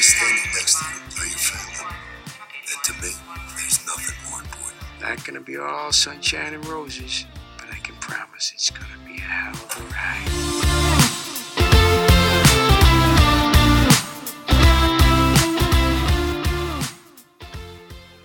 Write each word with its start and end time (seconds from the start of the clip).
is 0.00 0.06
standing 0.06 0.50
next 0.54 0.78
to 0.78 0.84
you 0.86 0.96
are 1.20 1.26
your 1.26 1.36
family. 1.36 1.94
And 2.72 2.84
to 2.84 2.92
me, 3.02 3.10
there's 3.54 3.84
nothing 3.84 4.16
more 4.30 4.40
important. 4.40 4.80
Not 5.02 5.22
gonna 5.26 5.42
be 5.42 5.58
all 5.58 5.92
sunshine 5.92 6.54
and 6.54 6.66
roses, 6.66 7.26
but 7.58 7.66
I 7.70 7.76
can 7.80 7.94
promise 7.96 8.50
it's 8.54 8.70
gonna 8.70 8.86
be 9.04 9.18
a 9.18 9.20
hell 9.20 9.52
of 9.52 9.76
a 9.76 9.82
ride. 9.92 10.26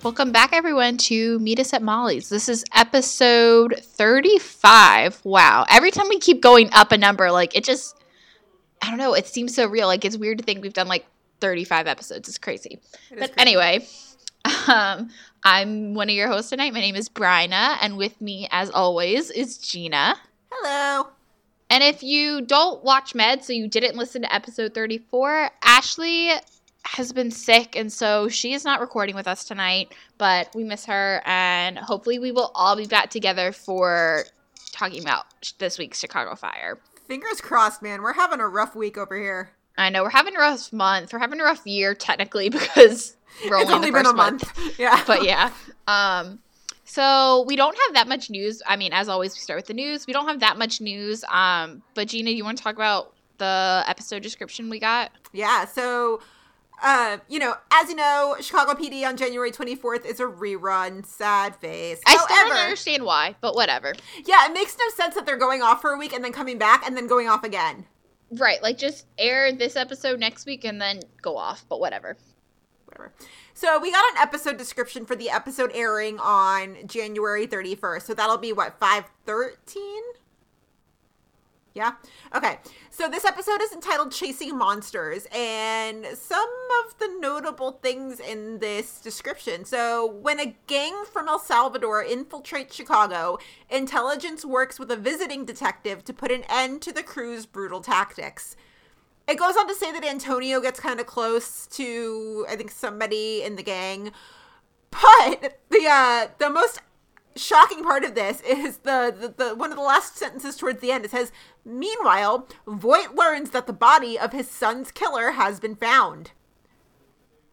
Welcome 0.02 0.32
back, 0.32 0.54
everyone, 0.54 0.96
to 0.96 1.38
Meet 1.40 1.60
Us 1.60 1.74
at 1.74 1.82
Molly's. 1.82 2.30
This 2.30 2.48
is 2.48 2.64
episode 2.72 3.74
35. 3.82 5.20
Wow. 5.26 5.66
Every 5.68 5.90
time 5.90 6.08
we 6.08 6.18
keep 6.20 6.40
going 6.40 6.70
up 6.72 6.90
a 6.92 6.96
number, 6.96 7.30
like 7.30 7.54
it 7.54 7.64
just, 7.64 8.02
I 8.80 8.88
don't 8.88 8.98
know, 8.98 9.12
it 9.12 9.26
seems 9.26 9.54
so 9.54 9.66
real. 9.66 9.88
Like 9.88 10.06
it's 10.06 10.16
weird 10.16 10.38
to 10.38 10.44
think 10.44 10.62
we've 10.62 10.72
done 10.72 10.88
like 10.88 11.04
35 11.40 11.86
episodes. 11.86 12.28
It's 12.28 12.38
crazy. 12.38 12.80
but 13.18 13.32
anyway, 13.38 13.86
um, 14.68 15.10
I'm 15.44 15.94
one 15.94 16.08
of 16.08 16.14
your 16.14 16.28
hosts 16.28 16.50
tonight. 16.50 16.72
My 16.72 16.80
name 16.80 16.96
is 16.96 17.08
Bryna, 17.08 17.76
and 17.80 17.96
with 17.96 18.20
me, 18.20 18.48
as 18.50 18.70
always, 18.70 19.30
is 19.30 19.58
Gina. 19.58 20.16
Hello. 20.50 21.08
And 21.68 21.82
if 21.82 22.02
you 22.02 22.42
don't 22.42 22.82
watch 22.84 23.14
Med, 23.14 23.44
so 23.44 23.52
you 23.52 23.68
didn't 23.68 23.96
listen 23.96 24.22
to 24.22 24.34
episode 24.34 24.74
34, 24.74 25.50
Ashley 25.62 26.30
has 26.84 27.12
been 27.12 27.30
sick, 27.30 27.74
and 27.74 27.92
so 27.92 28.28
she 28.28 28.52
is 28.52 28.64
not 28.64 28.80
recording 28.80 29.16
with 29.16 29.26
us 29.26 29.44
tonight, 29.44 29.92
but 30.18 30.54
we 30.54 30.62
miss 30.62 30.84
her, 30.86 31.20
and 31.26 31.76
hopefully 31.78 32.18
we 32.18 32.30
will 32.30 32.52
all 32.54 32.76
be 32.76 32.86
back 32.86 33.10
together 33.10 33.50
for 33.50 34.24
talking 34.70 35.02
about 35.02 35.24
this 35.58 35.78
week's 35.78 35.98
Chicago 35.98 36.36
Fire. 36.36 36.78
Fingers 37.08 37.40
crossed, 37.40 37.82
man. 37.82 38.02
We're 38.02 38.12
having 38.12 38.40
a 38.40 38.48
rough 38.48 38.76
week 38.76 38.96
over 38.96 39.18
here. 39.18 39.50
I 39.78 39.90
know 39.90 40.02
we're 40.02 40.10
having 40.10 40.36
a 40.36 40.40
rough 40.40 40.72
month. 40.72 41.12
We're 41.12 41.18
having 41.18 41.40
a 41.40 41.44
rough 41.44 41.66
year, 41.66 41.94
technically, 41.94 42.48
because 42.50 43.16
we're 43.48 43.56
only, 43.56 43.74
only 43.74 43.90
been 43.90 44.06
a 44.06 44.12
month. 44.12 44.50
Yeah. 44.78 45.02
but 45.06 45.24
yeah. 45.24 45.52
Um, 45.86 46.40
so 46.84 47.44
we 47.46 47.56
don't 47.56 47.76
have 47.86 47.94
that 47.94 48.08
much 48.08 48.30
news. 48.30 48.62
I 48.66 48.76
mean, 48.76 48.92
as 48.92 49.08
always, 49.08 49.34
we 49.34 49.40
start 49.40 49.58
with 49.58 49.66
the 49.66 49.74
news. 49.74 50.06
We 50.06 50.12
don't 50.12 50.28
have 50.28 50.40
that 50.40 50.58
much 50.58 50.80
news. 50.80 51.24
Um, 51.30 51.82
but 51.94 52.08
Gina, 52.08 52.30
you 52.30 52.44
want 52.44 52.58
to 52.58 52.64
talk 52.64 52.74
about 52.76 53.14
the 53.38 53.84
episode 53.86 54.22
description 54.22 54.70
we 54.70 54.78
got? 54.78 55.10
Yeah, 55.32 55.66
so 55.66 56.20
uh, 56.82 57.18
you 57.28 57.38
know, 57.38 57.54
as 57.72 57.88
you 57.88 57.96
know, 57.96 58.36
Chicago 58.40 58.72
PD 58.72 59.06
on 59.06 59.16
January 59.16 59.50
24th 59.50 60.04
is 60.04 60.20
a 60.20 60.24
rerun. 60.24 61.06
Sad 61.06 61.56
face. 61.56 62.00
I 62.06 62.16
still 62.16 62.26
don't 62.28 62.56
understand 62.56 63.04
why, 63.04 63.34
but 63.40 63.54
whatever. 63.54 63.94
yeah, 64.26 64.46
it 64.46 64.52
makes 64.52 64.76
no 64.78 64.88
sense 64.94 65.14
that 65.14 65.26
they're 65.26 65.36
going 65.36 65.62
off 65.62 65.80
for 65.80 65.92
a 65.92 65.98
week 65.98 66.12
and 66.12 66.22
then 66.22 66.32
coming 66.32 66.58
back 66.58 66.86
and 66.86 66.96
then 66.96 67.06
going 67.06 67.28
off 67.28 67.44
again. 67.44 67.86
Right, 68.30 68.62
like 68.62 68.78
just 68.78 69.06
air 69.18 69.52
this 69.52 69.76
episode 69.76 70.18
next 70.18 70.46
week 70.46 70.64
and 70.64 70.80
then 70.80 71.00
go 71.22 71.36
off, 71.36 71.64
but 71.68 71.78
whatever. 71.78 72.16
Whatever. 72.86 73.12
So 73.54 73.78
we 73.80 73.90
got 73.90 74.04
an 74.12 74.18
episode 74.18 74.58
description 74.58 75.06
for 75.06 75.16
the 75.16 75.30
episode 75.30 75.70
airing 75.74 76.18
on 76.18 76.76
January 76.86 77.46
31st. 77.46 78.02
So 78.02 78.14
that'll 78.14 78.38
be 78.38 78.52
what 78.52 78.78
513? 78.80 80.02
Yeah. 81.76 81.92
Okay. 82.34 82.58
So 82.88 83.06
this 83.06 83.26
episode 83.26 83.60
is 83.60 83.70
entitled 83.70 84.10
Chasing 84.10 84.56
Monsters 84.56 85.26
and 85.30 86.06
some 86.14 86.48
of 86.86 86.98
the 86.98 87.14
notable 87.20 87.72
things 87.72 88.18
in 88.18 88.60
this 88.60 88.98
description. 88.98 89.66
So 89.66 90.06
when 90.06 90.40
a 90.40 90.56
gang 90.66 91.04
from 91.12 91.28
El 91.28 91.38
Salvador 91.38 92.02
infiltrates 92.02 92.72
Chicago, 92.72 93.36
intelligence 93.68 94.42
works 94.42 94.78
with 94.78 94.90
a 94.90 94.96
visiting 94.96 95.44
detective 95.44 96.02
to 96.04 96.14
put 96.14 96.32
an 96.32 96.44
end 96.48 96.80
to 96.80 96.92
the 96.92 97.02
crew's 97.02 97.44
brutal 97.44 97.82
tactics. 97.82 98.56
It 99.28 99.38
goes 99.38 99.54
on 99.54 99.68
to 99.68 99.74
say 99.74 99.92
that 99.92 100.02
Antonio 100.02 100.62
gets 100.62 100.80
kind 100.80 100.98
of 100.98 101.04
close 101.04 101.66
to 101.72 102.46
I 102.48 102.56
think 102.56 102.70
somebody 102.70 103.42
in 103.42 103.56
the 103.56 103.62
gang. 103.62 104.12
But 104.90 105.60
the 105.68 105.86
uh 105.86 106.28
the 106.38 106.48
most 106.48 106.80
shocking 107.36 107.82
part 107.82 108.04
of 108.04 108.14
this 108.14 108.40
is 108.42 108.78
the, 108.78 109.14
the, 109.18 109.44
the 109.44 109.54
one 109.54 109.70
of 109.70 109.76
the 109.76 109.82
last 109.82 110.16
sentences 110.16 110.56
towards 110.56 110.80
the 110.80 110.90
end. 110.90 111.04
It 111.04 111.10
says, 111.10 111.32
"Meanwhile, 111.64 112.48
Voight 112.66 113.14
learns 113.14 113.50
that 113.50 113.66
the 113.66 113.72
body 113.72 114.18
of 114.18 114.32
his 114.32 114.48
son's 114.50 114.90
killer 114.90 115.32
has 115.32 115.60
been 115.60 115.76
found." 115.76 116.32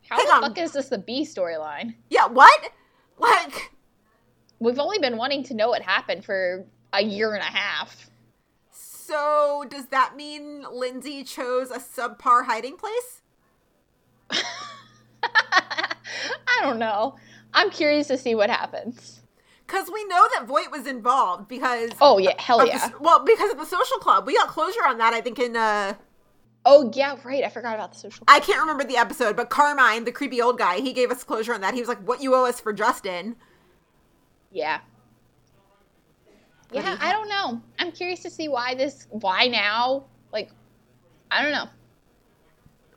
How 0.09 0.17
Hang 0.17 0.25
the 0.25 0.33
on. 0.33 0.41
fuck 0.41 0.57
is 0.57 0.71
this 0.73 0.89
the 0.89 0.97
B 0.97 1.23
storyline? 1.23 1.95
Yeah, 2.09 2.27
what? 2.27 2.71
Like, 3.17 3.71
We've 4.59 4.79
only 4.79 4.99
been 4.99 5.17
wanting 5.17 5.43
to 5.43 5.53
know 5.53 5.69
what 5.69 5.81
happened 5.81 6.23
for 6.25 6.65
a 6.93 7.03
year 7.03 7.33
and 7.33 7.41
a 7.41 7.45
half. 7.45 8.09
so 8.71 9.65
does 9.69 9.87
that 9.87 10.15
mean 10.15 10.65
Lindsay 10.71 11.23
chose 11.23 11.69
a 11.71 11.79
subpar 11.79 12.45
hiding 12.45 12.77
place? 12.77 13.21
I 15.23 16.59
don't 16.61 16.79
know. 16.79 17.15
I'm 17.53 17.69
curious 17.69 18.07
to 18.07 18.17
see 18.17 18.35
what 18.35 18.49
happens. 18.49 19.21
Because 19.73 19.89
we 19.91 20.03
know 20.05 20.23
that 20.35 20.45
Voight 20.45 20.69
was 20.71 20.85
involved 20.85 21.47
because 21.47 21.89
Oh 21.99 22.19
yeah, 22.19 22.39
hell 22.39 22.59
of 22.61 22.67
the- 22.67 22.73
yeah. 22.73 22.91
well, 22.99 23.25
because 23.25 23.51
of 23.51 23.57
the 23.57 23.65
social 23.65 23.97
club. 23.97 24.27
We 24.27 24.35
got 24.35 24.47
closure 24.47 24.85
on 24.85 24.99
that. 24.99 25.13
I 25.15 25.21
think 25.21 25.39
in 25.39 25.55
uh, 25.55 25.95
Oh 26.63 26.91
yeah, 26.93 27.15
right. 27.23 27.43
I 27.43 27.49
forgot 27.49 27.73
about 27.73 27.91
the 27.91 27.97
social. 27.97 28.23
Club. 28.23 28.37
I 28.37 28.39
can't 28.39 28.59
remember 28.59 28.83
the 28.83 28.97
episode, 28.97 29.35
but 29.35 29.49
Carmine, 29.49 30.05
the 30.05 30.11
creepy 30.11 30.39
old 30.43 30.59
guy, 30.59 30.79
he 30.79 30.93
gave 30.93 31.09
us 31.09 31.23
closure 31.23 31.55
on 31.55 31.61
that. 31.61 31.73
He 31.73 31.79
was 31.79 31.89
like, 31.89 31.99
"What 32.07 32.21
you 32.21 32.35
owe 32.35 32.45
us 32.45 32.59
for 32.59 32.71
Justin." 32.71 33.35
Yeah. 34.51 34.81
Yeah, 36.71 36.95
I 37.01 37.11
don't 37.11 37.27
know. 37.27 37.59
I'm 37.79 37.91
curious 37.91 38.19
to 38.21 38.29
see 38.29 38.47
why 38.49 38.75
this, 38.75 39.07
why 39.09 39.47
now? 39.47 40.05
Like, 40.31 40.51
I 41.31 41.41
don't 41.41 41.51
know. 41.51 41.67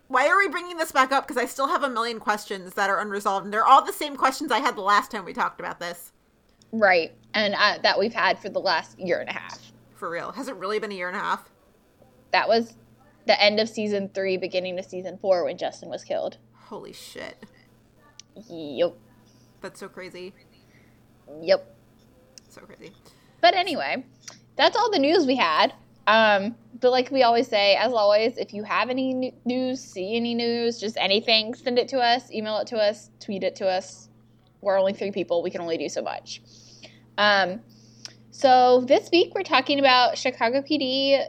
Why 0.09 0.29
are 0.29 0.37
we 0.37 0.49
bringing 0.49 0.77
this 0.77 0.93
back 0.93 1.11
up? 1.11 1.27
Because 1.27 1.43
I 1.43 1.47
still 1.47 1.69
have 1.69 1.83
a 1.83 1.89
million 1.91 2.21
questions 2.21 2.75
that 2.75 2.91
are 2.91 3.01
unresolved, 3.01 3.45
and 3.47 3.53
they're 3.53 3.65
all 3.65 3.85
the 3.85 3.93
same 3.95 4.17
questions 4.17 4.53
I 4.53 4.59
had 4.59 4.77
the 4.77 4.83
last 4.83 5.11
time 5.11 5.25
we 5.25 5.33
talked 5.33 5.59
about 5.61 5.81
this. 5.81 6.13
Right. 6.73 7.13
And 7.35 7.55
uh, 7.55 7.79
that 7.83 7.99
we've 7.99 8.15
had 8.15 8.39
for 8.39 8.49
the 8.49 8.59
last 8.61 8.99
year 8.99 9.21
and 9.21 9.29
a 9.29 9.33
half. 9.33 9.73
For 9.95 10.11
real, 10.11 10.33
has 10.33 10.49
it 10.49 10.57
really 10.57 10.79
been 10.79 10.93
a 10.93 10.95
year 10.95 11.09
and 11.09 11.17
a 11.17 11.21
half? 11.21 11.49
That 12.33 12.49
was 12.49 12.75
the 13.27 13.41
end 13.43 13.61
of 13.61 13.69
season 13.69 14.11
three, 14.15 14.37
beginning 14.37 14.79
of 14.79 14.85
season 14.85 15.19
four 15.19 15.45
when 15.45 15.59
Justin 15.59 15.89
was 15.89 16.05
killed. 16.05 16.39
Holy 16.55 16.93
shit, 16.93 17.45
Yep. 18.49 18.95
that's 19.61 19.81
so 19.81 19.89
crazy, 19.89 20.33
Yep. 21.41 21.75
so 22.49 22.61
crazy. 22.63 22.93
But 23.41 23.55
anyway, 23.55 24.05
that's 24.57 24.77
all 24.77 24.91
the 24.91 24.99
news 24.99 25.27
we 25.27 25.37
had. 25.37 25.73
Um, 26.07 26.55
but 26.81 26.91
like 26.91 27.11
we 27.11 27.23
always 27.23 27.49
say, 27.49 27.75
as 27.77 27.93
always, 27.93 28.37
if 28.39 28.53
you 28.53 28.63
have 28.65 28.91
any 28.91 29.33
news, 29.45 29.81
see 29.81 30.17
any 30.17 30.35
news, 30.35 30.79
just 30.79 30.97
anything, 30.99 31.55
send 31.55 31.79
it 31.79 31.89
to 31.89 31.99
us, 31.99 32.31
email 32.31 32.59
it 32.59 32.67
to 32.69 32.77
us, 32.77 33.11
tweet 33.21 33.43
it 33.43 33.57
to 33.57 33.67
us. 33.69 34.09
We're 34.61 34.79
only 34.79 34.93
three 34.93 35.11
people; 35.11 35.43
we 35.43 35.51
can 35.51 35.61
only 35.61 35.79
do 35.79 35.89
so 35.89 36.03
much. 36.03 36.43
Um, 37.19 37.61
so 38.31 38.85
this 38.87 39.09
week 39.11 39.35
we're 39.35 39.43
talking 39.43 39.79
about 39.79 40.19
Chicago 40.19 40.61
PD 40.61 41.27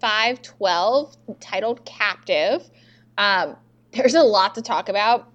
512, 0.00 1.16
titled 1.40 1.84
"Captive." 1.84 2.68
Um, 3.18 3.56
there's 3.92 4.14
a 4.14 4.22
lot 4.22 4.54
to 4.54 4.62
talk 4.62 4.88
about, 4.88 5.30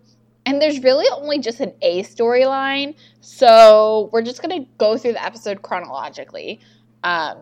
and 0.46 0.62
there's 0.62 0.82
really 0.82 1.06
only 1.12 1.40
just 1.40 1.60
an 1.60 1.74
A 1.82 2.04
storyline. 2.04 2.96
So 3.22 4.10
we're 4.12 4.24
just 4.24 4.42
gonna 4.42 4.66
go 4.78 4.98
through 4.98 5.14
the 5.14 5.24
episode 5.24 5.62
chronologically. 5.62 6.60
Um, 7.04 7.40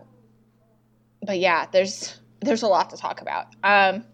but 1.22 1.38
yeah, 1.38 1.66
there's 1.72 2.20
there's 2.40 2.62
a 2.62 2.68
lot 2.68 2.90
to 2.90 2.96
talk 2.96 3.20
about. 3.22 3.46
Um, 3.62 4.04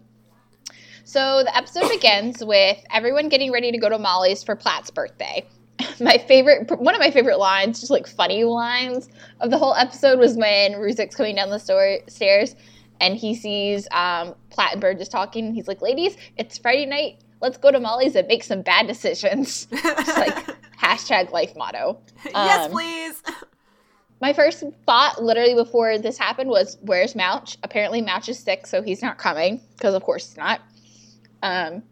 so 1.03 1.43
the 1.43 1.55
episode 1.55 1.89
begins 1.89 2.43
with 2.43 2.77
everyone 2.91 3.29
getting 3.29 3.51
ready 3.51 3.71
to 3.71 3.77
go 3.77 3.89
to 3.89 3.97
Molly's 3.99 4.43
for 4.43 4.55
Platt's 4.55 4.89
birthday. 4.91 5.45
My 5.99 6.17
favorite, 6.17 6.69
one 6.79 6.93
of 6.93 6.99
my 7.01 7.09
favorite 7.09 7.39
lines, 7.39 7.79
just 7.79 7.89
like 7.91 8.05
funny 8.05 8.43
lines 8.43 9.09
of 9.39 9.49
the 9.49 9.57
whole 9.57 9.73
episode, 9.75 10.19
was 10.19 10.35
when 10.35 10.73
Ruzek's 10.73 11.15
coming 11.15 11.35
down 11.35 11.49
the 11.49 11.57
store, 11.59 11.97
stairs 12.07 12.55
and 12.99 13.15
he 13.15 13.33
sees 13.33 13.87
um, 13.91 14.35
Platt 14.51 14.73
and 14.73 14.81
Burgess 14.81 15.09
talking. 15.09 15.47
And 15.47 15.55
he's 15.55 15.67
like, 15.67 15.81
"Ladies, 15.81 16.15
it's 16.37 16.57
Friday 16.59 16.85
night. 16.85 17.19
Let's 17.41 17.57
go 17.57 17.71
to 17.71 17.79
Molly's 17.79 18.15
and 18.15 18.27
make 18.27 18.43
some 18.43 18.61
bad 18.61 18.85
decisions." 18.85 19.67
It's 19.71 20.17
like 20.17 20.55
hashtag 20.79 21.31
life 21.31 21.55
motto. 21.55 21.99
yes, 22.25 22.65
Um, 22.67 22.71
please. 22.71 23.23
My 24.21 24.33
first 24.33 24.63
thought, 24.85 25.23
literally 25.23 25.55
before 25.55 25.97
this 25.97 26.15
happened, 26.19 26.51
was, 26.51 26.77
"Where's 26.81 27.15
Mouch?" 27.15 27.57
Apparently, 27.63 28.01
Mouch 28.01 28.29
is 28.29 28.37
sick, 28.37 28.67
so 28.67 28.83
he's 28.83 29.01
not 29.01 29.17
coming. 29.17 29.61
Because 29.77 29.95
of 29.95 30.03
course 30.03 30.27
he's 30.29 30.37
not. 30.37 30.61
Um, 31.43 31.83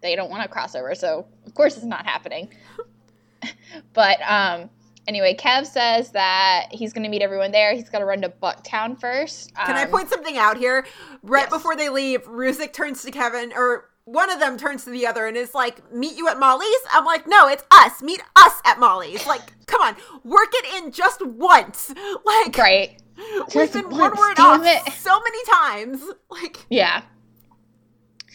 they 0.00 0.16
don't 0.16 0.30
want 0.30 0.44
a 0.44 0.48
crossover, 0.48 0.96
so 0.96 1.26
of 1.46 1.54
course 1.54 1.76
it's 1.76 1.84
not 1.86 2.04
happening. 2.06 2.52
but 3.92 4.18
um, 4.22 4.70
anyway, 5.08 5.34
Kev 5.34 5.66
says 5.66 6.10
that 6.12 6.66
he's 6.70 6.92
going 6.92 7.04
to 7.04 7.10
meet 7.10 7.22
everyone 7.22 7.52
there. 7.52 7.74
He's 7.74 7.88
got 7.88 7.98
to 8.00 8.04
run 8.04 8.22
to 8.22 8.28
Bucktown 8.28 8.98
first. 8.98 9.54
Can 9.54 9.76
I 9.76 9.84
Um, 9.84 9.90
point 9.90 10.08
something 10.08 10.36
out 10.38 10.56
here? 10.56 10.86
Right 11.22 11.42
yes. 11.44 11.50
before 11.50 11.76
they 11.76 11.88
leave, 11.88 12.22
Ruzek 12.24 12.72
turns 12.72 13.02
to 13.02 13.10
Kevin, 13.10 13.52
or 13.54 13.90
one 14.04 14.30
of 14.30 14.38
them 14.40 14.58
turns 14.58 14.84
to 14.84 14.90
the 14.90 15.06
other 15.06 15.26
and 15.26 15.36
is 15.36 15.54
like, 15.54 15.90
"Meet 15.92 16.16
you 16.16 16.28
at 16.28 16.38
Molly's." 16.38 16.80
I'm 16.92 17.04
like, 17.06 17.26
"No, 17.26 17.48
it's 17.48 17.64
us. 17.70 18.02
Meet 18.02 18.22
us 18.36 18.60
at 18.66 18.78
Molly's." 18.78 19.26
Like, 19.26 19.40
come 19.66 19.80
on, 19.80 19.96
work 20.24 20.50
it 20.52 20.82
in 20.84 20.92
just 20.92 21.24
once. 21.24 21.92
Like, 22.24 22.56
Right. 22.58 23.00
we've 23.16 23.48
Just 23.50 23.72
been 23.74 23.88
one 23.90 24.14
word 24.16 24.38
off 24.38 24.60
it. 24.64 24.92
so 24.94 25.18
many 25.20 25.38
times. 25.50 26.02
Like, 26.30 26.58
Yeah. 26.68 27.02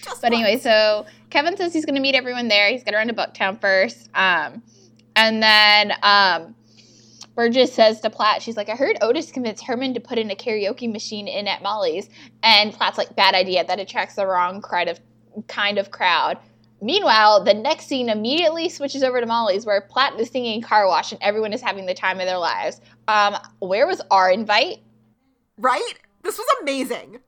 Just 0.03 0.21
But 0.21 0.33
anyway, 0.33 0.57
so 0.57 1.05
Kevin 1.29 1.57
says 1.57 1.73
he's 1.73 1.85
going 1.85 1.95
to 1.95 2.01
meet 2.01 2.15
everyone 2.15 2.47
there. 2.47 2.69
He's 2.69 2.83
going 2.83 2.93
to 2.93 2.97
run 2.97 3.07
to 3.07 3.13
Bucktown 3.13 3.59
first. 3.59 4.09
Um, 4.13 4.63
and 5.15 5.43
then 5.43 5.93
um, 6.01 6.55
Burgess 7.35 7.73
says 7.73 8.01
to 8.01 8.09
Platt, 8.09 8.41
she's 8.41 8.57
like, 8.57 8.69
I 8.69 8.75
heard 8.75 8.97
Otis 9.01 9.31
convinced 9.31 9.63
Herman 9.63 9.93
to 9.93 9.99
put 9.99 10.17
in 10.17 10.31
a 10.31 10.35
karaoke 10.35 10.91
machine 10.91 11.27
in 11.27 11.47
at 11.47 11.61
Molly's. 11.61 12.09
And 12.43 12.73
Platt's 12.73 12.97
like, 12.97 13.15
bad 13.15 13.35
idea. 13.35 13.65
That 13.65 13.79
attracts 13.79 14.15
the 14.15 14.25
wrong 14.25 14.61
kind 14.61 14.89
of, 14.89 14.99
kind 15.47 15.77
of 15.77 15.91
crowd. 15.91 16.37
Meanwhile, 16.81 17.43
the 17.43 17.53
next 17.53 17.87
scene 17.87 18.09
immediately 18.09 18.69
switches 18.69 19.03
over 19.03 19.19
to 19.19 19.25
Molly's, 19.25 19.65
where 19.65 19.81
Platt 19.81 20.17
is 20.19 20.29
singing 20.29 20.61
Car 20.61 20.87
Wash 20.87 21.11
and 21.11 21.21
everyone 21.21 21.51
is 21.51 21.61
having 21.61 21.85
the 21.85 21.93
time 21.93 22.19
of 22.19 22.25
their 22.25 22.37
lives. 22.37 22.79
Um, 23.07 23.35
where 23.59 23.85
was 23.85 24.01
our 24.11 24.31
invite? 24.31 24.77
Right? 25.57 25.93
This 26.23 26.37
was 26.37 26.47
amazing. 26.61 27.19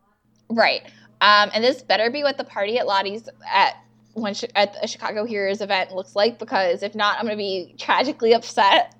Right. 0.49 0.83
Um, 1.21 1.51
and 1.53 1.63
this 1.63 1.81
better 1.83 2.09
be 2.09 2.23
what 2.23 2.37
the 2.37 2.43
party 2.43 2.79
at 2.79 2.87
Lottie's 2.87 3.29
at 3.47 3.75
when 4.13 4.35
at 4.55 4.75
a 4.83 4.87
Chicago 4.87 5.23
Heroes 5.23 5.61
event 5.61 5.91
looks 5.93 6.15
like, 6.15 6.39
because 6.39 6.83
if 6.83 6.95
not, 6.95 7.17
I'm 7.19 7.25
gonna 7.25 7.37
be 7.37 7.75
tragically 7.77 8.33
upset. 8.33 8.95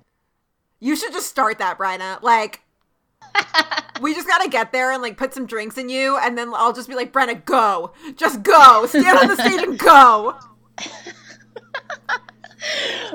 You 0.80 0.96
should 0.96 1.12
just 1.12 1.28
start 1.28 1.58
that, 1.58 1.78
Brenna. 1.78 2.22
Like, 2.22 2.60
we 4.00 4.14
just 4.14 4.26
gotta 4.28 4.48
get 4.48 4.72
there 4.72 4.92
and 4.92 5.02
like 5.02 5.16
put 5.16 5.34
some 5.34 5.46
drinks 5.46 5.76
in 5.78 5.88
you, 5.88 6.16
and 6.18 6.38
then 6.38 6.52
I'll 6.54 6.72
just 6.72 6.88
be 6.88 6.94
like, 6.94 7.12
Brenna, 7.12 7.44
go, 7.44 7.92
just 8.16 8.42
go, 8.42 8.86
stand 8.86 9.18
on 9.18 9.28
the 9.28 9.36
stage 9.36 9.62
and 9.62 9.78
go. 9.78 10.36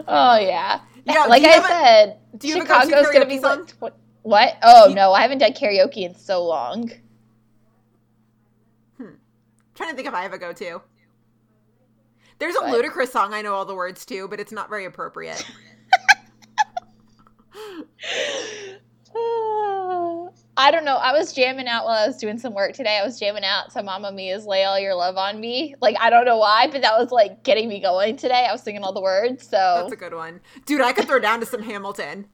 oh 0.07 0.37
yeah, 0.37 0.81
Yeah, 1.05 1.25
like 1.25 1.43
I 1.43 1.61
said, 1.67 2.17
do 2.37 2.47
you 2.47 2.55
have 2.55 2.63
a 2.63 2.67
Chicago's 2.67 3.11
gonna 3.11 3.25
be 3.25 3.39
song? 3.39 3.67
like 3.81 3.93
tw- 3.93 3.97
what? 4.23 4.57
Oh 4.61 4.89
you- 4.89 4.95
no, 4.95 5.13
I 5.13 5.21
haven't 5.21 5.37
done 5.39 5.53
karaoke 5.53 6.03
in 6.03 6.15
so 6.15 6.45
long. 6.45 6.91
Trying 9.77 9.91
to 9.91 9.95
think 9.95 10.07
if 10.07 10.13
I 10.15 10.23
have 10.23 10.33
a 10.33 10.39
go-to. 10.39 10.81
There's 12.39 12.55
a 12.55 12.61
What? 12.61 12.83
Ludacris 12.83 13.09
song 13.09 13.31
I 13.33 13.43
know 13.43 13.53
all 13.53 13.63
the 13.63 13.75
words 13.75 14.05
to, 14.07 14.27
but 14.27 14.39
it's 14.39 14.51
not 14.51 14.69
very 14.69 14.85
appropriate. 14.85 15.45
I 20.59 20.71
don't 20.71 20.85
know. 20.85 20.95
I 20.95 21.11
was 21.13 21.31
jamming 21.33 21.67
out 21.67 21.85
while 21.85 21.93
I 21.93 22.07
was 22.07 22.17
doing 22.17 22.39
some 22.39 22.55
work 22.55 22.73
today. 22.73 22.97
I 22.97 23.05
was 23.05 23.19
jamming 23.19 23.43
out 23.43 23.71
to 23.73 23.83
Mamma 23.83 24.11
Mia's 24.11 24.47
"Lay 24.47 24.63
All 24.63 24.79
Your 24.79 24.95
Love 24.95 25.15
on 25.15 25.39
Me." 25.39 25.75
Like 25.81 25.95
I 25.99 26.09
don't 26.09 26.25
know 26.25 26.37
why, 26.37 26.67
but 26.71 26.81
that 26.81 26.97
was 26.97 27.11
like 27.11 27.43
getting 27.43 27.69
me 27.69 27.79
going 27.79 28.17
today. 28.17 28.47
I 28.49 28.51
was 28.51 28.63
singing 28.63 28.83
all 28.83 28.93
the 28.93 29.01
words. 29.01 29.43
So 29.47 29.57
That's 29.81 29.93
a 29.93 29.95
good 29.95 30.15
one, 30.15 30.41
dude. 30.65 30.81
I 30.81 30.93
could 30.93 31.05
throw 31.05 31.19
down 31.19 31.39
to 31.41 31.45
some 31.45 31.61
Hamilton. 31.61 32.27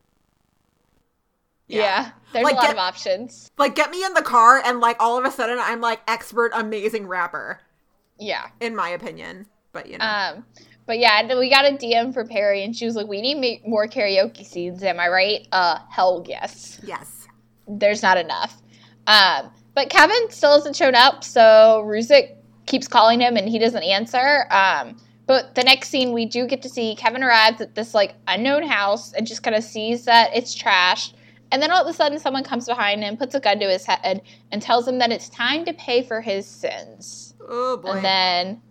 Yeah. 1.68 2.12
there's 2.34 2.44
Like, 2.44 2.54
a 2.54 2.56
lot 2.58 2.62
get- 2.66 2.72
of 2.74 2.78
options. 2.80 3.50
Like, 3.58 3.76
get 3.76 3.90
me 3.90 4.04
in 4.04 4.14
the 4.14 4.22
car, 4.22 4.62
and 4.64 4.80
like 4.80 4.98
all 5.00 5.18
of 5.18 5.26
a 5.26 5.32
sudden, 5.32 5.58
I'm 5.60 5.82
like 5.82 6.02
expert, 6.08 6.52
amazing 6.54 7.08
rapper, 7.08 7.60
Yeah. 8.20 8.48
in 8.60 8.76
my 8.76 8.90
opinion. 8.90 9.48
But 9.72 9.88
you 9.88 9.98
know, 9.98 10.06
Um, 10.06 10.46
but 10.86 11.00
yeah, 11.00 11.20
and 11.20 11.40
we 11.40 11.50
got 11.50 11.66
a 11.66 11.72
DM 11.76 12.14
for 12.14 12.26
Perry, 12.26 12.64
and 12.64 12.76
she 12.76 12.86
was 12.86 12.96
like, 12.96 13.08
"We 13.08 13.22
need 13.22 13.62
more 13.66 13.88
karaoke 13.88 14.46
scenes." 14.46 14.84
Am 14.84 15.00
I 15.00 15.08
right? 15.08 15.48
Uh, 15.52 15.80
hell 15.90 16.24
yes. 16.28 16.80
yes. 16.86 17.28
There's 17.68 18.04
not 18.04 18.18
enough. 18.18 18.62
Um, 19.08 19.52
but 19.74 19.90
Kevin 19.90 20.30
still 20.30 20.54
hasn't 20.56 20.76
shown 20.76 20.94
up, 20.96 21.24
so 21.24 21.84
Ruzek 21.88 22.36
keeps 22.68 22.88
calling 22.88 23.20
him, 23.22 23.36
and 23.38 23.50
he 23.50 23.58
doesn't 23.58 23.84
answer. 23.84 24.46
Um, 24.52 24.98
but 25.26 25.56
the 25.56 25.64
next 25.64 25.90
scene, 25.90 26.12
we 26.14 26.26
do 26.26 26.46
get 26.46 26.62
to 26.64 26.70
see 26.70 26.96
Kevin 26.96 27.24
arrives 27.24 27.62
at 27.62 27.74
this 27.76 27.94
like 27.94 28.14
unknown 28.28 28.64
house 28.64 29.14
and 29.14 29.26
just 29.26 29.42
kind 29.44 29.56
of 29.56 29.64
sees 29.64 30.06
that 30.06 30.30
it's 30.36 30.56
trashed. 30.56 31.14
And 31.54 31.62
then 31.62 31.70
all 31.70 31.84
of 31.84 31.88
a 31.88 31.94
sudden, 31.94 32.18
someone 32.18 32.44
comes 32.44 32.66
behind 32.66 33.04
him, 33.04 33.16
puts 33.16 33.36
a 33.36 33.40
gun 33.40 33.60
to 33.60 33.70
his 33.70 33.86
head, 33.86 34.24
and 34.52 34.60
tells 34.60 34.88
him 34.88 34.98
that 34.98 35.12
it's 35.12 35.30
time 35.30 35.66
to 35.66 35.74
pay 35.74 36.02
for 36.02 36.20
his 36.20 36.48
sins. 36.48 37.36
Oh 37.48 37.78
boy. 37.78 37.92
And 37.92 38.04
then 38.04 38.62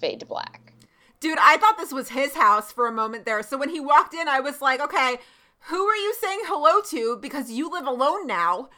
fade 0.00 0.20
to 0.20 0.26
black. 0.26 0.72
Dude, 1.18 1.38
I 1.40 1.56
thought 1.56 1.76
this 1.76 1.92
was 1.92 2.10
his 2.10 2.36
house 2.36 2.70
for 2.70 2.86
a 2.86 2.92
moment 2.92 3.24
there. 3.24 3.42
So 3.42 3.58
when 3.58 3.70
he 3.70 3.80
walked 3.80 4.14
in, 4.14 4.28
I 4.28 4.38
was 4.38 4.62
like, 4.62 4.80
okay, 4.80 5.16
who 5.62 5.84
are 5.84 5.96
you 5.96 6.14
saying 6.14 6.42
hello 6.44 6.80
to? 6.90 7.18
Because 7.20 7.50
you 7.50 7.68
live 7.68 7.88
alone 7.88 8.28
now. 8.28 8.68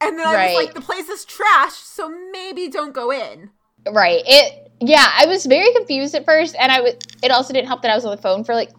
And 0.00 0.18
then 0.18 0.26
I 0.26 0.34
Right. 0.34 0.54
was 0.54 0.64
like, 0.64 0.74
the 0.74 0.80
place 0.80 1.10
is 1.10 1.26
trash, 1.26 1.74
so 1.74 2.08
maybe 2.32 2.68
don't 2.68 2.94
go 2.94 3.12
in. 3.12 3.50
Right. 3.92 4.22
It. 4.26 4.72
Yeah, 4.80 5.06
I 5.06 5.26
was 5.26 5.44
very 5.44 5.70
confused 5.74 6.14
at 6.14 6.24
first, 6.24 6.56
and 6.58 6.72
I 6.72 6.80
was. 6.80 6.94
It 7.22 7.30
also 7.30 7.52
didn't 7.52 7.68
help 7.68 7.82
that 7.82 7.90
I 7.90 7.94
was 7.94 8.06
on 8.06 8.10
the 8.16 8.22
phone 8.22 8.42
for 8.42 8.54
like 8.54 8.70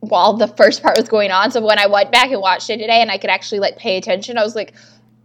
while 0.00 0.34
the 0.34 0.48
first 0.48 0.82
part 0.82 0.98
was 0.98 1.08
going 1.08 1.30
on. 1.30 1.50
So 1.50 1.60
when 1.64 1.78
I 1.78 1.86
went 1.86 2.10
back 2.10 2.30
and 2.30 2.40
watched 2.40 2.70
it 2.70 2.78
today, 2.78 3.00
and 3.00 3.10
I 3.10 3.18
could 3.18 3.30
actually 3.30 3.60
like 3.60 3.76
pay 3.76 3.96
attention, 3.96 4.38
I 4.38 4.44
was 4.44 4.54
like, 4.54 4.74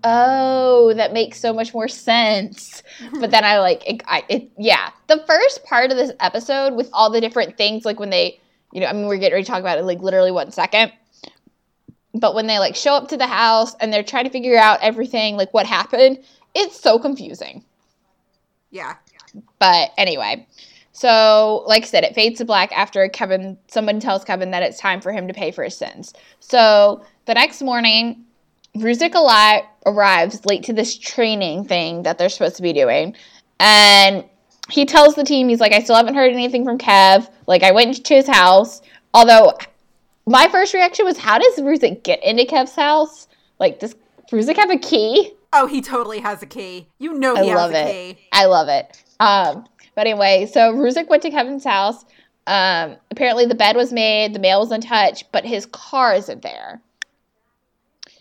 "Oh, 0.03 0.93
that 0.95 1.13
makes 1.13 1.39
so 1.39 1.53
much 1.53 1.73
more 1.73 1.87
sense." 1.87 2.83
But 3.19 3.31
then 3.31 3.43
I 3.43 3.59
like, 3.59 3.87
it, 3.89 4.01
I, 4.05 4.23
it. 4.29 4.49
Yeah, 4.57 4.91
the 5.07 5.23
first 5.25 5.63
part 5.63 5.91
of 5.91 5.97
this 5.97 6.11
episode 6.19 6.75
with 6.75 6.89
all 6.93 7.09
the 7.09 7.21
different 7.21 7.57
things, 7.57 7.85
like 7.85 7.99
when 7.99 8.09
they, 8.09 8.39
you 8.71 8.81
know, 8.81 8.87
I 8.87 8.93
mean, 8.93 9.07
we're 9.07 9.17
getting 9.17 9.33
ready 9.33 9.43
to 9.43 9.51
talk 9.51 9.61
about 9.61 9.77
it 9.77 9.85
like 9.85 9.99
literally 9.99 10.31
one 10.31 10.51
second. 10.51 10.91
But 12.13 12.33
when 12.33 12.47
they 12.47 12.59
like 12.59 12.75
show 12.75 12.93
up 12.93 13.09
to 13.09 13.17
the 13.17 13.27
house 13.27 13.75
and 13.81 13.91
they're 13.91 14.03
trying 14.03 14.23
to 14.23 14.29
figure 14.29 14.57
out 14.57 14.79
everything, 14.81 15.35
like 15.35 15.53
what 15.53 15.65
happened, 15.65 16.19
it's 16.53 16.79
so 16.79 16.97
confusing. 16.97 17.63
Yeah. 18.71 18.95
But 19.59 19.91
anyway, 19.97 20.47
so 20.95 21.65
like 21.67 21.83
I 21.83 21.87
said, 21.87 22.05
it 22.05 22.15
fades 22.15 22.37
to 22.37 22.45
black 22.45 22.71
after 22.71 23.09
Kevin. 23.09 23.57
Someone 23.67 23.99
tells 23.99 24.23
Kevin 24.23 24.51
that 24.51 24.63
it's 24.63 24.79
time 24.79 25.01
for 25.01 25.11
him 25.11 25.27
to 25.27 25.33
pay 25.33 25.51
for 25.51 25.65
his 25.65 25.75
sins. 25.75 26.13
So 26.39 27.03
the 27.25 27.33
next 27.33 27.61
morning, 27.61 28.23
Ruzek 28.77 29.13
arrives 29.85 30.45
late 30.45 30.63
to 30.63 30.71
this 30.71 30.97
training 30.97 31.65
thing 31.65 32.03
that 32.03 32.17
they're 32.17 32.29
supposed 32.29 32.55
to 32.55 32.61
be 32.61 32.71
doing, 32.71 33.13
and 33.59 34.23
he 34.69 34.85
tells 34.85 35.15
the 35.15 35.25
team, 35.25 35.49
he's 35.49 35.59
like, 35.59 35.73
"I 35.73 35.81
still 35.81 35.97
haven't 35.97 36.15
heard 36.15 36.31
anything 36.31 36.63
from 36.63 36.77
Kev. 36.77 37.29
Like, 37.45 37.61
I 37.61 37.71
went 37.71 38.05
to 38.05 38.15
his 38.15 38.27
house. 38.27 38.81
Although, 39.13 39.53
my 40.25 40.47
first 40.47 40.73
reaction 40.73 41.03
was, 41.03 41.17
how 41.17 41.37
does 41.37 41.57
Ruzek 41.57 42.03
get 42.03 42.23
into 42.23 42.43
Kev's 42.43 42.73
house? 42.73 43.27
Like, 43.59 43.79
does 43.79 43.95
Ruzek 44.31 44.55
have 44.55 44.71
a 44.71 44.77
key?" 44.77 45.33
Oh, 45.51 45.67
he 45.67 45.81
totally 45.81 46.19
has 46.19 46.41
a 46.41 46.45
key. 46.45 46.87
You 46.99 47.13
know 47.13 47.35
I 47.35 47.43
he 47.43 47.49
has 47.49 47.57
love 47.57 47.71
a 47.71 47.81
it. 47.81 48.15
key. 48.15 48.27
I 48.31 48.45
love 48.45 48.69
it. 48.69 49.03
Um, 49.19 49.65
but 49.95 50.07
anyway, 50.07 50.49
so 50.51 50.73
Ruzek 50.73 51.07
went 51.07 51.23
to 51.23 51.31
Kevin's 51.31 51.63
house. 51.63 52.05
Um, 52.47 52.97
apparently 53.09 53.45
the 53.45 53.55
bed 53.55 53.75
was 53.75 53.91
made, 53.91 54.33
the 54.33 54.39
mail 54.39 54.59
was 54.59 54.71
untouched, 54.71 55.31
but 55.31 55.45
his 55.45 55.65
car 55.65 56.13
isn't 56.13 56.43
there. 56.43 56.81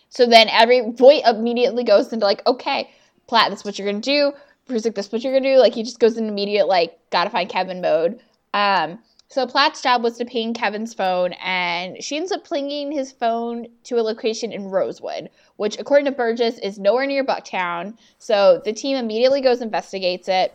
So 0.08 0.26
then 0.26 0.48
every 0.48 0.92
Voight 0.92 1.24
immediately 1.26 1.84
goes 1.84 2.12
into 2.12 2.24
like, 2.24 2.46
okay, 2.46 2.90
Platt, 3.26 3.50
this 3.50 3.60
is 3.60 3.64
what 3.64 3.78
you're 3.78 3.88
gonna 3.88 4.00
do. 4.00 4.32
Ruzek, 4.68 4.94
this 4.94 5.06
is 5.06 5.12
what 5.12 5.22
you're 5.22 5.38
gonna 5.38 5.54
do. 5.54 5.58
Like 5.58 5.74
he 5.74 5.82
just 5.82 6.00
goes 6.00 6.16
in 6.16 6.26
immediate 6.26 6.68
like 6.68 6.98
gotta 7.10 7.30
find 7.30 7.48
Kevin 7.50 7.80
mode. 7.80 8.20
Um, 8.54 9.00
so 9.34 9.46
Platt's 9.48 9.82
job 9.82 10.04
was 10.04 10.16
to 10.18 10.24
ping 10.24 10.54
Kevin's 10.54 10.94
phone, 10.94 11.32
and 11.42 12.00
she 12.00 12.16
ends 12.16 12.30
up 12.30 12.48
pinging 12.48 12.92
his 12.92 13.10
phone 13.10 13.66
to 13.82 13.98
a 13.98 14.02
location 14.02 14.52
in 14.52 14.70
Rosewood, 14.70 15.28
which, 15.56 15.76
according 15.76 16.04
to 16.04 16.12
Burgess, 16.12 16.58
is 16.58 16.78
nowhere 16.78 17.04
near 17.04 17.24
Bucktown. 17.24 17.96
So 18.20 18.62
the 18.64 18.72
team 18.72 18.96
immediately 18.96 19.40
goes 19.40 19.60
investigates 19.60 20.28
it. 20.28 20.54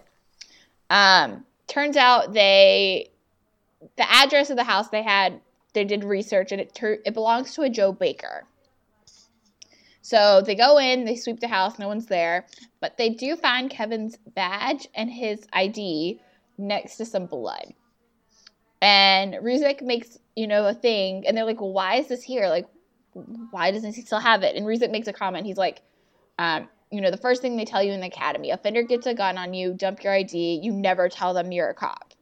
Um, 0.90 1.46
turns 1.68 1.98
out 1.98 2.34
they, 2.34 3.12
the 3.98 4.12
address 4.12 4.50
of 4.50 4.58
the 4.58 4.64
house 4.64 4.90
they 4.90 5.04
had, 5.04 5.40
they 5.74 5.84
did 5.84 6.04
research, 6.04 6.52
and 6.52 6.60
it 6.60 6.74
tur- 6.74 7.00
it 7.06 7.14
belongs 7.14 7.54
to 7.56 7.62
a 7.62 7.70
Joe 7.70 7.92
Baker. 7.92 8.46
So 10.02 10.42
they 10.42 10.56
go 10.56 10.80
in, 10.80 11.06
they 11.06 11.16
sweep 11.16 11.40
the 11.40 11.48
house, 11.48 11.78
no 11.78 11.88
one's 11.88 12.08
there, 12.08 12.48
but 12.80 12.98
they 12.98 13.10
do 13.10 13.36
find 13.36 13.70
Kevin's 13.70 14.18
badge 14.34 14.88
and 14.96 15.10
his 15.12 15.46
ID 15.54 16.20
next 16.58 16.98
to 16.98 17.06
some 17.06 17.28
blood. 17.28 17.74
And 18.82 19.36
Ruzek 19.36 19.84
makes, 19.84 20.18
you 20.36 20.48
know, 20.48 20.66
a 20.66 20.74
thing, 20.74 21.28
and 21.28 21.38
they're 21.38 21.46
like, 21.46 21.62
well, 21.62 21.74
why 21.74 21.96
is 21.96 22.08
this 22.08 22.24
here? 22.24 22.48
Like, 22.48 22.68
why 23.52 23.70
doesn't 23.72 23.94
he 23.94 24.02
still 24.02 24.20
have 24.20 24.42
it? 24.42 24.56
And 24.56 24.66
Ruzek 24.66 24.90
makes 24.90 25.08
a 25.08 25.14
comment. 25.14 25.46
He's 25.46 25.58
like, 25.58 25.84
um, 26.40 26.70
you 26.92 27.02
know, 27.02 27.12
the 27.12 27.18
first 27.18 27.42
thing 27.42 27.56
they 27.56 27.66
tell 27.66 27.84
you 27.84 27.92
in 27.92 28.00
the 28.00 28.08
academy, 28.08 28.52
offender 28.52 28.82
gets 28.84 29.06
a 29.06 29.14
gun 29.14 29.38
on 29.38 29.54
you, 29.54 29.74
dump 29.74 30.04
your 30.04 30.14
ID, 30.14 30.60
you 30.64 30.72
never 30.72 31.08
tell 31.10 31.34
them 31.34 31.52
you're 31.52 31.70
a 31.70 31.74
cop. 31.74 32.14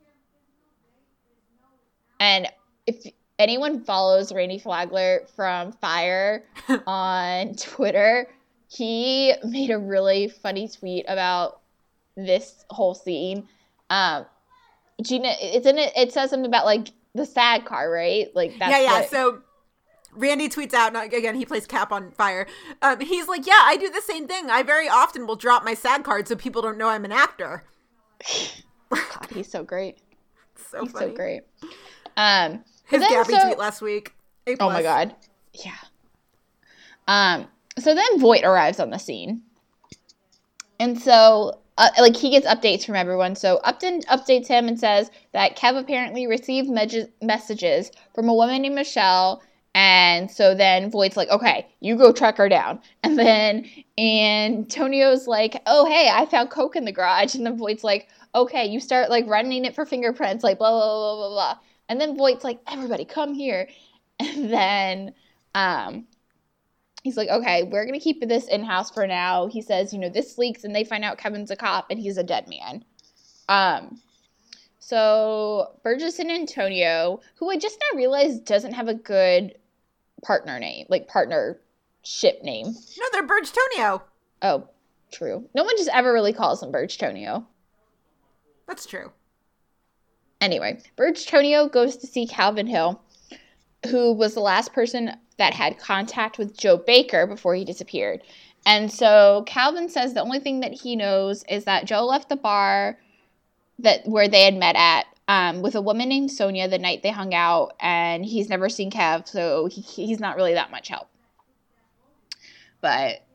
And 2.20 2.48
if 2.86 3.06
anyone 3.40 3.84
follows 3.84 4.34
Randy 4.34 4.60
Flagler 4.60 5.22
from 5.36 5.72
Fire 5.74 6.44
on 6.88 7.56
Twitter, 7.56 8.28
he 8.70 9.34
made 9.44 9.72
a 9.72 9.78
really 9.78 10.28
funny 10.28 10.68
tweet 10.68 11.06
about 11.08 11.62
this 12.16 12.66
whole 12.70 12.94
scene. 12.94 13.48
Um, 13.90 14.26
Gina, 15.02 15.34
it's 15.40 15.68
in 15.68 15.78
it. 15.78 15.94
It 15.96 16.12
says 16.12 16.32
something 16.32 16.48
about 16.48 16.66
like 16.66 16.88
the 17.14 17.26
sad 17.26 17.66
car, 17.66 17.90
right? 17.90 18.28
Like 18.36 18.58
that's 18.60 18.72
yeah, 18.72 18.80
yeah. 18.82 19.00
what- 19.00 19.10
So 19.10 19.42
Randy 20.18 20.50
tweets 20.50 20.74
out, 20.74 20.92
not, 20.94 21.06
again, 21.14 21.36
he 21.36 21.46
plays 21.46 21.66
Cap 21.66 21.92
on 21.92 22.12
Fire. 22.12 22.48
Um, 22.82 23.00
he's 23.00 23.28
like, 23.28 23.46
yeah, 23.48 23.62
I 23.64 23.78
do 23.78 23.90
the 23.90 24.02
same 24.02 24.28
thing. 24.28 24.50
I 24.50 24.64
very 24.64 24.90
often 24.90 25.26
will 25.28 25.36
drop 25.36 25.64
my 25.64 25.74
SAG 25.74 26.04
card 26.04 26.28
so 26.28 26.36
people 26.36 26.62
don't 26.62 26.78
know 26.78 26.90
I'm 26.90 27.06
an 27.06 27.12
actor. 27.12 27.64
God, 28.90 29.28
he's 29.34 29.50
so 29.50 29.64
great. 29.64 30.00
So 30.72 30.82
He's 30.84 30.92
funny. 30.92 31.12
so 31.12 31.16
great. 31.16 31.42
Um, 32.18 32.64
His 32.86 33.02
Gabby 33.08 33.32
so- 33.34 33.42
tweet 33.44 33.58
last 33.60 33.82
week. 33.82 34.14
Oh 34.60 34.70
my 34.70 34.82
god. 34.82 35.16
Yeah. 35.54 35.76
Um 37.08 37.48
so 37.80 37.94
then 37.94 38.20
Voight 38.20 38.44
arrives 38.44 38.80
on 38.80 38.90
the 38.90 38.98
scene. 38.98 39.44
And 40.80 41.00
so 41.00 41.60
uh, 41.78 41.90
like 42.00 42.18
he 42.18 42.32
gets 42.32 42.48
updates 42.48 42.86
from 42.86 42.96
everyone. 42.96 43.36
So 43.36 43.58
Upton 43.64 44.02
updates 44.10 44.48
him 44.48 44.68
and 44.68 44.80
says 44.80 45.12
that 45.32 45.56
Kev 45.58 45.80
apparently 45.80 46.26
received 46.28 46.70
me- 46.70 47.06
messages 47.22 47.92
from 48.16 48.28
a 48.30 48.34
woman 48.34 48.64
named 48.64 48.76
Michelle. 48.76 49.42
And 49.78 50.32
so 50.32 50.56
then 50.56 50.90
Voight's 50.90 51.16
like, 51.16 51.30
okay, 51.30 51.68
you 51.82 51.96
go 51.98 52.12
track 52.12 52.38
her 52.38 52.50
down. 52.50 52.80
And 53.04 53.18
then 53.18 53.70
Antonio's 54.00 55.28
like, 55.28 55.62
oh, 55.68 55.86
hey, 55.86 56.10
I 56.12 56.26
found 56.26 56.50
Coke 56.50 56.76
in 56.76 56.84
the 56.84 56.92
garage. 56.92 57.36
And 57.36 57.46
then 57.46 57.60
Voight's 57.60 57.84
like, 57.84 58.08
okay, 58.34 58.66
you 58.66 58.80
start 58.80 59.12
like 59.12 59.28
running 59.28 59.66
it 59.66 59.76
for 59.76 59.86
fingerprints, 59.86 60.44
like 60.44 60.58
blah, 60.58 60.72
blah, 60.72 60.80
blah, 60.80 61.16
blah, 61.16 61.30
blah. 61.30 61.60
And 61.90 62.02
then 62.02 62.18
Voight's 62.18 62.44
like, 62.44 62.60
everybody 62.68 63.06
come 63.06 63.36
here. 63.36 63.70
And 64.20 64.52
then 64.52 65.14
um, 65.54 66.08
he's 67.04 67.16
like, 67.16 67.30
okay, 67.30 67.62
we're 67.62 67.86
going 67.86 68.00
to 68.00 68.04
keep 68.04 68.28
this 68.28 68.48
in 68.48 68.64
house 68.64 68.90
for 68.90 69.06
now. 69.06 69.46
He 69.46 69.62
says, 69.62 69.94
you 69.94 70.00
know, 70.00 70.10
this 70.10 70.40
leaks 70.40 70.64
and 70.64 70.76
they 70.76 70.86
find 70.86 71.04
out 71.04 71.20
Kevin's 71.20 71.52
a 71.52 71.56
cop 71.56 71.92
and 71.92 72.00
he's 72.00 72.18
a 72.18 72.24
dead 72.24 72.48
man. 72.48 72.84
Um, 73.48 74.02
so 74.80 75.76
Burgess 75.84 76.18
and 76.18 76.32
Antonio, 76.32 77.22
who 77.36 77.52
I 77.52 77.58
just 77.58 77.78
now 77.80 77.98
realized 77.98 78.44
doesn't 78.44 78.74
have 78.74 78.88
a 78.88 78.96
good 78.96 79.54
partner 80.28 80.60
name, 80.60 80.86
like 80.90 81.08
partnership 81.08 82.44
name. 82.44 82.68
No, 82.68 83.06
they're 83.12 83.26
Burge-tonio. 83.26 84.04
Oh, 84.42 84.68
true. 85.12 85.50
No 85.56 85.64
one 85.64 85.78
just 85.78 85.90
ever 85.90 86.14
really 86.14 86.34
calls 86.34 86.62
him 86.62 86.72
Burge-tonio. 86.72 87.48
That's 88.68 88.86
true. 88.86 89.12
Anyway, 90.42 90.80
Burge-tonio 90.98 91.70
goes 91.70 91.96
to 91.98 92.06
see 92.08 92.28
Calvin 92.28 92.68
Hill 92.68 93.02
who 93.90 94.14
was 94.14 94.34
the 94.34 94.40
last 94.40 94.74
person 94.74 95.12
that 95.38 95.54
had 95.54 95.78
contact 95.78 96.38
with 96.38 96.58
Joe 96.58 96.78
Baker 96.78 97.28
before 97.28 97.56
he 97.56 97.64
disappeared. 97.64 98.22
And 98.66 98.92
so 98.92 99.44
Calvin 99.46 99.90
says 99.90 100.14
the 100.14 100.22
only 100.22 100.40
thing 100.40 100.62
that 100.62 100.74
he 100.74 100.96
knows 100.96 101.44
is 101.48 101.66
that 101.66 101.86
Joe 101.86 102.06
left 102.06 102.30
the 102.30 102.36
bar 102.36 102.98
that 103.80 104.08
where 104.08 104.28
they 104.28 104.44
had 104.44 104.56
met 104.56 104.76
at 104.76 105.06
um, 105.28 105.62
with 105.62 105.76
a 105.76 105.82
woman 105.82 106.10
named 106.10 106.32
Sonia 106.32 106.68
the 106.68 106.78
night 106.78 107.04
they 107.04 107.12
hung 107.12 107.34
out, 107.34 107.74
and 107.80 108.26
he's 108.26 108.50
never 108.50 108.70
seen 108.70 108.90
Kev, 108.90 109.28
so 109.28 109.68
he, 109.68 109.82
he's 109.82 110.20
not 110.20 110.36
really 110.36 110.54
that 110.54 110.72
much 110.72 110.88
help. 110.88 111.10
But 112.82 113.26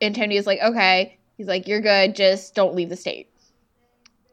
Antonio's 0.00 0.46
like, 0.46 0.60
okay. 0.60 1.18
He's 1.36 1.48
like, 1.48 1.66
you're 1.66 1.80
good, 1.80 2.14
just 2.14 2.54
don't 2.54 2.74
leave 2.74 2.90
the 2.90 2.96
state. 2.96 3.28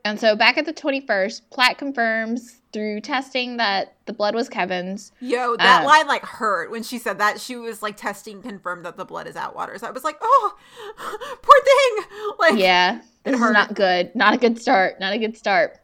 And 0.03 0.19
so 0.19 0.35
back 0.35 0.57
at 0.57 0.65
the 0.65 0.73
21st, 0.73 1.41
Platt 1.49 1.77
confirms 1.77 2.61
through 2.71 3.01
testing 3.01 3.57
that 3.57 3.95
the 4.05 4.13
blood 4.13 4.35
was 4.35 4.47
Kevin's. 4.47 5.11
Yo, 5.19 5.57
that 5.57 5.83
uh, 5.83 5.85
line 5.85 6.07
like 6.07 6.23
hurt 6.23 6.71
when 6.71 6.83
she 6.83 6.97
said 6.97 7.17
that. 7.17 7.41
She 7.41 7.55
was 7.55 7.81
like 7.81 7.97
testing 7.97 8.41
confirmed 8.41 8.85
that 8.85 8.95
the 8.95 9.03
blood 9.03 9.27
is 9.27 9.35
Atwater's. 9.35 9.81
So 9.81 9.87
I 9.87 9.91
was 9.91 10.03
like, 10.03 10.17
oh, 10.21 10.55
poor 11.41 11.55
thing. 11.63 12.05
Like, 12.39 12.59
yeah, 12.59 13.01
this 13.23 13.33
is 13.33 13.51
not 13.51 13.73
good. 13.73 14.15
Not 14.15 14.33
a 14.33 14.37
good 14.37 14.61
start. 14.61 14.99
Not 14.99 15.11
a 15.11 15.17
good 15.17 15.35
start. 15.35 15.79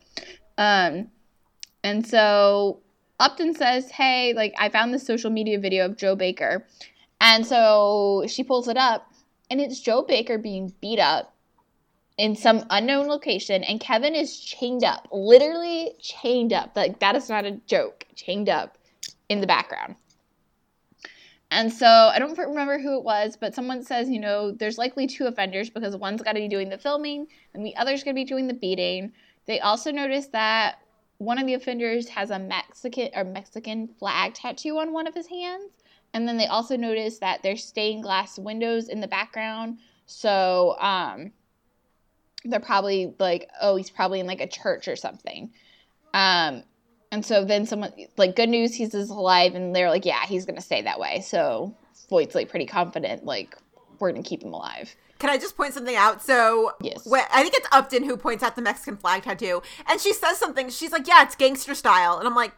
Um, 0.57 1.09
and 1.83 2.05
so 2.05 2.79
Upton 3.19 3.55
says, 3.55 3.91
hey, 3.91 4.33
like 4.33 4.53
I 4.57 4.69
found 4.69 4.93
this 4.93 5.05
social 5.05 5.29
media 5.29 5.59
video 5.59 5.85
of 5.85 5.97
Joe 5.97 6.15
Baker, 6.15 6.65
and 7.21 7.45
so 7.45 8.25
she 8.27 8.43
pulls 8.43 8.67
it 8.67 8.77
up, 8.77 9.11
and 9.49 9.61
it's 9.61 9.79
Joe 9.79 10.01
Baker 10.01 10.37
being 10.37 10.73
beat 10.81 10.99
up 10.99 11.33
in 12.17 12.35
some 12.35 12.65
unknown 12.69 13.07
location 13.07 13.63
and 13.63 13.79
Kevin 13.79 14.15
is 14.15 14.39
chained 14.39 14.83
up, 14.83 15.07
literally 15.11 15.91
chained 15.99 16.53
up. 16.53 16.75
Like 16.75 16.99
that 16.99 17.15
is 17.15 17.29
not 17.29 17.45
a 17.45 17.59
joke, 17.67 18.05
chained 18.15 18.49
up 18.49 18.77
in 19.29 19.41
the 19.41 19.47
background. 19.47 19.95
And 21.49 21.71
so 21.71 21.85
I 21.85 22.17
don't 22.17 22.37
remember 22.37 22.79
who 22.79 22.97
it 22.97 23.03
was, 23.03 23.37
but 23.37 23.53
someone 23.53 23.83
says, 23.83 24.09
you 24.09 24.19
know, 24.19 24.51
there's 24.51 24.79
likely 24.79 25.05
two 25.05 25.27
offenders 25.27 25.69
because 25.69 25.95
one's 25.95 26.21
got 26.21 26.33
to 26.33 26.39
be 26.39 26.47
doing 26.47 26.69
the 26.69 26.79
filming 26.79 27.27
and 27.53 27.63
the 27.63 27.75
other's 27.75 28.03
going 28.03 28.15
to 28.15 28.19
be 28.19 28.25
doing 28.25 28.47
the 28.47 28.55
beating. 28.55 29.11
They 29.45 29.59
also 29.59 29.91
noticed 29.91 30.31
that 30.31 30.79
one 31.17 31.37
of 31.37 31.45
the 31.45 31.53
offenders 31.53 32.09
has 32.09 32.29
a 32.31 32.39
Mexican 32.39 33.09
or 33.15 33.23
Mexican 33.23 33.87
flag 33.87 34.33
tattoo 34.33 34.77
on 34.79 34.93
one 34.93 35.07
of 35.07 35.13
his 35.13 35.27
hands. 35.27 35.71
And 36.13 36.27
then 36.27 36.37
they 36.37 36.45
also 36.45 36.77
notice 36.77 37.19
that 37.19 37.41
there's 37.41 37.63
stained 37.63 38.03
glass 38.03 38.37
windows 38.37 38.87
in 38.87 38.99
the 38.99 39.07
background. 39.07 39.79
So, 40.05 40.75
um, 40.79 41.31
they're 42.45 42.59
probably 42.59 43.15
like, 43.19 43.49
oh, 43.61 43.75
he's 43.75 43.89
probably 43.89 44.19
in 44.19 44.27
like 44.27 44.41
a 44.41 44.47
church 44.47 44.87
or 44.87 44.95
something. 44.95 45.51
Um, 46.13 46.63
and 47.11 47.25
so 47.25 47.45
then 47.45 47.65
someone 47.65 47.93
like, 48.17 48.35
good 48.35 48.49
news, 48.49 48.73
he's 48.73 48.93
alive, 48.93 49.55
and 49.55 49.75
they're 49.75 49.89
like, 49.89 50.05
yeah, 50.05 50.25
he's 50.25 50.45
gonna 50.45 50.61
stay 50.61 50.81
that 50.81 50.99
way. 50.99 51.21
So 51.21 51.75
Voight's 52.09 52.35
like 52.35 52.49
pretty 52.49 52.65
confident, 52.65 53.23
like 53.23 53.55
we're 53.99 54.11
gonna 54.11 54.23
keep 54.23 54.43
him 54.43 54.53
alive. 54.53 54.95
Can 55.19 55.29
I 55.29 55.37
just 55.37 55.55
point 55.55 55.73
something 55.73 55.95
out? 55.95 56.21
So, 56.21 56.73
yes. 56.81 57.07
I 57.11 57.41
think 57.41 57.53
it's 57.55 57.67
Upton 57.71 58.03
who 58.03 58.17
points 58.17 58.43
out 58.43 58.55
the 58.55 58.61
Mexican 58.61 58.97
flag 58.97 59.23
tattoo, 59.23 59.61
and 59.87 59.99
she 59.99 60.13
says 60.13 60.37
something. 60.37 60.69
She's 60.69 60.91
like, 60.91 61.07
"Yeah, 61.07 61.23
it's 61.23 61.35
gangster 61.35 61.75
style," 61.75 62.17
and 62.17 62.27
I'm 62.27 62.35
like, 62.35 62.53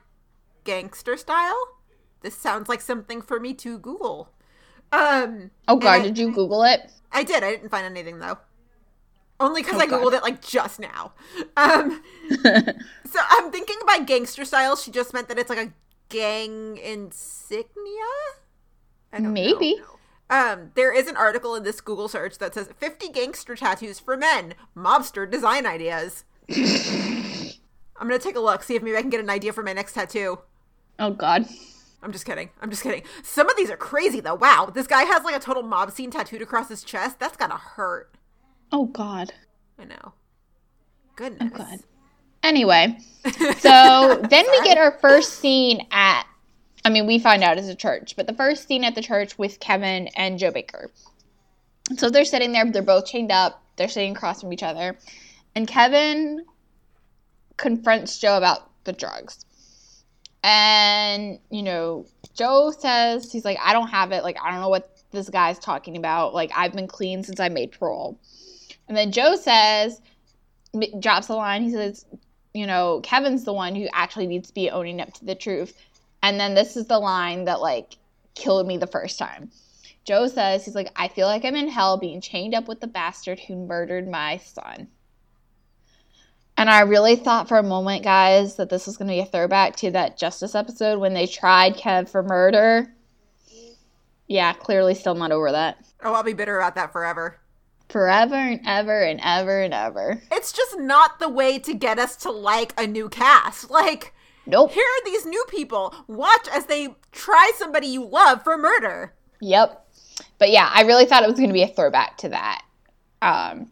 "Gangster 0.63 1.17
style? 1.17 1.79
This 2.21 2.35
sounds 2.35 2.67
like 2.67 2.81
something 2.81 3.21
for 3.21 3.39
me 3.39 3.53
to 3.55 3.77
Google." 3.77 4.29
Um. 4.91 5.51
Oh 5.67 5.77
God, 5.77 6.01
I, 6.01 6.03
did 6.03 6.17
you 6.17 6.31
Google 6.31 6.63
it? 6.63 6.91
I 7.11 7.23
did. 7.23 7.43
I 7.43 7.51
didn't 7.51 7.69
find 7.69 7.85
anything 7.85 8.19
though. 8.19 8.37
Only 9.39 9.61
because 9.61 9.79
oh, 9.79 9.83
I 9.83 9.87
googled 9.87 10.11
God. 10.11 10.13
it 10.13 10.23
like 10.23 10.41
just 10.41 10.79
now. 10.79 11.11
Um, 11.57 12.01
so 12.41 13.19
I'm 13.29 13.51
thinking 13.51 13.75
by 13.85 13.99
gangster 13.99 14.45
style, 14.45 14.77
she 14.77 14.91
just 14.91 15.13
meant 15.13 15.27
that 15.27 15.37
it's 15.37 15.49
like 15.49 15.59
a 15.59 15.73
gang 16.09 16.77
insignia. 16.77 17.65
Maybe. 19.19 19.75
Know. 19.75 19.94
Um, 20.29 20.71
there 20.75 20.91
is 20.93 21.07
an 21.07 21.17
article 21.17 21.55
in 21.55 21.63
this 21.63 21.81
Google 21.81 22.07
search 22.07 22.39
that 22.39 22.53
says 22.53 22.69
50 22.77 23.09
gangster 23.09 23.55
tattoos 23.55 23.99
for 23.99 24.17
men, 24.17 24.55
mobster 24.75 25.29
design 25.29 25.65
ideas. 25.65 26.23
I'm 26.49 28.07
gonna 28.07 28.19
take 28.19 28.35
a 28.35 28.39
look, 28.39 28.63
see 28.63 28.75
if 28.75 28.83
maybe 28.83 28.97
I 28.97 29.01
can 29.01 29.09
get 29.09 29.19
an 29.19 29.29
idea 29.29 29.53
for 29.53 29.63
my 29.63 29.73
next 29.73 29.93
tattoo. 29.93 30.39
Oh 30.99 31.11
God. 31.11 31.45
I'm 32.01 32.11
just 32.11 32.25
kidding. 32.25 32.49
I'm 32.61 32.69
just 32.69 32.83
kidding. 32.83 33.03
Some 33.23 33.49
of 33.49 33.57
these 33.57 33.69
are 33.69 33.77
crazy 33.77 34.19
though. 34.19 34.35
Wow, 34.35 34.71
this 34.73 34.87
guy 34.87 35.03
has 35.03 35.23
like 35.23 35.35
a 35.35 35.39
total 35.39 35.63
mob 35.63 35.91
scene 35.91 36.11
tattooed 36.11 36.41
across 36.41 36.69
his 36.69 36.83
chest. 36.83 37.19
That's 37.19 37.37
gotta 37.37 37.55
hurt. 37.55 38.13
Oh 38.71 38.85
God. 38.85 39.31
I 39.79 39.85
know. 39.85 40.13
Goodness. 41.15 41.51
Oh 41.53 41.57
God. 41.57 41.79
Anyway, 42.43 42.97
so 43.57 44.21
then 44.29 44.45
we 44.51 44.63
get 44.63 44.77
our 44.77 44.97
first 44.99 45.39
scene 45.39 45.87
at. 45.91 46.25
I 46.85 46.89
mean, 46.89 47.07
we 47.07 47.17
find 47.19 47.43
out 47.43 47.57
it's 47.57 47.67
a 47.67 47.75
church, 47.75 48.15
but 48.15 48.27
the 48.27 48.33
first 48.33 48.67
scene 48.67 48.83
at 48.83 48.93
the 48.93 49.01
church 49.01 49.37
with 49.37 49.59
Kevin 49.59 50.07
and 50.15 50.37
Joe 50.37 50.51
Baker. 50.51 50.91
So 51.97 52.09
they're 52.09 52.25
sitting 52.25 52.51
there. 52.51 52.71
They're 52.71 52.83
both 52.83 53.07
chained 53.07 53.31
up. 53.31 53.61
They're 53.75 53.89
sitting 53.89 54.15
across 54.15 54.41
from 54.41 54.53
each 54.53 54.63
other, 54.63 54.97
and 55.55 55.67
Kevin 55.67 56.45
confronts 57.57 58.19
Joe 58.19 58.37
about 58.37 58.69
the 58.85 58.93
drugs. 58.93 59.45
And, 60.43 61.39
you 61.49 61.63
know, 61.63 62.05
Joe 62.35 62.71
says, 62.71 63.31
he's 63.31 63.43
like, 63.43 63.57
I 63.63 63.73
don't 63.73 63.87
have 63.87 64.11
it. 64.11 64.23
Like, 64.23 64.37
I 64.41 64.51
don't 64.51 64.61
know 64.61 64.69
what 64.69 64.95
this 65.11 65.27
guy's 65.27 65.57
talking 65.57 65.97
about. 65.97 66.35
Like, 66.35 66.51
I've 66.55 66.73
been 66.73 66.87
clean 66.87 67.23
since 67.23 67.39
I 67.39 67.49
made 67.49 67.71
parole. 67.71 68.19
And 68.87 68.95
then 68.95 69.11
Joe 69.11 69.35
says, 69.35 69.99
drops 70.99 71.29
a 71.29 71.35
line. 71.35 71.63
He 71.63 71.71
says, 71.71 72.05
you 72.53 72.67
know, 72.67 73.01
Kevin's 73.01 73.43
the 73.43 73.53
one 73.53 73.73
who 73.73 73.87
actually 73.91 74.27
needs 74.27 74.49
to 74.49 74.53
be 74.53 74.69
owning 74.69 75.01
up 75.01 75.13
to 75.13 75.25
the 75.25 75.33
truth. 75.33 75.75
And 76.25 76.39
then 76.39 76.55
this 76.55 76.75
is 76.75 76.87
the 76.87 76.97
line 76.97 77.45
that 77.45 77.61
like 77.61 77.97
killed 78.33 78.65
me 78.65 78.77
the 78.77 78.87
first 78.87 79.19
time. 79.19 79.51
Joe 80.05 80.27
says, 80.27 80.65
he's 80.65 80.73
like, 80.73 80.89
I 80.95 81.07
feel 81.07 81.27
like 81.27 81.45
I'm 81.45 81.55
in 81.55 81.67
hell 81.67 81.97
being 81.97 82.19
chained 82.19 82.55
up 82.55 82.67
with 82.67 82.79
the 82.79 82.87
bastard 82.87 83.39
who 83.39 83.55
murdered 83.55 84.07
my 84.07 84.37
son. 84.37 84.87
And 86.57 86.67
I 86.67 86.79
really 86.81 87.15
thought 87.15 87.47
for 87.47 87.59
a 87.59 87.63
moment, 87.63 88.03
guys, 88.03 88.55
that 88.55 88.69
this 88.69 88.87
was 88.87 88.97
going 88.97 89.07
to 89.07 89.13
be 89.13 89.19
a 89.19 89.25
throwback 89.27 89.75
to 89.77 89.91
that 89.91 90.17
Justice 90.17 90.55
episode 90.55 90.99
when 90.99 91.13
they 91.13 91.27
tried 91.27 91.75
Kev 91.75 92.09
for 92.09 92.23
murder. 92.23 92.91
Yeah, 94.27 94.53
clearly 94.53 94.95
still 94.95 95.13
not 95.13 95.31
over 95.31 95.51
that. 95.51 95.77
Oh, 96.03 96.13
I'll 96.13 96.23
be 96.23 96.33
bitter 96.33 96.57
about 96.57 96.73
that 96.73 96.91
forever 96.91 97.39
forever 97.89 98.35
and 98.35 98.61
ever 98.65 99.03
and 99.03 99.19
ever 99.23 99.61
and 99.61 99.73
ever. 99.73 100.21
It's 100.31 100.51
just 100.51 100.79
not 100.79 101.19
the 101.19 101.29
way 101.29 101.59
to 101.59 101.73
get 101.73 101.99
us 101.99 102.15
to 102.17 102.31
like 102.31 102.73
a 102.77 102.87
new 102.87 103.09
cast. 103.09 103.69
Like, 103.69 104.14
nope. 104.45 104.71
Here 104.71 104.83
are 104.83 105.05
these 105.05 105.25
new 105.25 105.43
people. 105.49 105.93
Watch 106.07 106.47
as 106.51 106.65
they 106.65 106.95
try 107.11 107.51
somebody 107.55 107.87
you 107.87 108.05
love 108.05 108.43
for 108.43 108.57
murder. 108.57 109.13
Yep. 109.41 109.85
But 110.37 110.51
yeah, 110.51 110.69
I 110.73 110.83
really 110.83 111.05
thought 111.05 111.23
it 111.23 111.29
was 111.29 111.37
going 111.37 111.49
to 111.49 111.53
be 111.53 111.63
a 111.63 111.67
throwback 111.67 112.17
to 112.17 112.29
that. 112.29 112.63
Um, 113.21 113.71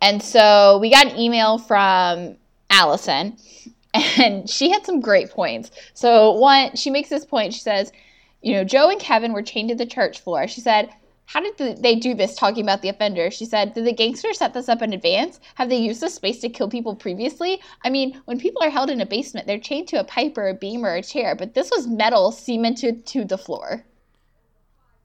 and 0.00 0.22
so 0.22 0.78
we 0.78 0.90
got 0.90 1.06
an 1.06 1.18
email 1.18 1.58
from 1.58 2.36
Allison, 2.70 3.36
and 3.94 4.48
she 4.48 4.70
had 4.70 4.84
some 4.84 5.00
great 5.00 5.30
points. 5.30 5.70
So, 5.94 6.32
one, 6.32 6.76
she 6.76 6.90
makes 6.90 7.08
this 7.08 7.24
point. 7.24 7.54
She 7.54 7.60
says, 7.60 7.92
You 8.40 8.54
know, 8.54 8.64
Joe 8.64 8.90
and 8.90 9.00
Kevin 9.00 9.32
were 9.32 9.42
chained 9.42 9.68
to 9.68 9.74
the 9.74 9.86
church 9.86 10.20
floor. 10.20 10.48
She 10.48 10.60
said, 10.60 10.90
how 11.32 11.40
did 11.40 11.82
they 11.82 11.94
do 11.94 12.12
this 12.14 12.34
talking 12.34 12.62
about 12.62 12.82
the 12.82 12.90
offender? 12.90 13.30
She 13.30 13.46
said, 13.46 13.72
Did 13.72 13.86
the 13.86 13.92
gangster 13.94 14.34
set 14.34 14.52
this 14.52 14.68
up 14.68 14.82
in 14.82 14.92
advance? 14.92 15.40
Have 15.54 15.70
they 15.70 15.78
used 15.78 16.02
this 16.02 16.14
space 16.14 16.40
to 16.40 16.50
kill 16.50 16.68
people 16.68 16.94
previously? 16.94 17.58
I 17.82 17.88
mean, 17.88 18.20
when 18.26 18.38
people 18.38 18.62
are 18.62 18.68
held 18.68 18.90
in 18.90 19.00
a 19.00 19.06
basement, 19.06 19.46
they're 19.46 19.58
chained 19.58 19.88
to 19.88 20.00
a 20.00 20.04
pipe 20.04 20.36
or 20.36 20.48
a 20.48 20.54
beam 20.54 20.84
or 20.84 20.94
a 20.94 21.02
chair, 21.02 21.34
but 21.34 21.54
this 21.54 21.70
was 21.70 21.86
metal 21.86 22.32
cemented 22.32 23.06
to 23.06 23.24
the 23.24 23.38
floor. 23.38 23.82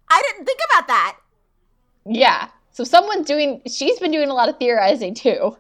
I 0.10 0.22
didn't 0.25 0.46
think 0.46 0.60
about 0.69 0.88
that. 0.89 1.17
Yeah. 2.05 2.50
So 2.72 2.84
someone's 2.84 3.25
doing. 3.25 3.62
She's 3.65 3.98
been 3.98 4.12
doing 4.12 4.29
a 4.29 4.34
lot 4.34 4.50
of 4.50 4.60
theorizing 4.60 5.13
too, 5.13 5.55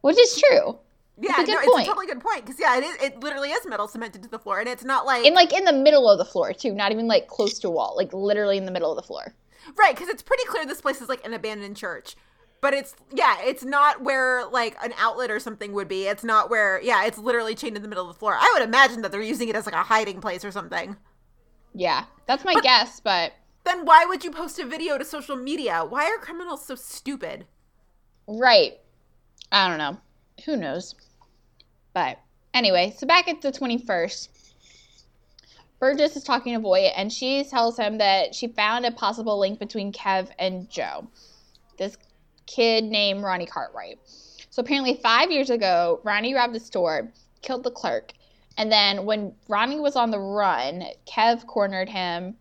which 0.00 0.18
is 0.18 0.42
true. 0.42 0.78
Yeah, 1.20 1.42
a 1.42 1.44
good 1.44 1.48
no, 1.48 1.54
point. 1.56 1.66
it's 1.66 1.82
a 1.82 1.90
totally 1.90 2.06
good 2.06 2.20
point 2.20 2.44
because 2.44 2.58
yeah, 2.58 2.76
it 2.78 2.84
is. 2.84 2.96
It 3.02 3.20
literally 3.22 3.50
is 3.50 3.66
metal 3.66 3.86
cemented 3.86 4.22
to 4.22 4.28
the 4.28 4.38
floor, 4.38 4.60
and 4.60 4.68
it's 4.68 4.84
not 4.84 5.04
like 5.06 5.26
in 5.26 5.34
like 5.34 5.52
in 5.52 5.64
the 5.64 5.72
middle 5.72 6.08
of 6.10 6.18
the 6.18 6.24
floor 6.24 6.52
too, 6.52 6.72
not 6.74 6.90
even 6.92 7.06
like 7.06 7.26
close 7.28 7.58
to 7.60 7.68
a 7.68 7.70
wall, 7.70 7.94
like 7.96 8.12
literally 8.12 8.56
in 8.56 8.64
the 8.64 8.72
middle 8.72 8.90
of 8.90 8.96
the 8.96 9.02
floor. 9.02 9.34
right 9.78 9.94
because 9.94 10.08
it's 10.08 10.22
pretty 10.22 10.44
clear 10.46 10.64
this 10.66 10.80
place 10.80 11.00
is 11.00 11.08
like 11.08 11.24
an 11.26 11.34
abandoned 11.34 11.76
church. 11.76 12.16
But 12.60 12.74
it's 12.74 12.94
yeah, 13.12 13.38
it's 13.42 13.64
not 13.64 14.02
where 14.02 14.46
like 14.46 14.76
an 14.82 14.94
outlet 14.96 15.30
or 15.30 15.40
something 15.40 15.72
would 15.72 15.88
be. 15.88 16.06
It's 16.06 16.24
not 16.24 16.48
where 16.48 16.80
yeah, 16.82 17.04
it's 17.04 17.18
literally 17.18 17.54
chained 17.54 17.76
in 17.76 17.82
the 17.82 17.88
middle 17.88 18.08
of 18.08 18.14
the 18.14 18.18
floor. 18.18 18.36
I 18.38 18.50
would 18.54 18.62
imagine 18.62 19.02
that 19.02 19.10
they're 19.12 19.20
using 19.22 19.48
it 19.48 19.56
as 19.56 19.66
like 19.66 19.74
a 19.74 19.82
hiding 19.82 20.20
place 20.20 20.44
or 20.44 20.50
something. 20.52 20.96
Yeah, 21.74 22.04
that's 22.26 22.44
my 22.44 22.54
guess, 22.62 23.00
but 23.00 23.32
Then 23.64 23.84
why 23.84 24.04
would 24.04 24.24
you 24.24 24.30
post 24.30 24.58
a 24.58 24.64
video 24.64 24.98
to 24.98 25.04
social 25.04 25.36
media? 25.36 25.84
Why 25.84 26.06
are 26.06 26.18
criminals 26.18 26.64
so 26.64 26.74
stupid? 26.74 27.46
right. 28.26 28.78
I 29.50 29.68
don't 29.68 29.78
know. 29.78 29.98
Who 30.44 30.56
knows? 30.56 30.94
But 31.94 32.18
anyway, 32.54 32.94
so 32.96 33.06
back 33.06 33.28
at 33.28 33.42
the 33.42 33.52
21st, 33.52 34.28
Burgess 35.78 36.16
is 36.16 36.22
talking 36.22 36.54
to 36.54 36.60
Voight, 36.60 36.92
and 36.96 37.12
she 37.12 37.44
tells 37.44 37.76
him 37.76 37.98
that 37.98 38.34
she 38.34 38.48
found 38.48 38.86
a 38.86 38.92
possible 38.92 39.38
link 39.38 39.58
between 39.58 39.92
Kev 39.92 40.28
and 40.38 40.70
Joe, 40.70 41.08
this 41.76 41.96
kid 42.46 42.84
named 42.84 43.22
Ronnie 43.22 43.46
Cartwright. 43.46 43.98
So 44.50 44.60
apparently, 44.60 44.94
five 44.94 45.30
years 45.30 45.50
ago, 45.50 46.00
Ronnie 46.04 46.34
robbed 46.34 46.54
a 46.54 46.60
store, 46.60 47.10
killed 47.40 47.64
the 47.64 47.70
clerk, 47.70 48.12
and 48.56 48.70
then 48.70 49.04
when 49.04 49.34
Ronnie 49.48 49.80
was 49.80 49.96
on 49.96 50.10
the 50.10 50.20
run, 50.20 50.84
Kev 51.06 51.46
cornered 51.46 51.88
him. 51.88 52.36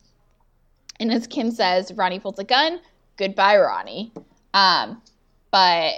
And 0.99 1.11
as 1.11 1.25
Kim 1.25 1.51
says, 1.51 1.91
Ronnie 1.93 2.19
pulls 2.19 2.37
a 2.37 2.43
gun. 2.43 2.79
Goodbye, 3.17 3.57
Ronnie. 3.57 4.11
Um, 4.53 5.01
but 5.51 5.93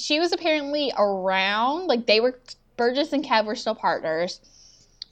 she 0.00 0.18
was 0.18 0.32
apparently 0.32 0.92
around. 0.96 1.86
Like 1.86 2.06
they 2.06 2.20
were, 2.20 2.38
Burgess 2.76 3.12
and 3.12 3.24
Kev 3.24 3.46
were 3.46 3.56
still 3.56 3.74
partners, 3.74 4.40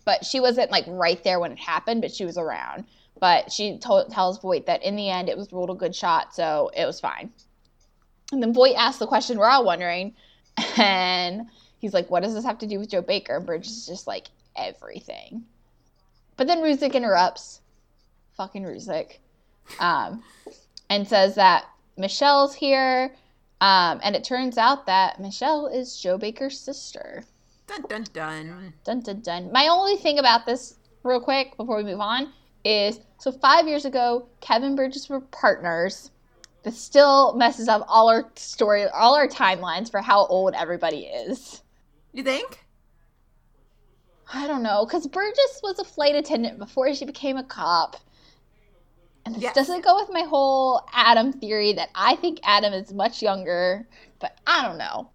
but 0.04 0.24
she 0.24 0.40
wasn't 0.40 0.70
like 0.70 0.84
right 0.86 1.22
there 1.22 1.40
when 1.40 1.52
it 1.52 1.58
happened. 1.58 2.00
But 2.00 2.12
she 2.12 2.24
was 2.24 2.38
around. 2.38 2.84
But 3.20 3.50
she 3.52 3.78
told, 3.78 4.10
tells 4.10 4.38
Voight 4.38 4.66
that 4.66 4.82
in 4.82 4.96
the 4.96 5.10
end 5.10 5.28
it 5.28 5.36
was 5.36 5.52
ruled 5.52 5.70
a 5.70 5.74
good 5.74 5.94
shot, 5.94 6.34
so 6.34 6.70
it 6.76 6.86
was 6.86 7.00
fine. 7.00 7.32
And 8.32 8.42
then 8.42 8.52
Voight 8.52 8.76
asked 8.76 8.98
the 8.98 9.06
question 9.06 9.38
we're 9.38 9.48
all 9.48 9.64
wondering, 9.64 10.14
and 10.76 11.48
he's 11.78 11.94
like, 11.94 12.10
"What 12.10 12.22
does 12.22 12.34
this 12.34 12.44
have 12.44 12.58
to 12.58 12.66
do 12.66 12.78
with 12.78 12.90
Joe 12.90 13.02
Baker?" 13.02 13.36
And 13.36 13.46
Burgess 13.46 13.76
is 13.76 13.86
just 13.86 14.06
like, 14.06 14.28
"Everything." 14.56 15.44
But 16.36 16.46
then 16.46 16.58
Ruzek 16.58 16.94
interrupts, 16.94 17.60
fucking 18.36 18.62
Ruzek, 18.62 19.18
um, 19.80 20.22
and 20.88 21.06
says 21.08 21.34
that 21.34 21.66
Michelle's 21.96 22.54
here. 22.54 23.12
Um, 23.60 24.00
and 24.02 24.14
it 24.14 24.24
turns 24.24 24.56
out 24.56 24.86
that 24.86 25.20
Michelle 25.20 25.66
is 25.66 26.00
Joe 26.00 26.16
Baker's 26.16 26.58
sister. 26.58 27.24
Dun 27.66 27.82
dun 27.88 28.04
dun. 28.12 28.72
Dun 28.84 29.00
dun 29.00 29.20
dun. 29.20 29.52
My 29.52 29.68
only 29.68 29.96
thing 29.96 30.18
about 30.18 30.46
this, 30.46 30.76
real 31.02 31.20
quick, 31.20 31.56
before 31.56 31.76
we 31.76 31.84
move 31.84 32.00
on, 32.00 32.32
is 32.64 33.00
so 33.18 33.32
five 33.32 33.66
years 33.66 33.84
ago, 33.84 34.28
Kevin 34.40 34.76
Burgess 34.76 35.08
were 35.08 35.20
partners. 35.20 36.10
This 36.62 36.78
still 36.78 37.34
messes 37.34 37.68
up 37.68 37.84
all 37.88 38.08
our 38.08 38.30
story, 38.36 38.84
all 38.86 39.14
our 39.14 39.28
timelines 39.28 39.90
for 39.90 40.00
how 40.00 40.26
old 40.26 40.54
everybody 40.54 41.06
is. 41.06 41.62
You 42.12 42.22
think? 42.22 42.64
I 44.32 44.46
don't 44.46 44.62
know, 44.62 44.84
because 44.84 45.06
Burgess 45.06 45.60
was 45.62 45.78
a 45.78 45.84
flight 45.84 46.14
attendant 46.14 46.58
before 46.58 46.92
she 46.94 47.04
became 47.04 47.36
a 47.36 47.44
cop. 47.44 47.96
And 49.28 49.36
this 49.36 49.42
Yes. 49.42 49.54
doesn't 49.54 49.84
go 49.84 49.94
with 49.96 50.08
my 50.10 50.22
whole 50.22 50.82
Adam 50.92 51.32
theory 51.32 51.72
that 51.74 51.90
I 51.94 52.16
think 52.16 52.40
Adam 52.42 52.72
is 52.72 52.92
much 52.94 53.20
younger, 53.22 53.86
but 54.20 54.38
I 54.46 54.66
don't 54.66 54.78
know. 54.78 55.10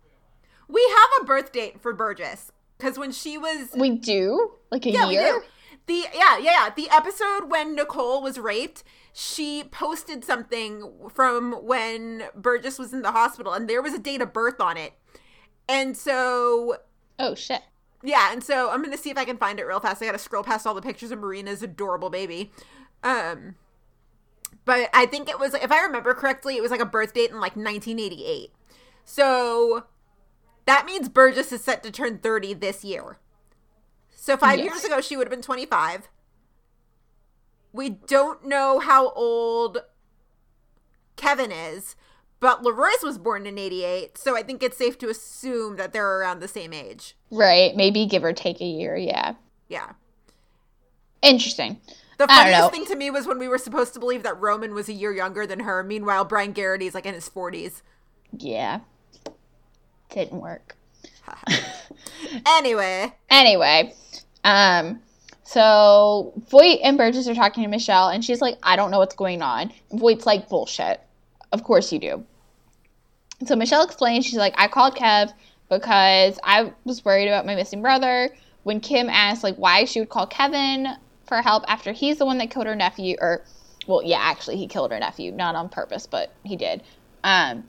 We 0.67 0.81
have 0.97 1.21
a 1.21 1.25
birth 1.25 1.51
date 1.51 1.81
for 1.81 1.93
Burgess 1.93 2.51
because 2.77 2.97
when 2.97 3.11
she 3.11 3.37
was 3.37 3.69
We 3.75 3.89
do? 3.91 4.51
Like 4.71 4.85
a 4.85 4.91
yeah, 4.91 5.09
year? 5.09 5.43
The 5.87 6.05
yeah, 6.13 6.37
yeah, 6.37 6.37
yeah. 6.37 6.69
The 6.75 6.89
episode 6.91 7.49
when 7.49 7.75
Nicole 7.75 8.21
was 8.21 8.37
raped, 8.39 8.83
she 9.13 9.63
posted 9.65 10.23
something 10.23 10.91
from 11.13 11.53
when 11.65 12.25
Burgess 12.35 12.77
was 12.79 12.93
in 12.93 13.01
the 13.01 13.11
hospital, 13.11 13.51
and 13.53 13.67
there 13.69 13.81
was 13.81 13.93
a 13.93 13.99
date 13.99 14.21
of 14.21 14.31
birth 14.31 14.61
on 14.61 14.77
it. 14.77 14.93
And 15.67 15.97
so 15.97 16.77
Oh, 17.19 17.35
shit. 17.35 17.61
yeah, 18.03 18.31
and 18.31 18.43
so 18.43 18.69
I'm 18.69 18.81
gonna 18.83 18.95
see 18.97 19.09
if 19.09 19.17
I 19.17 19.25
can 19.25 19.37
find 19.37 19.59
it 19.59 19.63
real 19.65 19.79
fast. 19.79 20.01
I 20.01 20.05
gotta 20.05 20.17
scroll 20.19 20.43
past 20.43 20.65
all 20.67 20.73
the 20.75 20.81
pictures 20.81 21.11
of 21.11 21.19
Marina's 21.19 21.61
adorable 21.63 22.09
baby. 22.11 22.51
Um 23.03 23.55
but 24.65 24.89
I 24.93 25.05
think 25.05 25.29
it 25.29 25.39
was 25.39 25.53
if 25.53 25.71
I 25.71 25.81
remember 25.81 26.13
correctly, 26.13 26.55
it 26.57 26.61
was 26.61 26.71
like 26.71 26.79
a 26.81 26.85
birth 26.85 27.13
date 27.13 27.29
in 27.31 27.35
like 27.39 27.55
1988. 27.55 28.51
So 29.05 29.85
that 30.65 30.85
means 30.85 31.09
Burgess 31.09 31.51
is 31.51 31.63
set 31.63 31.83
to 31.83 31.91
turn 31.91 32.19
30 32.19 32.53
this 32.55 32.83
year. 32.83 33.17
So 34.11 34.37
five 34.37 34.59
Yes. 34.59 34.65
years 34.71 34.83
ago 34.85 35.01
she 35.01 35.17
would 35.17 35.27
have 35.27 35.31
been 35.31 35.41
25. 35.41 36.07
We 37.73 37.89
don't 37.89 38.45
know 38.45 38.79
how 38.79 39.09
old 39.11 39.79
Kevin 41.15 41.51
is, 41.51 41.95
but 42.39 42.61
LaRoyce 42.63 43.03
was 43.03 43.17
born 43.17 43.45
in 43.47 43.57
88, 43.57 44.17
so 44.17 44.37
I 44.37 44.43
think 44.43 44.61
it's 44.61 44.77
safe 44.77 44.97
to 44.99 45.09
assume 45.09 45.75
that 45.77 45.91
they're 45.91 46.19
around 46.19 46.39
the 46.39 46.47
same 46.47 46.71
age. 46.73 47.15
Right. 47.31 47.75
Maybe 47.75 48.05
give 48.05 48.23
or 48.23 48.31
take 48.33 48.61
a 48.61 48.65
year. 48.65 48.95
Yeah. 48.95 49.33
Yeah. 49.69 49.93
Interesting. 51.21 51.79
The 52.17 52.27
funniest 52.27 52.71
thing 52.71 52.85
to 52.85 52.95
me 52.95 53.09
was 53.09 53.27
when 53.27 53.39
we 53.39 53.47
were 53.47 53.57
supposed 53.57 53.93
to 53.95 53.99
believe 53.99 54.23
that 54.23 54.39
Roman 54.39 54.73
was 54.73 54.87
a 54.89 54.93
year 54.93 55.13
younger 55.13 55.47
than 55.47 55.61
her. 55.61 55.83
Meanwhile, 55.83 56.25
Brian 56.25 56.53
Geraghty's 56.53 56.93
like 56.93 57.05
in 57.05 57.13
his 57.13 57.29
40s. 57.29 57.81
Yeah. 58.37 58.81
Didn't 60.09 60.39
work. 60.39 60.75
Anyway, 62.47 63.13
Anyway, 63.29 63.93
um, 64.43 64.99
so 65.43 66.33
Voight 66.49 66.79
and 66.83 66.97
Burgess 66.97 67.27
are 67.27 67.35
talking 67.35 67.63
to 67.63 67.69
Michelle, 67.69 68.09
and 68.09 68.23
she's 68.23 68.41
like, 68.41 68.57
I 68.63 68.75
don't 68.75 68.91
know 68.91 68.99
what's 68.99 69.15
going 69.15 69.41
on. 69.41 69.71
And 69.91 69.99
Voight's 69.99 70.25
like, 70.25 70.49
bullshit. 70.49 71.01
Of 71.51 71.63
course 71.63 71.91
you 71.91 71.99
do. 71.99 72.25
So 73.45 73.55
Michelle 73.55 73.83
explains, 73.83 74.25
she's 74.25 74.37
like, 74.37 74.53
I 74.57 74.67
called 74.67 74.95
Kev 74.95 75.31
because 75.69 76.39
I 76.43 76.73
was 76.85 77.03
worried 77.05 77.27
about 77.27 77.45
my 77.45 77.55
missing 77.55 77.81
brother. 77.81 78.29
When 78.63 78.79
Kim 78.79 79.09
asked, 79.09 79.43
like, 79.43 79.57
why 79.57 79.85
she 79.85 79.99
would 79.99 80.09
call 80.09 80.25
Kevin 80.27 80.87
for 81.33 81.41
help 81.41 81.63
after 81.67 81.91
he's 81.91 82.19
the 82.19 82.25
one 82.25 82.37
that 82.37 82.51
killed 82.51 82.67
her 82.67 82.75
nephew, 82.75 83.15
or, 83.19 83.43
well, 83.87 84.03
yeah, 84.03 84.19
actually, 84.19 84.57
he 84.57 84.67
killed 84.67 84.91
her 84.91 84.99
nephew, 84.99 85.31
not 85.31 85.55
on 85.55 85.67
purpose, 85.67 86.05
but 86.05 86.31
he 86.43 86.55
did. 86.55 86.83
Um, 87.23 87.63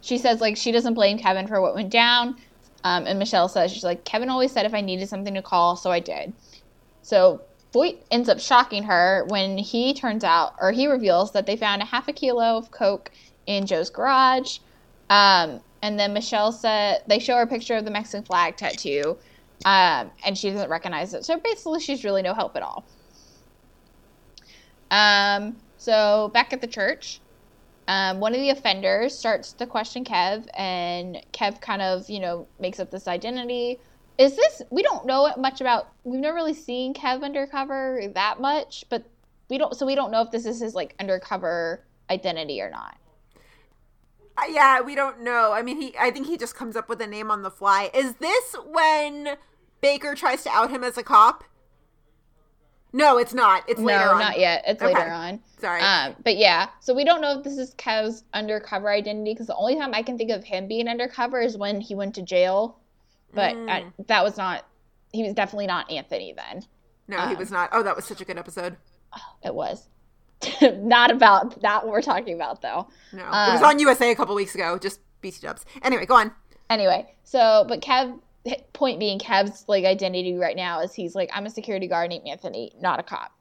she 0.00 0.16
says, 0.16 0.40
like, 0.40 0.56
she 0.56 0.72
doesn't 0.72 0.94
blame 0.94 1.18
Kevin 1.18 1.46
for 1.46 1.60
what 1.60 1.74
went 1.74 1.90
down. 1.90 2.36
Um, 2.82 3.06
and 3.06 3.18
Michelle 3.18 3.48
says, 3.48 3.72
she's 3.72 3.84
like, 3.84 4.04
Kevin 4.04 4.30
always 4.30 4.52
said 4.52 4.64
if 4.64 4.72
I 4.72 4.80
needed 4.80 5.08
something 5.08 5.34
to 5.34 5.42
call, 5.42 5.76
so 5.76 5.90
I 5.90 6.00
did. 6.00 6.32
So 7.02 7.42
Voight 7.74 8.04
ends 8.10 8.28
up 8.28 8.38
shocking 8.38 8.84
her 8.84 9.26
when 9.28 9.58
he 9.58 9.92
turns 9.92 10.24
out, 10.24 10.54
or 10.60 10.72
he 10.72 10.86
reveals 10.86 11.32
that 11.32 11.44
they 11.44 11.56
found 11.56 11.82
a 11.82 11.84
half 11.84 12.08
a 12.08 12.12
kilo 12.12 12.56
of 12.56 12.70
coke 12.70 13.10
in 13.46 13.66
Joe's 13.66 13.90
garage. 13.90 14.58
Um, 15.10 15.60
and 15.82 15.98
then 15.98 16.14
Michelle 16.14 16.52
said 16.52 17.02
they 17.06 17.18
show 17.18 17.36
her 17.36 17.42
a 17.42 17.46
picture 17.46 17.74
of 17.74 17.84
the 17.84 17.90
Mexican 17.90 18.24
flag 18.24 18.56
tattoo, 18.56 19.18
um, 19.66 20.10
and 20.24 20.38
she 20.38 20.50
doesn't 20.50 20.70
recognize 20.70 21.12
it. 21.12 21.24
So 21.24 21.38
basically, 21.38 21.80
she's 21.80 22.04
really 22.04 22.22
no 22.22 22.32
help 22.32 22.56
at 22.56 22.62
all. 22.62 22.84
Um, 24.94 25.56
so 25.76 26.30
back 26.32 26.52
at 26.52 26.60
the 26.60 26.68
church, 26.68 27.20
um, 27.88 28.20
one 28.20 28.32
of 28.32 28.40
the 28.40 28.50
offenders 28.50 29.18
starts 29.18 29.52
to 29.54 29.66
question 29.66 30.04
Kev, 30.04 30.46
and 30.56 31.20
Kev 31.32 31.60
kind 31.60 31.82
of, 31.82 32.08
you 32.08 32.20
know, 32.20 32.46
makes 32.60 32.78
up 32.78 32.92
this 32.92 33.08
identity. 33.08 33.80
Is 34.18 34.36
this, 34.36 34.62
we 34.70 34.82
don't 34.82 35.04
know 35.04 35.32
much 35.36 35.60
about, 35.60 35.88
we've 36.04 36.20
never 36.20 36.36
really 36.36 36.54
seen 36.54 36.94
Kev 36.94 37.24
undercover 37.24 38.02
that 38.14 38.40
much, 38.40 38.84
but 38.88 39.04
we 39.50 39.58
don't, 39.58 39.74
so 39.74 39.84
we 39.84 39.96
don't 39.96 40.12
know 40.12 40.22
if 40.22 40.30
this 40.30 40.46
is 40.46 40.60
his, 40.60 40.76
like, 40.76 40.94
undercover 41.00 41.84
identity 42.08 42.62
or 42.62 42.70
not. 42.70 42.96
Uh, 44.38 44.42
yeah, 44.48 44.80
we 44.80 44.94
don't 44.94 45.22
know. 45.22 45.52
I 45.52 45.62
mean, 45.62 45.80
he. 45.80 45.94
I 45.98 46.10
think 46.10 46.26
he 46.26 46.36
just 46.36 46.56
comes 46.56 46.74
up 46.74 46.88
with 46.88 47.00
a 47.00 47.06
name 47.06 47.30
on 47.30 47.42
the 47.42 47.52
fly. 47.52 47.90
Is 47.94 48.14
this 48.14 48.56
when 48.66 49.36
Baker 49.80 50.16
tries 50.16 50.42
to 50.42 50.50
out 50.50 50.70
him 50.70 50.82
as 50.82 50.98
a 50.98 51.04
cop? 51.04 51.44
No, 52.96 53.18
it's 53.18 53.34
not. 53.34 53.64
It's 53.68 53.80
later 53.80 54.04
no, 54.04 54.12
on. 54.12 54.18
not 54.20 54.38
yet. 54.38 54.62
It's 54.68 54.80
Okay. 54.80 54.94
later 54.94 55.10
on. 55.10 55.40
Sorry. 55.58 55.80
Um, 55.80 56.14
but 56.22 56.36
yeah, 56.36 56.68
so 56.78 56.94
we 56.94 57.04
don't 57.04 57.20
know 57.20 57.36
if 57.36 57.42
this 57.44 57.58
is 57.58 57.74
Kev's 57.74 58.22
undercover 58.32 58.88
identity 58.88 59.32
because 59.32 59.48
the 59.48 59.56
only 59.56 59.74
time 59.76 59.92
I 59.92 60.02
can 60.02 60.16
think 60.16 60.30
of 60.30 60.44
him 60.44 60.68
being 60.68 60.86
undercover 60.86 61.40
is 61.40 61.56
when 61.58 61.80
he 61.80 61.96
went 61.96 62.14
to 62.14 62.22
jail. 62.22 62.78
But 63.32 63.56
Mm. 63.56 63.68
uh, 63.88 63.90
that 64.06 64.22
was 64.22 64.36
not. 64.36 64.64
He 65.12 65.24
was 65.24 65.34
definitely 65.34 65.66
not 65.66 65.90
Anthony 65.90 66.32
then. 66.36 66.62
no, 67.08 67.16
he 67.26 67.34
um, 67.34 67.36
was 67.38 67.50
not. 67.50 67.68
Oh, 67.72 67.82
that 67.82 67.96
was 67.96 68.04
such 68.04 68.20
a 68.20 68.24
good 68.24 68.38
episode. 68.38 68.76
It 69.44 69.54
was 69.54 69.88
not 70.62 71.10
about 71.10 71.60
that. 71.62 71.82
What 71.84 71.90
we're 71.92 72.00
talking 72.02 72.34
about 72.36 72.62
though. 72.62 72.86
No, 73.12 73.22
it 73.24 73.28
Uh, 73.28 73.52
was 73.54 73.62
on 73.62 73.78
USA 73.80 74.12
a 74.12 74.14
couple 74.14 74.36
weeks 74.36 74.54
ago. 74.54 74.78
Just 74.78 75.00
BT 75.20 75.40
Dubs. 75.44 75.64
Anyway, 75.82 76.06
go 76.06 76.14
on. 76.14 76.30
Anyway, 76.70 77.12
so 77.24 77.64
but 77.68 77.80
Kev. 77.80 78.20
Point 78.72 78.98
being, 78.98 79.18
Kev's 79.18 79.64
like 79.68 79.84
identity 79.84 80.36
right 80.36 80.56
now 80.56 80.80
is 80.80 80.92
he's 80.92 81.14
like 81.14 81.30
I'm 81.32 81.46
a 81.46 81.50
security 81.50 81.86
guard 81.86 82.10
named 82.10 82.26
Anthony, 82.26 82.72
not 82.80 83.00
a 83.00 83.02
cop. 83.02 83.32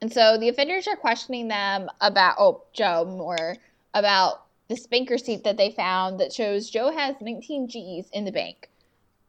And 0.00 0.12
so 0.12 0.36
the 0.38 0.48
offenders 0.48 0.86
are 0.86 0.96
questioning 0.96 1.48
them 1.48 1.88
about, 2.00 2.36
oh, 2.38 2.62
Joe 2.72 3.04
more, 3.04 3.56
about 3.94 4.44
this 4.68 4.86
bank 4.86 5.10
receipt 5.10 5.44
that 5.44 5.56
they 5.56 5.70
found 5.70 6.20
that 6.20 6.32
shows 6.32 6.68
Joe 6.68 6.90
has 6.90 7.16
19 7.20 7.68
G's 7.68 8.08
in 8.12 8.24
the 8.24 8.32
bank. 8.32 8.68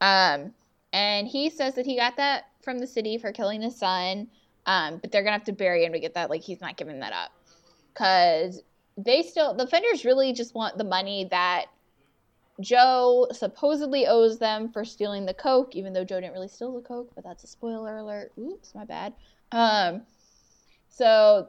Um, 0.01 0.53
and 0.91 1.27
he 1.27 1.49
says 1.49 1.75
that 1.75 1.85
he 1.85 1.95
got 1.95 2.17
that 2.17 2.47
from 2.61 2.79
the 2.79 2.87
city 2.87 3.17
for 3.17 3.31
killing 3.31 3.61
his 3.61 3.77
son, 3.77 4.27
um, 4.65 4.97
but 4.97 5.11
they're 5.11 5.21
going 5.21 5.33
to 5.33 5.37
have 5.37 5.45
to 5.45 5.53
bury 5.53 5.85
him 5.85 5.93
to 5.93 5.99
get 5.99 6.15
that. 6.15 6.29
Like, 6.29 6.41
he's 6.41 6.59
not 6.59 6.75
giving 6.75 6.99
that 6.99 7.13
up. 7.13 7.31
Because 7.93 8.61
they 8.97 9.23
still, 9.23 9.53
the 9.53 9.63
offenders 9.63 10.05
really 10.05 10.33
just 10.33 10.53
want 10.53 10.77
the 10.77 10.83
money 10.83 11.27
that 11.31 11.67
Joe 12.59 13.27
supposedly 13.31 14.07
owes 14.07 14.39
them 14.39 14.69
for 14.69 14.83
stealing 14.83 15.25
the 15.25 15.33
Coke, 15.33 15.75
even 15.75 15.93
though 15.93 16.03
Joe 16.03 16.19
didn't 16.19 16.33
really 16.33 16.47
steal 16.47 16.73
the 16.73 16.81
Coke, 16.81 17.11
but 17.13 17.23
that's 17.23 17.43
a 17.43 17.47
spoiler 17.47 17.97
alert. 17.97 18.31
Oops, 18.39 18.73
my 18.73 18.85
bad. 18.85 19.13
Um, 19.51 20.01
so 20.89 21.47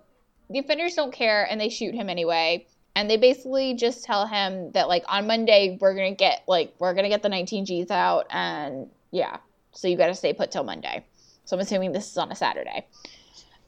the 0.50 0.58
offenders 0.58 0.94
don't 0.94 1.12
care 1.12 1.46
and 1.50 1.60
they 1.60 1.68
shoot 1.68 1.94
him 1.94 2.10
anyway. 2.10 2.66
And 2.94 3.08
they 3.08 3.16
basically 3.16 3.74
just 3.74 4.04
tell 4.04 4.26
him 4.26 4.72
that 4.72 4.88
like 4.88 5.04
on 5.08 5.26
Monday 5.26 5.78
we're 5.80 5.94
gonna 5.94 6.14
get 6.14 6.42
like 6.46 6.74
we're 6.78 6.94
gonna 6.94 7.08
get 7.08 7.22
the 7.22 7.28
19 7.28 7.64
G's 7.64 7.90
out 7.90 8.26
and 8.30 8.88
yeah, 9.10 9.38
so 9.72 9.88
you 9.88 9.96
gotta 9.96 10.14
stay 10.14 10.32
put 10.32 10.50
till 10.50 10.64
Monday. 10.64 11.04
So 11.44 11.56
I'm 11.56 11.60
assuming 11.60 11.92
this 11.92 12.10
is 12.10 12.18
on 12.18 12.30
a 12.30 12.34
Saturday. 12.34 12.86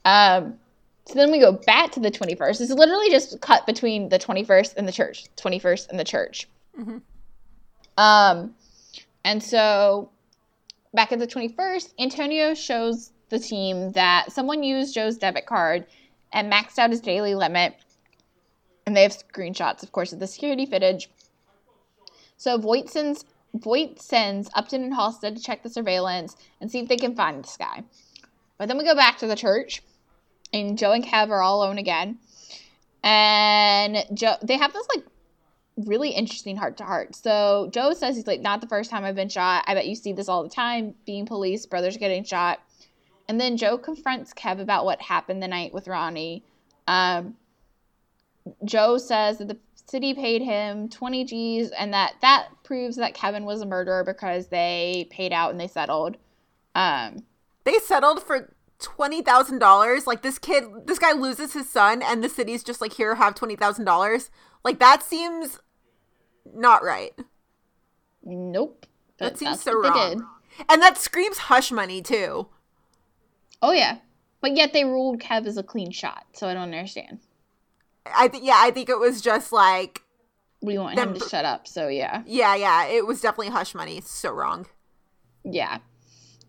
Um, 0.05 0.59
so 1.05 1.15
then 1.15 1.31
we 1.31 1.39
go 1.39 1.53
back 1.53 1.91
to 1.93 1.99
the 1.99 2.11
21st. 2.11 2.61
It's 2.61 2.71
literally 2.71 3.09
just 3.09 3.41
cut 3.41 3.65
between 3.65 4.09
the 4.09 4.19
21st 4.19 4.75
and 4.77 4.87
the 4.87 4.91
church, 4.91 5.25
21st 5.37 5.89
and 5.89 5.99
the 5.99 6.03
church. 6.03 6.47
Um, 7.97 8.55
and 9.23 9.43
so 9.43 10.09
back 10.93 11.11
at 11.11 11.19
the 11.19 11.27
21st, 11.27 11.93
Antonio 11.99 12.53
shows 12.53 13.11
the 13.29 13.39
team 13.39 13.91
that 13.93 14.31
someone 14.31 14.63
used 14.63 14.93
Joe's 14.93 15.17
debit 15.17 15.45
card 15.45 15.85
and 16.33 16.51
maxed 16.51 16.79
out 16.79 16.89
his 16.89 17.01
daily 17.01 17.35
limit. 17.35 17.75
And 18.85 18.95
they 18.95 19.03
have 19.03 19.11
screenshots, 19.11 19.83
of 19.83 19.91
course, 19.91 20.11
of 20.11 20.19
the 20.19 20.27
security 20.27 20.65
footage. 20.65 21.09
So 22.37 22.57
Voight 22.57 22.89
sends, 22.89 23.25
Voight 23.53 24.01
sends 24.01 24.49
Upton 24.55 24.83
and 24.83 24.93
Halstead 24.93 25.35
to 25.35 25.43
check 25.43 25.63
the 25.63 25.69
surveillance 25.69 26.35
and 26.59 26.71
see 26.71 26.79
if 26.79 26.87
they 26.87 26.97
can 26.97 27.15
find 27.15 27.43
this 27.43 27.57
guy. 27.57 27.83
But 28.57 28.67
then 28.67 28.77
we 28.77 28.83
go 28.83 28.95
back 28.95 29.17
to 29.19 29.27
the 29.27 29.35
church, 29.35 29.81
and 30.53 30.77
Joe 30.77 30.91
and 30.91 31.03
Kev 31.03 31.29
are 31.29 31.41
all 31.41 31.63
alone 31.63 31.77
again. 31.77 32.19
And 33.03 34.05
Joe, 34.13 34.35
they 34.41 34.57
have 34.57 34.73
this 34.73 34.87
like 34.95 35.05
really 35.85 36.09
interesting 36.09 36.57
heart 36.57 36.77
to 36.77 36.83
heart. 36.83 37.15
So 37.15 37.69
Joe 37.71 37.93
says 37.93 38.15
he's 38.15 38.27
like, 38.27 38.41
not 38.41 38.61
the 38.61 38.67
first 38.67 38.89
time 38.89 39.03
I've 39.03 39.15
been 39.15 39.29
shot. 39.29 39.63
I 39.67 39.73
bet 39.73 39.87
you 39.87 39.95
see 39.95 40.13
this 40.13 40.29
all 40.29 40.43
the 40.43 40.49
time. 40.49 40.95
Being 41.05 41.25
police, 41.25 41.65
brothers 41.65 41.97
getting 41.97 42.23
shot. 42.23 42.59
And 43.27 43.39
then 43.39 43.57
Joe 43.57 43.77
confronts 43.77 44.33
Kev 44.33 44.59
about 44.59 44.85
what 44.85 45.01
happened 45.01 45.41
the 45.41 45.47
night 45.47 45.73
with 45.73 45.87
Ronnie. 45.87 46.43
Um, 46.87 47.35
Joe 48.65 48.97
says 48.97 49.37
that 49.37 49.47
the 49.47 49.57
city 49.85 50.13
paid 50.13 50.41
him 50.41 50.89
20 50.89 51.25
G's 51.25 51.71
and 51.71 51.93
that 51.93 52.15
that 52.21 52.49
proves 52.63 52.95
that 52.95 53.13
Kevin 53.13 53.45
was 53.45 53.61
a 53.61 53.65
murderer 53.65 54.03
because 54.03 54.47
they 54.47 55.07
paid 55.11 55.31
out 55.33 55.51
and 55.51 55.59
they 55.59 55.67
settled. 55.67 56.17
Um, 56.75 57.23
They 57.63 57.73
settled 57.79 58.23
for 58.23 58.53
twenty 58.79 59.21
thousand 59.21 59.59
dollars. 59.59 60.07
Like 60.07 60.21
this 60.21 60.39
kid, 60.39 60.63
this 60.85 60.99
guy 60.99 61.13
loses 61.13 61.53
his 61.53 61.69
son, 61.69 62.01
and 62.01 62.23
the 62.23 62.29
city's 62.29 62.63
just 62.63 62.81
like, 62.81 62.93
here, 62.93 63.15
have 63.15 63.35
twenty 63.35 63.55
thousand 63.55 63.85
dollars. 63.85 64.31
Like 64.63 64.79
that 64.79 65.03
seems 65.03 65.59
not 66.53 66.83
right. 66.83 67.13
nope. 68.23 68.85
That 69.17 69.37
seems 69.37 69.61
so 69.61 69.77
what 69.77 69.83
they 69.83 69.89
wrong. 69.89 70.17
did. 70.17 70.65
And 70.69 70.81
that 70.81 70.97
screams 70.97 71.37
hush 71.37 71.71
money 71.71 72.01
too. 72.01 72.47
Oh, 73.61 73.71
yeah. 73.71 73.97
But 74.41 74.57
yet 74.57 74.73
they 74.73 74.83
ruled 74.83 75.21
Kev 75.21 75.45
as 75.45 75.57
a 75.57 75.63
clean 75.63 75.91
shot. 75.91 76.25
So 76.33 76.47
I 76.47 76.53
don't 76.53 76.63
understand. 76.63 77.19
I 78.05 78.27
think 78.27 78.43
yeah, 78.43 78.57
I 78.57 78.71
think 78.71 78.89
it 78.89 78.97
was 78.97 79.21
just 79.21 79.51
like 79.51 80.01
We 80.61 80.77
want 80.79 80.95
Them 80.95 81.09
him 81.09 81.19
to 81.19 81.29
shut 81.29 81.45
up. 81.45 81.67
So 81.67 81.87
yeah. 81.87 82.23
yeah, 82.25 82.55
yeah, 82.55 82.87
it 82.87 83.05
was 83.05 83.21
definitely 83.21 83.49
hush 83.49 83.75
money. 83.75 84.01
So 84.01 84.31
wrong. 84.31 84.65
Yeah. 85.43 85.77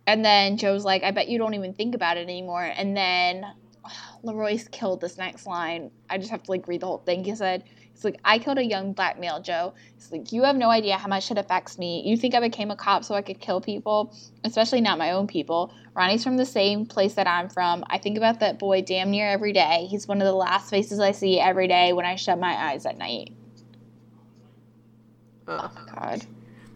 And 0.07 0.25
then 0.25 0.57
Joe's 0.57 0.85
like, 0.85 1.05
I 1.05 1.11
bet 1.11 1.29
you 1.29 1.39
don't 1.39 1.55
even 1.55 1.75
think 1.75 1.95
about 1.95 2.17
it 2.17 2.23
anymore. 2.23 2.65
And 2.65 2.97
then 2.97 3.45
LaRoyce 4.25 4.71
killed 4.71 5.03
this 5.03 5.19
next 5.19 5.47
line. 5.47 5.91
I 6.09 6.17
just 6.17 6.31
have 6.31 6.43
to 6.45 6.51
like 6.51 6.67
read 6.67 6.81
the 6.81 6.87
whole 6.87 6.99
thing. 6.99 7.25
He 7.25 7.35
said, 7.35 7.65
He's 7.93 8.05
like, 8.05 8.19
I 8.25 8.39
killed 8.39 8.59
a 8.59 8.65
young 8.65 8.93
black 8.95 9.19
male, 9.21 9.41
Joe. 9.41 9.75
He's 9.95 10.11
like, 10.11 10.33
You 10.33 10.43
have 10.45 10.57
no 10.57 10.71
idea 10.71 10.97
how 10.97 11.09
much 11.09 11.31
it 11.31 11.39
affects 11.39 11.79
me. 11.79 12.03
You 12.05 12.17
think 12.17 12.35
I 12.35 12.41
became 12.41 12.71
a 12.71 12.77
cop 12.77 13.05
so 13.05 13.15
I 13.15 13.23
could 13.23 13.41
kill 13.41 13.61
people, 13.61 14.15
especially 14.45 14.81
not 14.81 14.99
my 14.99 15.13
own 15.13 15.27
people. 15.27 15.73
Ronnie's 15.95 16.25
from 16.25 16.37
the 16.37 16.47
same 16.47 16.87
place 16.87 17.15
that 17.15 17.27
I'm 17.27 17.49
from. 17.49 17.85
I 17.89 17.99
think 17.99 18.17
about 18.17 18.41
that 18.41 18.59
boy 18.59 18.83
damn 18.83 19.11
near 19.11 19.29
every 19.29 19.53
day. 19.53 19.87
He's 19.91 20.09
one 20.09 20.21
of 20.21 20.27
the 20.27 20.33
last 20.33 20.71
faces 20.71 20.99
I 21.01 21.13
see 21.13 21.39
every 21.39 21.69
day 21.69 21.93
when 21.93 22.07
I 22.07 22.17
shut 22.17 22.39
my 22.39 22.55
eyes 22.55 22.87
at 22.87 22.97
night. 22.97 23.33
Ugh. 25.49 25.61
Oh 25.63 25.81
my 25.87 25.93
god. 25.93 26.27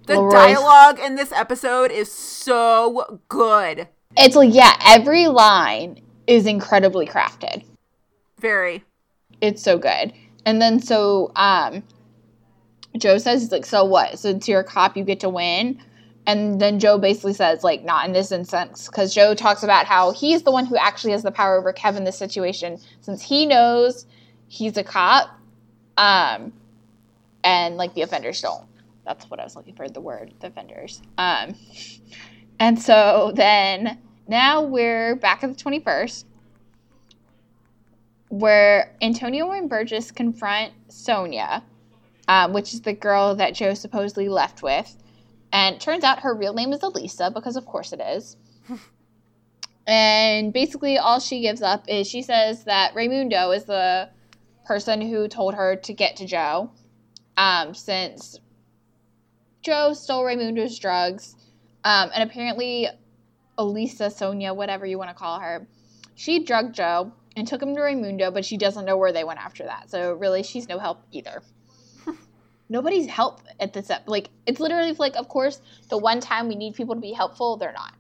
The 0.07 0.15
LaRoyce- 0.15 0.33
dialogue 0.33 1.01
in 1.01 1.15
this 1.17 1.33
episode 1.33 1.91
is 1.91 2.13
so 2.13 3.21
good. 3.29 3.89
It's 4.17 4.37
like, 4.37 4.55
yeah, 4.55 4.77
every 4.87 5.27
line 5.27 6.01
is 6.27 6.47
incredibly 6.47 7.07
crafted. 7.07 7.65
Very. 8.39 8.85
it's 9.41 9.63
so 9.63 9.79
good. 9.79 10.13
And 10.47 10.63
then 10.63 10.81
so 10.81 11.33
um 11.37 11.83
Joe 12.97 13.19
says 13.19 13.43
he's 13.43 13.53
like, 13.53 13.67
so 13.67 13.85
what? 13.85 14.19
Since 14.19 14.49
you're 14.49 14.61
a 14.61 14.65
cop, 14.65 14.97
you 14.97 15.05
get 15.05 15.21
to 15.21 15.29
win. 15.29 15.83
And 16.27 16.61
then 16.61 16.81
Joe 16.81 16.99
basically 16.99 17.35
says, 17.35 17.63
like, 17.63 17.85
not 17.85 18.07
in 18.07 18.13
this 18.13 18.33
instance, 18.33 18.87
because 18.87 19.15
Joe 19.15 19.35
talks 19.35 19.63
about 19.63 19.87
how 19.87 20.13
he's 20.13 20.43
the 20.43 20.51
one 20.51 20.67
who 20.67 20.77
actually 20.77 21.13
has 21.13 21.23
the 21.23 21.31
power 21.31 21.57
over 21.59 21.73
Kevin 21.73 21.99
in 21.99 22.05
this 22.05 22.19
situation, 22.19 22.79
since 23.01 23.23
he 23.23 23.47
knows 23.47 24.07
he's 24.49 24.77
a 24.77 24.83
cop, 24.83 25.29
um, 25.97 26.53
and 27.45 27.77
like 27.77 27.95
the 27.95 28.03
offenders 28.03 28.41
don't. 28.41 28.67
That's 29.05 29.31
what 29.31 29.39
I 29.39 29.45
was 29.45 29.55
looking 29.55 29.75
for, 29.75 29.89
the 29.89 30.01
word, 30.01 30.35
the 30.41 30.49
offenders. 30.49 31.01
Um, 31.17 31.55
and 32.59 32.81
so 32.81 33.33
then 33.35 33.99
now 34.27 34.63
we're 34.63 35.15
back 35.15 35.45
at 35.45 35.57
the 35.57 35.65
21st 35.65 36.25
where 38.29 38.95
Antonio 39.01 39.51
and 39.53 39.69
Burgess 39.69 40.11
confront 40.11 40.73
Sonia, 40.89 41.63
um, 42.29 42.53
which 42.53 42.75
is 42.75 42.83
the 42.83 42.93
girl 42.93 43.35
that 43.37 43.55
Joe 43.55 43.75
supposedly 43.75 44.29
left 44.29 44.63
with. 44.63 44.97
And 45.53 45.77
it 45.77 45.81
turns 45.81 46.05
out 46.05 46.21
her 46.21 46.35
real 46.35 46.55
name 46.55 46.73
is 46.73 46.83
Elisa, 46.83 47.31
because 47.31 47.57
of 47.57 47.67
course 47.67 47.93
it 47.93 48.01
is. 48.01 48.37
and 49.87 50.53
basically, 50.53 50.99
all 50.99 51.21
she 51.21 51.41
gives 51.41 51.63
up 51.63 51.85
is 51.89 52.07
she 52.09 52.23
says 52.23 52.65
that 52.65 52.95
Raymundo 52.95 53.55
is 53.57 53.65
the 53.65 54.11
person 54.65 55.01
who 55.01 55.29
told 55.29 55.55
her 55.55 55.77
to 55.77 55.93
get 55.93 56.17
to 56.17 56.27
Joe, 56.27 56.71
um, 57.37 57.75
since 57.75 58.41
Joe 59.63 59.93
stole 59.93 60.25
Raymundo's 60.25 60.79
drugs. 60.79 61.37
Um, 61.85 62.11
and 62.13 62.29
apparently, 62.29 62.89
Elisa, 63.57 64.11
Sonia, 64.11 64.53
whatever 64.53 64.85
you 64.85 64.99
want 64.99 65.11
to 65.11 65.15
call 65.15 65.39
her, 65.39 65.69
she 66.17 66.43
drugged 66.43 66.75
Joe 66.75 67.13
and 67.37 67.47
took 67.47 67.63
him 67.63 67.75
to 67.75 67.81
Raymundo, 67.81 68.33
but 68.33 68.45
she 68.45 68.57
doesn't 68.57 68.87
know 68.87 68.97
where 68.97 69.13
they 69.13 69.25
went 69.25 69.45
after 69.45 69.65
that. 69.65 69.91
So 69.91 70.15
really, 70.15 70.43
she's 70.43 70.69
no 70.69 70.79
help 70.79 71.03
either. 71.13 71.43
Nobody's 72.69 73.07
help 73.07 73.43
at 73.61 73.75
this 73.75 73.91
ep- 73.91 74.09
like 74.09 74.31
it's 74.47 74.59
literally 74.59 74.93
like 74.95 75.17
of 75.17 75.29
course 75.29 75.61
the 75.91 75.99
one 75.99 76.19
time 76.21 76.49
we 76.49 76.57
need 76.57 76.75
people 76.75 76.95
to 76.95 77.01
be 77.01 77.13
helpful 77.13 77.57
they're 77.57 77.73
not. 77.73 77.93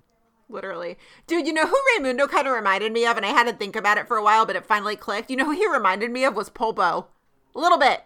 Literally. 0.48 0.96
Dude, 1.26 1.46
you 1.46 1.52
know 1.52 1.66
who 1.66 1.76
Raymundo 1.98 2.28
kind 2.28 2.46
of 2.46 2.54
reminded 2.54 2.92
me 2.92 3.04
of? 3.04 3.16
And 3.16 3.26
I 3.26 3.30
had 3.30 3.48
to 3.48 3.52
think 3.52 3.74
about 3.74 3.98
it 3.98 4.06
for 4.06 4.16
a 4.16 4.22
while, 4.22 4.46
but 4.46 4.56
it 4.56 4.64
finally 4.64 4.94
clicked. 4.96 5.28
You 5.28 5.36
know 5.36 5.44
who 5.44 5.50
he 5.50 5.68
reminded 5.68 6.10
me 6.10 6.24
of 6.24 6.34
was 6.36 6.48
Pulpo. 6.48 7.06
A 7.54 7.58
little 7.58 7.78
bit. 7.78 8.04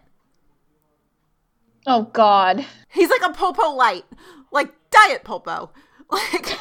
Oh 1.87 2.05
God. 2.05 2.65
He's 2.89 3.11
like 3.11 3.23
a 3.23 3.33
Pulpo 3.33 3.77
light. 3.77 4.05
Like 4.51 4.73
diet 4.91 5.25
Pulpo. 5.25 5.71
Like 6.11 6.59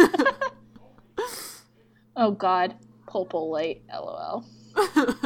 Oh 2.16 2.32
God. 2.32 2.74
Pulpo 3.12 3.50
late. 3.50 3.82
LOL. 3.92 4.44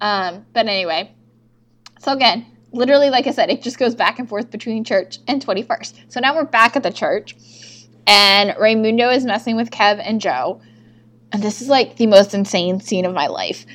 Um, 0.00 0.46
but 0.52 0.66
anyway, 0.66 1.12
so 1.98 2.12
again, 2.12 2.46
literally, 2.72 3.10
like 3.10 3.26
I 3.26 3.32
said, 3.32 3.50
it 3.50 3.62
just 3.62 3.78
goes 3.78 3.94
back 3.94 4.18
and 4.18 4.28
forth 4.28 4.50
between 4.50 4.84
church 4.84 5.18
and 5.28 5.44
21st. 5.44 6.10
So 6.10 6.20
now 6.20 6.34
we're 6.34 6.44
back 6.44 6.76
at 6.76 6.82
the 6.82 6.90
church, 6.90 7.36
and 8.06 8.50
Raymundo 8.52 9.14
is 9.14 9.24
messing 9.24 9.56
with 9.56 9.70
Kev 9.70 10.00
and 10.02 10.20
Joe. 10.20 10.60
And 11.32 11.42
this 11.42 11.60
is 11.60 11.68
like 11.68 11.96
the 11.96 12.06
most 12.06 12.34
insane 12.34 12.80
scene 12.80 13.04
of 13.04 13.14
my 13.14 13.26
life. 13.26 13.66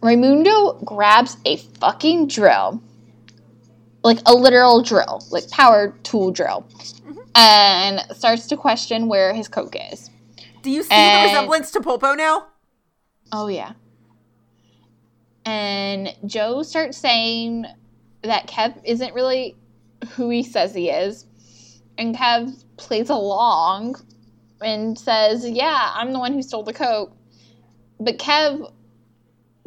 Raymundo 0.00 0.84
grabs 0.84 1.36
a 1.44 1.56
fucking 1.56 2.28
drill, 2.28 2.82
like 4.02 4.18
a 4.26 4.34
literal 4.34 4.82
drill, 4.82 5.24
like 5.30 5.50
power 5.50 5.98
tool 6.02 6.30
drill, 6.30 6.66
and 7.34 8.00
starts 8.16 8.46
to 8.46 8.56
question 8.56 9.08
where 9.08 9.34
his 9.34 9.48
coke 9.48 9.76
is. 9.92 10.10
Do 10.64 10.70
you 10.70 10.82
see 10.82 10.88
And- 10.94 11.28
the 11.28 11.32
resemblance 11.34 11.70
to 11.72 11.80
Pulpo 11.80 12.16
now? 12.16 12.46
Oh 13.30 13.48
yeah. 13.48 13.72
And 15.44 16.14
Joe 16.24 16.62
starts 16.62 16.96
saying 16.96 17.66
that 18.22 18.46
Kev 18.46 18.80
isn't 18.82 19.14
really 19.14 19.56
who 20.12 20.30
he 20.30 20.42
says 20.42 20.74
he 20.74 20.88
is. 20.88 21.26
And 21.98 22.16
Kev 22.16 22.64
plays 22.78 23.10
along 23.10 23.96
and 24.62 24.98
says, 24.98 25.46
"Yeah, 25.48 25.92
I'm 25.94 26.14
the 26.14 26.18
one 26.18 26.32
who 26.32 26.40
stole 26.40 26.62
the 26.62 26.72
coat." 26.72 27.12
But 28.00 28.16
Kev 28.18 28.72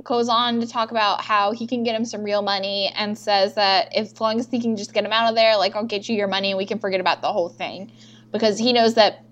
goes 0.04 0.30
on 0.30 0.60
to 0.62 0.68
talk 0.68 0.90
about 0.90 1.22
how 1.22 1.52
he 1.52 1.68
can 1.68 1.84
get 1.84 1.94
him 1.96 2.06
some 2.06 2.24
real 2.24 2.42
money 2.42 2.92
and 2.96 3.16
says 3.16 3.54
that 3.54 3.94
as 3.94 4.20
long 4.20 4.40
as 4.40 4.48
he 4.50 4.60
can 4.60 4.76
just 4.76 4.94
get 4.94 5.06
him 5.06 5.12
out 5.12 5.30
of 5.30 5.36
there, 5.36 5.58
like 5.58 5.76
I'll 5.76 5.84
get 5.86 6.10
you 6.10 6.16
your 6.16 6.28
money 6.28 6.50
and 6.50 6.58
we 6.58 6.66
can 6.66 6.80
forget 6.80 7.00
about 7.00 7.22
the 7.22 7.32
whole 7.32 7.50
thing. 7.50 7.92
Because 8.32 8.58
he 8.58 8.74
knows 8.74 8.96
that 8.96 9.24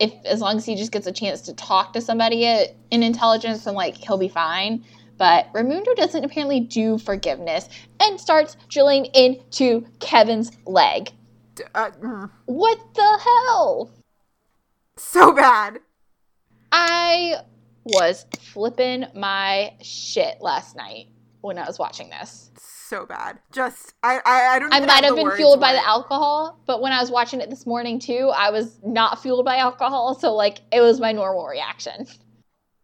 if 0.00 0.12
as 0.24 0.40
long 0.40 0.56
as 0.56 0.64
he 0.64 0.74
just 0.74 0.90
gets 0.90 1.06
a 1.06 1.12
chance 1.12 1.42
to 1.42 1.52
talk 1.54 1.92
to 1.92 2.00
somebody 2.00 2.44
in 2.46 3.02
intelligence, 3.02 3.64
then 3.64 3.74
like 3.74 3.96
he'll 3.96 4.18
be 4.18 4.28
fine. 4.28 4.84
But 5.18 5.48
Raimundo 5.52 5.94
doesn't 5.94 6.24
apparently 6.24 6.60
do 6.60 6.96
forgiveness 6.96 7.68
and 8.00 8.18
starts 8.18 8.56
drilling 8.68 9.04
into 9.06 9.86
Kevin's 10.00 10.50
leg. 10.64 11.10
Uh, 11.74 11.90
mm, 11.90 12.30
What 12.46 12.78
the 12.94 13.20
hell? 13.22 13.90
so 14.96 15.32
bad. 15.32 15.78
I 16.72 17.36
was 17.84 18.24
flipping 18.38 19.06
my 19.14 19.74
shit 19.82 20.40
last 20.40 20.76
night 20.76 21.08
when 21.42 21.58
I 21.58 21.66
was 21.66 21.78
watching 21.78 22.08
this. 22.10 22.50
So 22.90 23.06
bad. 23.06 23.38
Just 23.52 23.94
I 24.02 24.18
I, 24.26 24.56
I 24.56 24.58
don't. 24.58 24.74
I 24.74 24.80
might 24.80 25.04
have 25.04 25.16
have 25.16 25.24
been 25.24 25.30
fueled 25.36 25.60
by 25.60 25.70
it. 25.70 25.74
the 25.74 25.86
alcohol, 25.86 26.58
but 26.66 26.82
when 26.82 26.90
I 26.90 27.00
was 27.00 27.08
watching 27.08 27.40
it 27.40 27.48
this 27.48 27.64
morning 27.64 28.00
too, 28.00 28.32
I 28.36 28.50
was 28.50 28.80
not 28.82 29.22
fueled 29.22 29.44
by 29.44 29.58
alcohol, 29.58 30.16
so 30.18 30.34
like 30.34 30.58
it 30.72 30.80
was 30.80 30.98
my 30.98 31.12
normal 31.12 31.46
reaction. 31.46 32.08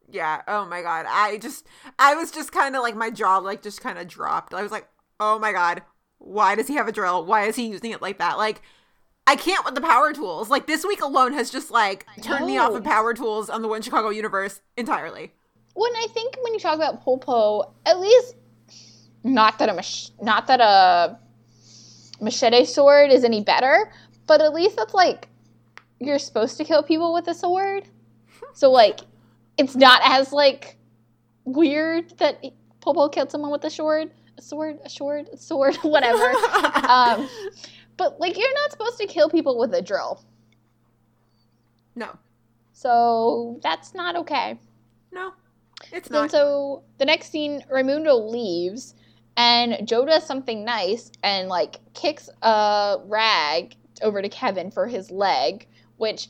Yeah. 0.08 0.42
Oh 0.46 0.64
my 0.64 0.80
god. 0.82 1.06
I 1.08 1.38
just 1.38 1.66
I 1.98 2.14
was 2.14 2.30
just 2.30 2.52
kind 2.52 2.76
of 2.76 2.82
like 2.82 2.94
my 2.94 3.10
jaw 3.10 3.38
like 3.38 3.62
just 3.62 3.80
kind 3.80 3.98
of 3.98 4.06
dropped. 4.06 4.54
I 4.54 4.62
was 4.62 4.70
like, 4.70 4.86
"Oh 5.18 5.40
my 5.40 5.50
god. 5.50 5.82
Why 6.18 6.54
does 6.54 6.68
he 6.68 6.74
have 6.74 6.86
a 6.86 6.92
drill? 6.92 7.26
Why 7.26 7.46
is 7.46 7.56
he 7.56 7.66
using 7.66 7.90
it 7.90 8.00
like 8.00 8.18
that?" 8.18 8.38
Like 8.38 8.62
I 9.26 9.34
can't 9.34 9.64
with 9.64 9.74
the 9.74 9.80
power 9.80 10.12
tools. 10.12 10.48
Like 10.48 10.68
this 10.68 10.86
week 10.86 11.02
alone 11.02 11.32
has 11.32 11.50
just 11.50 11.72
like 11.72 12.06
turned 12.22 12.46
me 12.46 12.58
off 12.58 12.72
of 12.74 12.84
power 12.84 13.12
tools 13.12 13.50
on 13.50 13.60
the 13.60 13.66
One 13.66 13.82
Chicago 13.82 14.10
universe 14.10 14.60
entirely. 14.76 15.32
When 15.74 15.96
I 15.96 16.06
think 16.14 16.36
when 16.42 16.54
you 16.54 16.60
talk 16.60 16.76
about 16.76 17.02
Popo, 17.02 17.74
at 17.84 17.98
least 17.98 18.36
not 19.26 19.58
that 19.58 19.68
a 19.68 19.74
mach- 19.74 20.22
not 20.22 20.46
that 20.46 20.60
a 20.60 21.18
machete 22.20 22.64
sword 22.64 23.10
is 23.10 23.24
any 23.24 23.42
better, 23.42 23.92
but 24.26 24.40
at 24.40 24.54
least 24.54 24.76
that's 24.76 24.94
like 24.94 25.28
you're 25.98 26.18
supposed 26.18 26.56
to 26.58 26.64
kill 26.64 26.82
people 26.82 27.12
with 27.12 27.28
a 27.28 27.34
sword. 27.34 27.88
So 28.52 28.70
like 28.70 29.00
it's 29.58 29.76
not 29.76 30.00
as 30.04 30.32
like 30.32 30.76
weird 31.44 32.10
that 32.18 32.42
Popo 32.80 33.08
killed 33.08 33.30
someone 33.30 33.50
with 33.50 33.64
a 33.64 33.70
sword, 33.70 34.10
a 34.38 34.42
sword, 34.42 34.78
a 34.84 34.88
sword, 34.88 35.28
a 35.32 35.36
sword, 35.36 35.76
whatever. 35.82 36.24
um, 36.88 37.28
but 37.96 38.18
like 38.20 38.36
you're 38.38 38.54
not 38.54 38.70
supposed 38.70 38.98
to 38.98 39.06
kill 39.06 39.28
people 39.28 39.58
with 39.58 39.74
a 39.74 39.82
drill. 39.82 40.22
no. 41.94 42.18
So 42.72 43.58
that's 43.62 43.94
not 43.94 44.16
okay. 44.16 44.58
No. 45.12 45.32
It's 45.92 46.10
not. 46.10 46.30
so 46.30 46.82
the 46.98 47.04
next 47.06 47.30
scene, 47.30 47.64
Raimundo 47.70 48.16
leaves, 48.16 48.94
and 49.36 49.86
Joe 49.86 50.04
does 50.04 50.24
something 50.26 50.64
nice 50.64 51.10
and 51.22 51.48
like 51.48 51.80
kicks 51.94 52.28
a 52.42 52.98
rag 53.04 53.74
over 54.02 54.22
to 54.22 54.28
Kevin 54.28 54.70
for 54.70 54.86
his 54.86 55.10
leg, 55.10 55.66
which, 55.96 56.28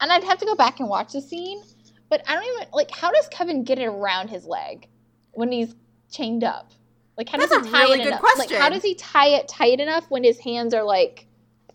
and 0.00 0.12
I'd 0.12 0.24
have 0.24 0.38
to 0.38 0.46
go 0.46 0.54
back 0.54 0.80
and 0.80 0.88
watch 0.88 1.12
the 1.12 1.20
scene, 1.20 1.62
but 2.08 2.22
I 2.28 2.34
don't 2.34 2.44
even 2.44 2.68
like 2.72 2.90
how 2.90 3.10
does 3.10 3.28
Kevin 3.28 3.64
get 3.64 3.78
it 3.78 3.86
around 3.86 4.28
his 4.28 4.44
leg 4.44 4.88
when 5.32 5.50
he's 5.52 5.74
chained 6.10 6.44
up? 6.44 6.72
Like 7.16 7.28
how 7.28 7.38
That's 7.38 7.52
does 7.52 7.66
he 7.66 7.72
tie 7.72 7.82
really 7.82 8.00
it 8.00 8.04
good 8.04 8.08
enough? 8.08 8.38
Like 8.38 8.50
how 8.50 8.68
does 8.68 8.82
he 8.82 8.94
tie 8.94 9.28
it 9.28 9.48
tight 9.48 9.80
enough 9.80 10.10
when 10.10 10.24
his 10.24 10.38
hands 10.38 10.74
are 10.74 10.84
like 10.84 11.26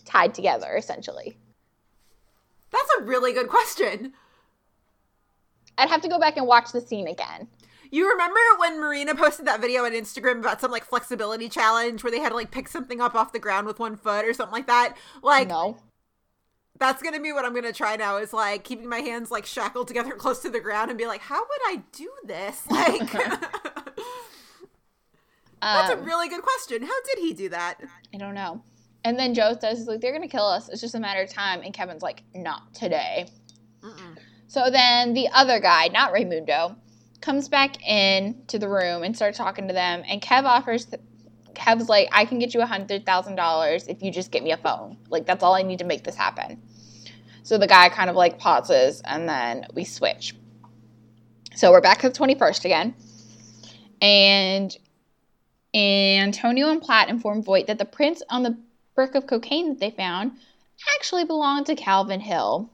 tied 0.06 0.34
together 0.34 0.76
essentially? 0.76 1.38
That's 2.72 2.90
a 3.00 3.04
really 3.04 3.32
good 3.34 3.48
question. 3.48 4.14
I'd 5.78 5.90
have 5.90 6.02
to 6.02 6.08
go 6.08 6.20
back 6.20 6.38
and 6.38 6.48
watch 6.48 6.72
the 6.72 6.82
scene 6.82 7.08
again. 7.08 7.48
You 7.92 8.10
remember 8.10 8.40
when 8.58 8.80
Marina 8.80 9.16
posted 9.16 9.46
that 9.48 9.62
video 9.62 9.86
on 9.86 9.92
Instagram 9.92 10.40
about 10.40 10.62
some 10.62 10.72
like 10.72 10.86
flexibility 10.86 11.50
challenge 11.50 12.04
where 12.04 12.12
they 12.12 12.20
had 12.20 12.30
to 12.30 12.36
like 12.36 12.52
pick 12.52 12.68
something 12.68 13.02
up 13.02 13.16
off 13.16 13.32
the 13.34 13.40
ground 13.40 13.68
with 13.68 13.80
one 13.80 13.96
foot 13.96 14.26
or 14.26 14.34
something 14.34 14.54
like 14.54 14.68
that? 14.68 14.96
Like 15.22 15.50
no. 15.50 15.78
that's 16.80 17.02
gonna 17.02 17.20
be 17.22 17.32
what 17.32 17.46
I'm 17.46 17.54
gonna 17.54 17.74
try 17.74 17.96
now 17.96 18.18
is 18.18 18.34
like 18.34 18.64
keeping 18.64 18.90
my 18.90 19.00
hands 19.00 19.32
like 19.32 19.46
shackled 19.46 19.88
together 19.88 20.12
close 20.18 20.42
to 20.42 20.50
the 20.50 20.60
ground 20.60 20.90
and 20.90 20.98
be 20.98 21.08
like, 21.08 21.22
how 21.22 21.40
would 21.40 21.62
I 21.68 21.84
do 21.92 22.12
this? 22.26 22.64
Like 22.70 23.12
that's 25.62 25.90
a 25.90 25.98
Um, 25.98 26.04
really 26.06 26.30
good 26.30 26.42
question. 26.44 26.84
How 26.84 27.02
did 27.04 27.20
he 27.20 27.34
do 27.34 27.50
that? 27.50 27.80
I 28.14 28.18
don't 28.18 28.36
know. 28.36 28.62
And 29.04 29.18
then 29.18 29.34
Joe 29.34 29.56
says, 29.60 29.78
he's 29.80 29.88
like, 29.88 30.02
they're 30.02 30.12
going 30.12 30.22
to 30.22 30.28
kill 30.28 30.46
us. 30.46 30.68
It's 30.70 30.82
just 30.82 30.96
a 30.96 31.00
matter 31.00 31.22
of 31.22 31.30
time. 31.30 31.62
And 31.62 31.74
Kevin's 31.74 32.02
like, 32.02 32.24
not 32.34 32.74
today. 32.74 33.28
Mm-mm. 33.82 34.18
So 34.48 34.70
then 34.72 35.14
the 35.14 35.28
other 35.32 35.60
guy, 35.60 35.88
not 35.88 36.12
Raimundo, 36.12 36.76
comes 37.26 37.50
back 37.50 37.84
in 37.84 38.44
to 38.48 38.60
the 38.60 38.70
room 38.70 39.04
and 39.04 39.16
starts 39.16 39.38
talking 39.38 39.68
to 39.68 39.74
them. 39.74 40.04
And 40.08 40.22
Kev 40.22 40.44
offers, 40.44 40.86
Kev's 41.54 41.90
like, 41.90 42.08
I 42.12 42.26
can 42.26 42.38
get 42.38 42.54
you 42.54 42.62
a 42.62 42.68
$100,000 42.68 43.90
if 43.90 44.04
you 44.04 44.12
just 44.12 44.32
get 44.32 44.44
me 44.44 44.52
a 44.52 44.58
phone. 44.58 44.98
Like, 45.10 45.26
that's 45.26 45.44
all 45.44 45.56
I 45.56 45.64
need 45.64 45.80
to 45.80 45.86
make 45.86 46.04
this 46.04 46.16
happen. 46.16 46.62
So 47.42 47.58
the 47.58 47.68
guy 47.68 47.90
kind 47.90 48.10
of 48.10 48.16
like 48.16 48.38
pauses 48.38 49.02
and 49.06 49.28
then 49.28 49.66
we 49.74 49.84
switch. 49.84 50.36
So 51.56 51.72
we're 51.72 51.82
back 51.82 52.02
to 52.02 52.10
the 52.10 52.18
21st 52.18 52.66
again. 52.66 52.96
And 54.02 54.76
Antonio 55.74 56.70
and 56.70 56.82
Platt 56.82 57.10
inform 57.10 57.44
Voight 57.44 57.68
that 57.68 57.80
the 57.80 57.86
prints 57.86 58.22
on 58.30 58.44
the 58.44 58.58
brick 58.94 59.16
of 59.16 59.26
cocaine 59.26 59.70
that 59.70 59.80
they 59.80 59.92
found 59.92 60.34
actually 60.96 61.26
belong 61.26 61.64
to 61.66 61.76
Calvin 61.76 62.20
Hill. 62.20 62.70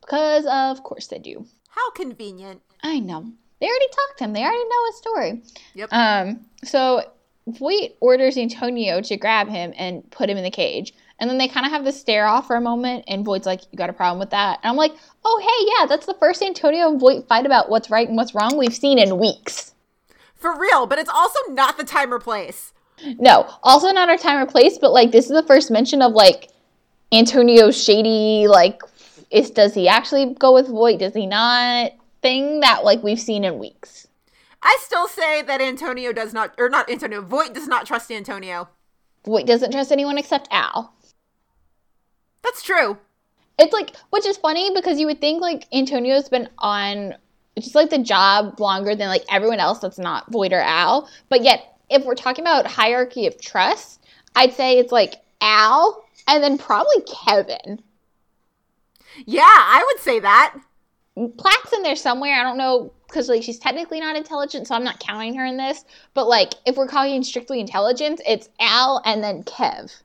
Because 0.00 0.44
of 0.46 0.82
course 0.82 1.06
they 1.06 1.18
do. 1.18 1.46
How 1.68 1.90
convenient. 1.92 2.62
I 2.82 2.98
know. 2.98 3.32
They 3.60 3.66
already 3.66 3.88
talked 3.88 4.18
to 4.18 4.24
him. 4.24 4.32
They 4.32 4.42
already 4.42 4.64
know 4.64 4.86
his 4.86 4.96
story. 4.96 5.42
Yep. 5.74 5.88
Um, 5.92 6.46
so 6.64 7.02
Voight 7.46 7.96
orders 8.00 8.36
Antonio 8.36 9.00
to 9.02 9.16
grab 9.16 9.48
him 9.48 9.72
and 9.76 10.08
put 10.10 10.30
him 10.30 10.36
in 10.36 10.44
the 10.44 10.50
cage. 10.50 10.94
And 11.18 11.28
then 11.28 11.36
they 11.36 11.48
kind 11.48 11.66
of 11.66 11.72
have 11.72 11.84
this 11.84 12.00
stare 12.00 12.26
off 12.26 12.46
for 12.46 12.56
a 12.56 12.62
moment, 12.62 13.04
and 13.06 13.24
Voight's 13.24 13.44
like, 13.44 13.60
You 13.70 13.76
got 13.76 13.90
a 13.90 13.94
problem 13.94 14.18
with 14.18 14.30
that? 14.30 14.58
And 14.62 14.70
I'm 14.70 14.76
like, 14.76 14.92
Oh, 15.24 15.38
hey, 15.38 15.72
yeah, 15.78 15.86
that's 15.86 16.06
the 16.06 16.14
first 16.14 16.42
Antonio 16.42 16.90
and 16.90 16.98
Voight 16.98 17.28
fight 17.28 17.44
about 17.44 17.68
what's 17.68 17.90
right 17.90 18.08
and 18.08 18.16
what's 18.16 18.34
wrong 18.34 18.56
we've 18.56 18.74
seen 18.74 18.98
in 18.98 19.18
weeks. 19.18 19.74
For 20.34 20.58
real, 20.58 20.86
but 20.86 20.98
it's 20.98 21.10
also 21.10 21.38
not 21.50 21.76
the 21.76 21.84
time 21.84 22.14
or 22.14 22.18
place. 22.18 22.72
No, 23.18 23.46
also 23.62 23.92
not 23.92 24.08
our 24.08 24.16
time 24.16 24.42
or 24.42 24.46
place, 24.46 24.78
but 24.78 24.92
like 24.92 25.10
this 25.10 25.26
is 25.26 25.32
the 25.32 25.46
first 25.46 25.70
mention 25.70 26.00
of 26.00 26.12
like 26.12 26.48
Antonio's 27.12 27.82
shady, 27.82 28.46
like, 28.48 28.80
is 29.30 29.50
does 29.50 29.74
he 29.74 29.88
actually 29.88 30.34
go 30.34 30.54
with 30.54 30.68
Voight? 30.68 30.98
Does 30.98 31.14
he 31.14 31.26
not? 31.26 31.92
Thing 32.22 32.60
that 32.60 32.84
like 32.84 33.02
we've 33.02 33.20
seen 33.20 33.44
in 33.44 33.58
weeks. 33.58 34.08
I 34.62 34.76
still 34.80 35.08
say 35.08 35.42
that 35.42 35.60
Antonio 35.60 36.12
does 36.12 36.34
not, 36.34 36.54
or 36.58 36.68
not 36.68 36.90
Antonio, 36.90 37.22
Voight 37.22 37.54
does 37.54 37.66
not 37.66 37.86
trust 37.86 38.10
Antonio. 38.10 38.68
Voight 39.24 39.46
doesn't 39.46 39.72
trust 39.72 39.90
anyone 39.90 40.18
except 40.18 40.48
Al. 40.50 40.94
That's 42.42 42.62
true. 42.62 42.98
It's 43.58 43.72
like, 43.72 43.96
which 44.10 44.26
is 44.26 44.36
funny 44.36 44.70
because 44.74 44.98
you 44.98 45.06
would 45.06 45.20
think 45.20 45.40
like 45.40 45.66
Antonio's 45.72 46.28
been 46.28 46.48
on 46.58 47.14
just 47.58 47.74
like 47.74 47.90
the 47.90 47.98
job 47.98 48.60
longer 48.60 48.94
than 48.94 49.08
like 49.08 49.24
everyone 49.30 49.60
else 49.60 49.78
that's 49.78 49.98
not 49.98 50.30
Voight 50.30 50.52
or 50.52 50.60
Al. 50.60 51.08
But 51.28 51.42
yet, 51.42 51.78
if 51.90 52.04
we're 52.04 52.14
talking 52.14 52.44
about 52.44 52.66
hierarchy 52.66 53.26
of 53.26 53.40
trust, 53.40 54.04
I'd 54.34 54.54
say 54.54 54.78
it's 54.78 54.92
like 54.92 55.16
Al 55.40 56.04
and 56.26 56.42
then 56.42 56.58
probably 56.58 57.02
Kevin. 57.24 57.82
Yeah, 59.26 59.42
I 59.44 59.84
would 59.86 60.00
say 60.00 60.20
that. 60.20 60.56
Platt's 61.28 61.72
in 61.72 61.82
there 61.82 61.96
somewhere. 61.96 62.34
I 62.34 62.42
don't 62.42 62.58
know 62.58 62.92
because 63.06 63.28
like 63.28 63.42
she's 63.42 63.58
technically 63.58 64.00
not 64.00 64.16
intelligent, 64.16 64.68
so 64.68 64.74
I'm 64.74 64.84
not 64.84 65.00
counting 65.00 65.34
her 65.34 65.44
in 65.44 65.56
this. 65.56 65.84
But 66.14 66.28
like, 66.28 66.54
if 66.64 66.76
we're 66.76 66.86
calling 66.86 67.22
strictly 67.22 67.60
intelligence, 67.60 68.20
it's 68.26 68.48
Al 68.60 69.02
and 69.04 69.22
then 69.22 69.42
Kev. 69.42 70.02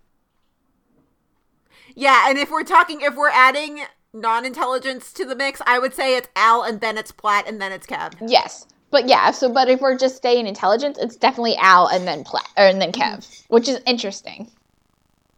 Yeah, 1.96 2.30
and 2.30 2.38
if 2.38 2.52
we're 2.52 2.64
talking, 2.64 3.02
if 3.02 3.16
we're 3.16 3.30
adding 3.30 3.84
non-intelligence 4.14 5.14
to 5.14 5.26
the 5.26 5.36
mix, 5.36 5.62
I 5.66 5.80
would 5.80 5.94
say 5.94 6.18
it's 6.18 6.28
Al, 6.36 6.64
and 6.64 6.82
then 6.82 6.98
it's 6.98 7.12
Platt, 7.12 7.48
and 7.48 7.62
then 7.62 7.72
it's 7.72 7.88
Kev. 7.88 8.14
Yes. 8.26 8.66
But 8.92 9.08
yeah, 9.08 9.32
so 9.32 9.52
but 9.52 9.70
if 9.70 9.82
we're 9.82 9.98
just 9.98 10.16
staying 10.16 10.48
intelligence, 10.48 10.98
it's 10.98 11.16
definitely 11.16 11.56
Al 11.58 11.88
and 11.88 12.08
then 12.08 12.24
Platt 12.24 12.48
or 12.58 12.66
and 12.66 12.82
then 12.82 12.92
Kev, 12.92 13.44
which 13.50 13.68
is 13.68 13.82
interesting. 13.86 14.50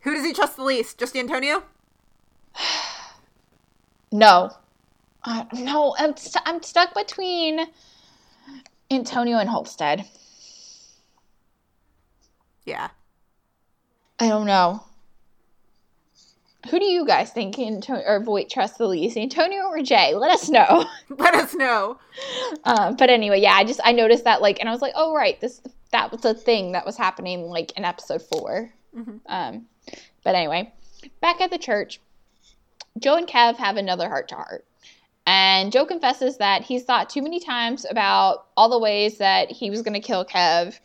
Who 0.01 0.13
does 0.13 0.23
he 0.23 0.31
trust 0.31 0.57
the 0.57 0.63
least? 0.63 0.97
Just 0.97 1.15
Antonio? 1.15 1.63
No, 4.09 4.51
uh, 5.27 5.43
no, 5.53 5.95
I'm 5.99 6.15
st- 6.17 6.43
I'm 6.47 6.63
stuck 6.63 6.95
between 6.95 7.59
Antonio 8.89 9.37
and 9.37 9.49
Halstead. 9.49 10.05
Yeah. 12.65 12.89
I 14.19 14.29
don't 14.29 14.47
know. 14.47 14.83
Who 16.69 16.79
do 16.79 16.85
you 16.85 17.05
guys 17.05 17.31
think 17.31 17.57
Antonio 17.59 18.03
or 18.05 18.19
Voight 18.21 18.49
trusts 18.49 18.77
the 18.77 18.87
least, 18.87 19.15
Antonio 19.15 19.63
or 19.65 19.81
Jay? 19.81 20.15
Let 20.15 20.31
us 20.31 20.49
know. 20.49 20.85
Let 21.09 21.35
us 21.35 21.53
know. 21.53 21.97
Um, 22.63 22.95
but 22.95 23.09
anyway, 23.09 23.39
yeah, 23.39 23.53
I 23.53 23.63
just 23.63 23.79
I 23.83 23.91
noticed 23.91 24.23
that 24.25 24.41
like, 24.41 24.59
and 24.59 24.67
I 24.67 24.71
was 24.71 24.81
like, 24.81 24.93
oh 24.95 25.13
right, 25.13 25.39
this 25.39 25.61
that 25.91 26.11
was 26.11 26.25
a 26.25 26.33
thing 26.33 26.73
that 26.73 26.85
was 26.85 26.97
happening 26.97 27.43
like 27.43 27.71
in 27.77 27.85
episode 27.85 28.21
4 28.21 28.71
Mhm. 28.97 29.19
Um, 29.27 29.65
but 30.23 30.33
anyway, 30.35 30.73
back 31.21 31.39
at 31.39 31.51
the 31.51 31.57
church, 31.57 32.01
Joe 32.97 33.15
and 33.15 33.27
Kev 33.27 33.57
have 33.57 33.77
another 33.77 34.09
heart 34.09 34.27
to 34.29 34.35
heart. 34.35 34.65
And 35.27 35.73
Joe 35.73 35.85
confesses 35.85 36.37
that 36.37 36.63
he's 36.63 36.85
thought 36.85 37.09
too 37.09 37.21
many 37.21 37.41
times 37.41 37.85
about 37.89 38.45
all 38.55 38.69
the 38.69 38.79
ways 38.79 39.17
that 39.17 39.51
he 39.51 39.69
was 39.69 39.81
going 39.81 39.93
to 39.93 39.99
kill 39.99 40.23
Kev. 40.23 40.79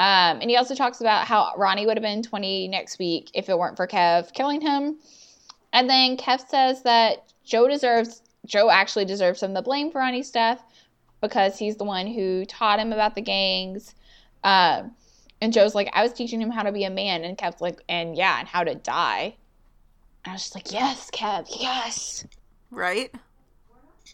Um, 0.00 0.40
and 0.40 0.50
he 0.50 0.56
also 0.56 0.74
talks 0.74 1.00
about 1.00 1.28
how 1.28 1.52
Ronnie 1.56 1.86
would 1.86 1.96
have 1.96 2.02
been 2.02 2.24
20 2.24 2.66
next 2.66 2.98
week 2.98 3.30
if 3.34 3.48
it 3.48 3.56
weren't 3.56 3.76
for 3.76 3.86
Kev 3.86 4.32
killing 4.32 4.60
him. 4.60 4.98
And 5.72 5.88
then 5.88 6.16
Kev 6.16 6.44
says 6.48 6.82
that 6.82 7.32
Joe 7.44 7.68
deserves, 7.68 8.20
Joe 8.44 8.68
actually 8.68 9.04
deserves 9.04 9.38
some 9.38 9.52
of 9.52 9.54
the 9.54 9.62
blame 9.62 9.92
for 9.92 9.98
Ronnie's 9.98 10.32
death 10.32 10.60
because 11.20 11.56
he's 11.56 11.76
the 11.76 11.84
one 11.84 12.08
who 12.08 12.44
taught 12.46 12.80
him 12.80 12.92
about 12.92 13.14
the 13.14 13.20
gangs. 13.20 13.94
Um, 14.42 14.90
and 15.40 15.52
Joe's 15.52 15.76
like, 15.76 15.88
I 15.92 16.02
was 16.02 16.12
teaching 16.12 16.40
him 16.40 16.50
how 16.50 16.64
to 16.64 16.72
be 16.72 16.82
a 16.82 16.90
man. 16.90 17.22
And 17.22 17.38
Kev's 17.38 17.60
like, 17.60 17.80
and 17.88 18.16
yeah, 18.16 18.40
and 18.40 18.48
how 18.48 18.64
to 18.64 18.74
die. 18.74 19.36
And 20.24 20.32
I 20.32 20.32
was 20.32 20.42
just 20.42 20.56
like, 20.56 20.72
yes, 20.72 21.12
Kev, 21.12 21.46
yes. 21.48 22.26
Right? 22.72 23.14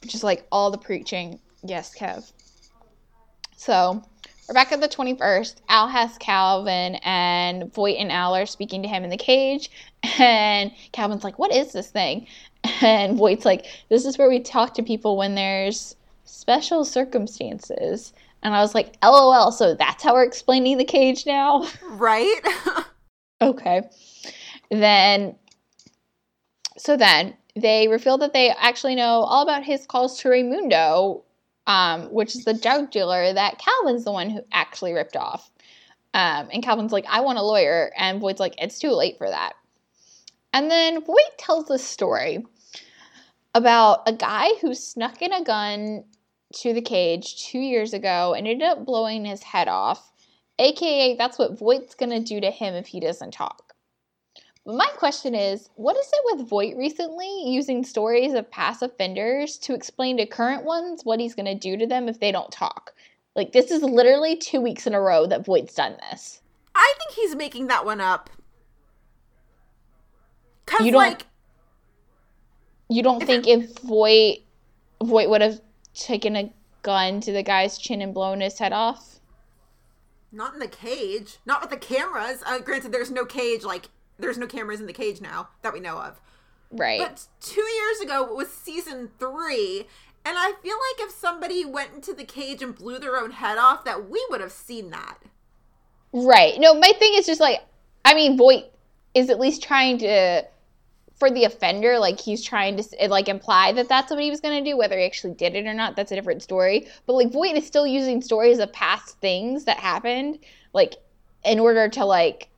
Just 0.07 0.25
like 0.25 0.47
all 0.51 0.71
the 0.71 0.79
preaching. 0.79 1.39
Yes, 1.63 1.95
Kev. 1.95 2.31
So 3.57 4.03
we're 4.49 4.55
back 4.55 4.73
at 4.73 4.81
the 4.81 4.89
21st. 4.89 5.57
Al 5.69 5.87
has 5.89 6.17
Calvin, 6.19 6.97
and 7.05 7.73
Voight 7.73 7.99
and 7.99 8.11
Al 8.11 8.35
are 8.35 8.47
speaking 8.47 8.83
to 8.83 8.89
him 8.89 9.05
in 9.05 9.11
the 9.11 9.17
cage. 9.17 9.71
And 10.19 10.73
Calvin's 10.93 11.25
like, 11.25 11.39
What 11.39 11.53
is 11.53 11.73
this 11.73 11.91
thing? 11.91 12.27
And 12.83 13.19
Voight's 13.19 13.45
like, 13.45 13.67
This 13.91 14.07
is 14.07 14.17
where 14.17 14.31
we 14.31 14.41
talk 14.41 14.75
to 14.75 14.83
people 14.83 15.19
when 15.19 15.35
there's 15.35 15.95
special 16.25 16.85
circumstances. 16.85 18.15
And 18.43 18.55
I 18.55 18.61
was 18.61 18.75
like, 18.75 18.97
LOL, 19.03 19.53
so 19.53 19.75
that's 19.75 20.03
how 20.03 20.15
we're 20.15 20.25
explaining 20.25 20.79
the 20.79 20.85
cage 20.85 21.27
now? 21.27 21.67
Right? 21.91 22.41
Okay. 23.43 23.83
Then, 24.71 25.37
so 26.79 26.97
then 26.97 27.35
they 27.57 27.89
reveal 27.89 28.19
that 28.19 28.33
they 28.33 28.51
actually 28.51 28.95
know 28.95 29.23
all 29.23 29.43
about 29.43 29.65
his 29.65 29.87
calls 29.87 30.19
to 30.21 30.29
Raimundo, 30.29 31.25
um, 31.67 32.13
which 32.13 32.35
is 32.35 32.45
the 32.45 32.55
drug 32.55 32.91
dealer 32.91 33.33
that 33.33 33.59
Calvin's 33.59 34.05
the 34.05 34.13
one 34.13 34.31
who 34.31 34.41
actually 34.53 34.93
ripped 34.93 35.17
off. 35.17 35.51
Um, 36.13 36.49
and 36.53 36.63
Calvin's 36.63 36.93
like, 36.93 37.07
I 37.09 37.21
want 37.21 37.39
a 37.39 37.43
lawyer. 37.43 37.93
And 37.97 38.21
Voight's 38.21 38.41
like, 38.41 38.55
it's 38.59 38.79
too 38.79 38.91
late 38.91 39.19
for 39.19 39.29
that. 39.29 39.53
And 40.53 40.71
then 40.71 41.05
Voight 41.05 41.39
tells 41.39 41.67
this 41.67 41.85
story 41.85 42.45
about 43.55 44.09
a 44.09 44.13
guy 44.13 44.49
who 44.61 44.75
snuck 44.75 45.23
in 45.23 45.33
a 45.33 45.45
gun 45.45 46.05
to 46.53 46.73
the 46.73 46.83
cage 46.83 47.47
two 47.47 47.61
years 47.61 47.93
ago 47.93 48.35
and 48.35 48.47
ended 48.47 48.67
up 48.67 48.85
blowing 48.85 49.25
his 49.25 49.43
head 49.43 49.69
off. 49.69 50.13
AKA, 50.59 51.17
that's 51.17 51.39
what 51.39 51.59
Voight's 51.59 51.95
gonna 51.95 52.21
do 52.21 52.41
to 52.41 52.51
him 52.51 52.75
if 52.75 52.89
he 52.89 53.01
doesn't 53.01 53.33
talk. 53.33 53.70
My 54.67 54.87
question 54.97 55.35
is, 55.35 55.71
what 55.77 55.97
is 55.97 56.07
it 56.13 56.37
with 56.39 56.49
Voight 56.49 56.77
recently 56.77 57.45
using 57.47 57.83
stories 57.85 58.35
of 58.35 58.51
past 58.51 58.83
offenders 58.83 59.57
to 59.59 59.75
explain 59.75 60.19
to 60.19 60.27
current 60.27 60.65
ones 60.65 61.01
what 61.05 61.19
he's 61.19 61.35
gonna 61.35 61.55
do 61.55 61.77
to 61.77 61.87
them 61.87 62.09
if 62.09 62.21
they 62.21 62.31
don't 62.31 62.53
talk? 62.53 62.93
Like 63.35 63.53
this 63.53 63.71
is 63.71 63.83
literally 63.83 64.37
two 64.37 64.61
weeks 64.61 64.87
in 64.87 64.95
a 64.95 65.01
row 65.01 65.27
that 65.27 65.45
Voight's 65.45 65.75
done 65.75 65.97
this. 66.11 66.43
I 66.75 66.95
think 66.99 67.13
he's 67.13 67.35
making 67.35 67.69
that 67.69 67.85
one 67.85 68.01
up. 68.01 68.29
Cause 70.67 70.85
You 70.87 70.93
don't- 70.93 71.01
like 71.01 71.27
You 72.89 73.03
don't 73.03 73.25
think 73.25 73.47
if 73.49 73.79
Voight 73.79 74.45
Voight 75.03 75.31
would 75.31 75.41
have 75.41 75.61
taken 75.95 76.37
a 76.37 76.53
gun 76.83 77.21
to 77.23 77.33
the 77.33 77.43
guy's 77.43 77.79
chin 77.79 78.03
and 78.03 78.13
blown 78.13 78.41
his 78.41 78.59
head 78.59 78.73
off? 78.73 79.07
not 80.33 80.55
in 80.55 80.61
the 80.61 80.69
cage, 80.69 81.39
not 81.45 81.61
with 81.61 81.71
the 81.71 81.77
cameras. 81.77 82.41
Uh, 82.47 82.61
granted, 82.61 82.93
there's 82.93 83.11
no 83.11 83.25
cage. 83.25 83.65
Like 83.65 83.89
there's 84.21 84.39
no 84.39 84.47
cameras 84.47 84.81
in 84.81 84.87
the 84.87 84.93
cage 84.93 85.21
now 85.21 85.49
that 85.63 85.73
we 85.73 85.81
know 85.81 85.99
of. 85.99 86.21
Right. 86.71 87.01
But 87.01 87.27
two 87.41 87.63
years 87.63 88.01
ago 88.01 88.33
was 88.33 88.49
season 88.49 89.11
three, 89.19 89.87
and 90.25 90.37
I 90.39 90.53
feel 90.63 90.77
like 90.77 91.09
if 91.09 91.11
somebody 91.11 91.65
went 91.65 91.95
into 91.95 92.15
the 92.15 92.25
cage 92.25 92.63
and 92.63 92.75
blew 92.75 92.99
their 92.99 93.17
own 93.17 93.33
head 93.33 93.59
off, 93.59 93.85
that 93.85 94.09
we 94.09 94.25
would 94.31 94.41
have 94.41 94.53
seen 94.53 94.91
that. 94.91 95.19
Right. 96.13 96.59
No, 96.59 96.75
my 96.75 96.93
thing 96.99 97.15
is 97.15 97.27
just 97.27 97.41
like, 97.41 97.61
I 98.05 98.15
mean, 98.15 98.37
Voight 98.37 98.67
is 99.15 99.31
at 99.31 99.41
least 99.41 99.63
trying 99.63 99.99
to, 99.99 100.45
for 101.17 101.31
the 101.31 101.45
offender, 101.45 101.99
like 101.99 102.21
he's 102.21 102.45
trying 102.45 102.77
to 102.77 103.09
like 103.09 103.29
imply 103.29 103.73
that 103.73 103.89
that's 103.89 104.11
what 104.11 104.21
he 104.21 104.31
was 104.31 104.41
going 104.41 104.63
to 104.63 104.71
do. 104.71 104.77
Whether 104.77 104.99
he 104.99 105.05
actually 105.05 105.35
did 105.35 105.55
it 105.55 105.67
or 105.67 105.75
not, 105.75 105.97
that's 105.97 106.13
a 106.13 106.15
different 106.15 106.43
story. 106.43 106.87
But 107.07 107.15
like 107.15 107.33
Voight 107.33 107.57
is 107.57 107.67
still 107.67 107.87
using 107.87 108.23
stories 108.23 108.59
of 108.59 108.73
past 108.73 109.19
things 109.21 109.65
that 109.65 109.79
happened, 109.79 110.39
like 110.73 110.95
in 111.45 111.59
order 111.59 111.89
to 111.89 112.05
like 112.05 112.49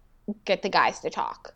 get 0.44 0.62
the 0.62 0.68
guys 0.68 1.00
to 1.00 1.10
talk. 1.10 1.54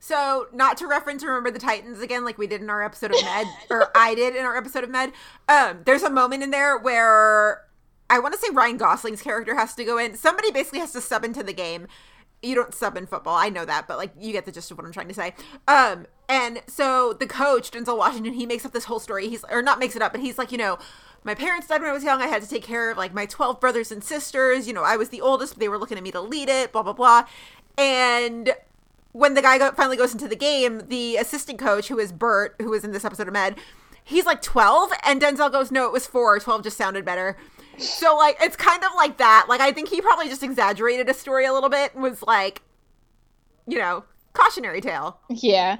So, 0.00 0.46
not 0.52 0.76
to 0.78 0.86
reference 0.86 1.24
Remember 1.24 1.50
the 1.50 1.58
Titans 1.58 2.00
again, 2.00 2.24
like 2.24 2.38
we 2.38 2.46
did 2.46 2.60
in 2.60 2.70
our 2.70 2.84
episode 2.84 3.12
of 3.12 3.22
Med, 3.22 3.46
or 3.70 3.90
I 3.96 4.14
did 4.14 4.36
in 4.36 4.44
our 4.44 4.56
episode 4.56 4.84
of 4.84 4.90
Med. 4.90 5.12
Um, 5.48 5.80
there's 5.84 6.02
a 6.02 6.10
moment 6.10 6.42
in 6.42 6.50
there 6.50 6.78
where 6.78 7.64
I 8.08 8.20
want 8.20 8.34
to 8.34 8.40
say 8.40 8.48
Ryan 8.52 8.78
Gosling's 8.78 9.22
character 9.22 9.56
has 9.56 9.74
to 9.74 9.84
go 9.84 9.98
in. 9.98 10.16
Somebody 10.16 10.52
basically 10.52 10.78
has 10.80 10.92
to 10.92 11.00
sub 11.00 11.24
into 11.24 11.42
the 11.42 11.52
game. 11.52 11.88
You 12.42 12.54
don't 12.54 12.72
sub 12.72 12.96
in 12.96 13.06
football, 13.06 13.34
I 13.34 13.48
know 13.48 13.64
that, 13.64 13.88
but 13.88 13.98
like 13.98 14.12
you 14.16 14.30
get 14.32 14.44
the 14.44 14.52
gist 14.52 14.70
of 14.70 14.78
what 14.78 14.86
I'm 14.86 14.92
trying 14.92 15.08
to 15.08 15.14
say. 15.14 15.34
Um, 15.66 16.06
and 16.28 16.62
so 16.68 17.12
the 17.12 17.26
coach 17.26 17.72
Denzel 17.72 17.98
Washington, 17.98 18.34
he 18.34 18.46
makes 18.46 18.64
up 18.64 18.70
this 18.70 18.84
whole 18.84 19.00
story. 19.00 19.28
He's 19.28 19.44
or 19.50 19.60
not 19.60 19.80
makes 19.80 19.96
it 19.96 20.02
up, 20.02 20.12
but 20.12 20.20
he's 20.20 20.38
like, 20.38 20.52
you 20.52 20.58
know, 20.58 20.78
my 21.24 21.34
parents 21.34 21.66
died 21.66 21.80
when 21.80 21.90
I 21.90 21.92
was 21.92 22.04
young. 22.04 22.22
I 22.22 22.26
had 22.26 22.42
to 22.42 22.48
take 22.48 22.62
care 22.62 22.92
of 22.92 22.96
like 22.96 23.12
my 23.12 23.26
12 23.26 23.60
brothers 23.60 23.90
and 23.90 24.04
sisters. 24.04 24.68
You 24.68 24.72
know, 24.72 24.84
I 24.84 24.96
was 24.96 25.08
the 25.08 25.20
oldest, 25.20 25.54
but 25.54 25.60
they 25.60 25.68
were 25.68 25.78
looking 25.78 25.98
at 25.98 26.04
me 26.04 26.12
to 26.12 26.20
lead 26.20 26.48
it. 26.48 26.70
Blah 26.72 26.84
blah 26.84 26.92
blah. 26.92 27.24
And 27.78 28.54
when 29.12 29.34
the 29.34 29.42
guy 29.42 29.58
finally 29.70 29.96
goes 29.96 30.12
into 30.12 30.28
the 30.28 30.36
game, 30.36 30.82
the 30.88 31.16
assistant 31.16 31.58
coach, 31.58 31.88
who 31.88 31.98
is 31.98 32.12
Bert, 32.12 32.56
who 32.60 32.70
was 32.70 32.84
in 32.84 32.92
this 32.92 33.04
episode 33.04 33.28
of 33.28 33.32
Med, 33.32 33.56
he's 34.04 34.26
like 34.26 34.42
12, 34.42 34.92
and 35.04 35.22
Denzel 35.22 35.50
goes, 35.50 35.70
No, 35.70 35.86
it 35.86 35.92
was 35.92 36.06
four. 36.06 36.38
12 36.38 36.64
just 36.64 36.76
sounded 36.76 37.04
better. 37.04 37.36
So, 37.78 38.16
like, 38.16 38.36
it's 38.40 38.56
kind 38.56 38.82
of 38.82 38.90
like 38.96 39.18
that. 39.18 39.46
Like, 39.48 39.60
I 39.60 39.70
think 39.70 39.88
he 39.88 40.00
probably 40.00 40.28
just 40.28 40.42
exaggerated 40.42 41.08
a 41.08 41.14
story 41.14 41.46
a 41.46 41.52
little 41.52 41.70
bit 41.70 41.94
and 41.94 42.02
was 42.02 42.22
like, 42.22 42.62
you 43.68 43.78
know, 43.78 44.04
cautionary 44.32 44.80
tale. 44.80 45.20
Yeah. 45.28 45.76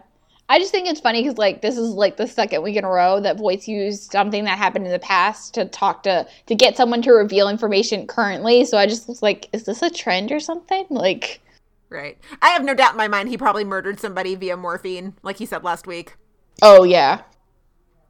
I 0.50 0.58
just 0.58 0.72
think 0.72 0.88
it's 0.88 1.00
funny 1.00 1.22
because 1.22 1.36
like 1.36 1.60
this 1.60 1.76
is 1.76 1.90
like 1.90 2.16
the 2.16 2.26
second 2.26 2.62
week 2.62 2.76
in 2.76 2.84
a 2.84 2.88
row 2.88 3.20
that 3.20 3.36
Voight's 3.36 3.68
used 3.68 4.10
something 4.10 4.44
that 4.44 4.56
happened 4.56 4.86
in 4.86 4.92
the 4.92 4.98
past 4.98 5.52
to 5.54 5.66
talk 5.66 6.04
to 6.04 6.26
to 6.46 6.54
get 6.54 6.74
someone 6.74 7.02
to 7.02 7.12
reveal 7.12 7.50
information 7.50 8.06
currently. 8.06 8.64
So 8.64 8.78
I 8.78 8.86
just 8.86 9.08
was 9.08 9.22
like, 9.22 9.48
is 9.52 9.64
this 9.64 9.82
a 9.82 9.90
trend 9.90 10.32
or 10.32 10.40
something? 10.40 10.86
Like, 10.88 11.42
Right. 11.90 12.18
I 12.42 12.48
have 12.50 12.64
no 12.64 12.74
doubt 12.74 12.92
in 12.92 12.98
my 12.98 13.08
mind 13.08 13.30
he 13.30 13.38
probably 13.38 13.64
murdered 13.64 13.98
somebody 13.98 14.34
via 14.34 14.56
morphine, 14.56 15.14
like 15.22 15.38
he 15.38 15.46
said 15.46 15.64
last 15.64 15.86
week. 15.86 16.16
oh 16.62 16.84
yeah, 16.84 17.22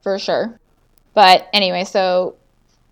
for 0.01 0.19
sure. 0.19 0.59
But 1.13 1.47
anyway, 1.53 1.85
so 1.85 2.35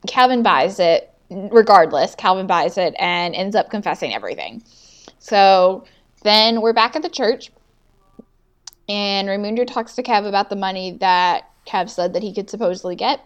Calvin 0.07 0.43
buys 0.43 0.79
it. 0.79 1.11
Regardless, 1.29 2.15
Calvin 2.15 2.47
buys 2.47 2.77
it 2.77 2.95
and 2.97 3.35
ends 3.35 3.53
up 3.53 3.69
confessing 3.69 4.13
everything. 4.13 4.63
So 5.19 5.83
then 6.23 6.61
we're 6.61 6.71
back 6.73 6.95
at 6.95 7.01
the 7.01 7.09
church, 7.09 7.51
and 8.87 9.27
Raimundo 9.27 9.65
talks 9.65 9.95
to 9.95 10.03
Kev 10.03 10.25
about 10.25 10.49
the 10.49 10.55
money 10.55 10.91
that 11.01 11.49
Kev 11.65 11.89
said 11.89 12.13
that 12.13 12.23
he 12.23 12.33
could 12.33 12.49
supposedly 12.49 12.95
get. 12.95 13.19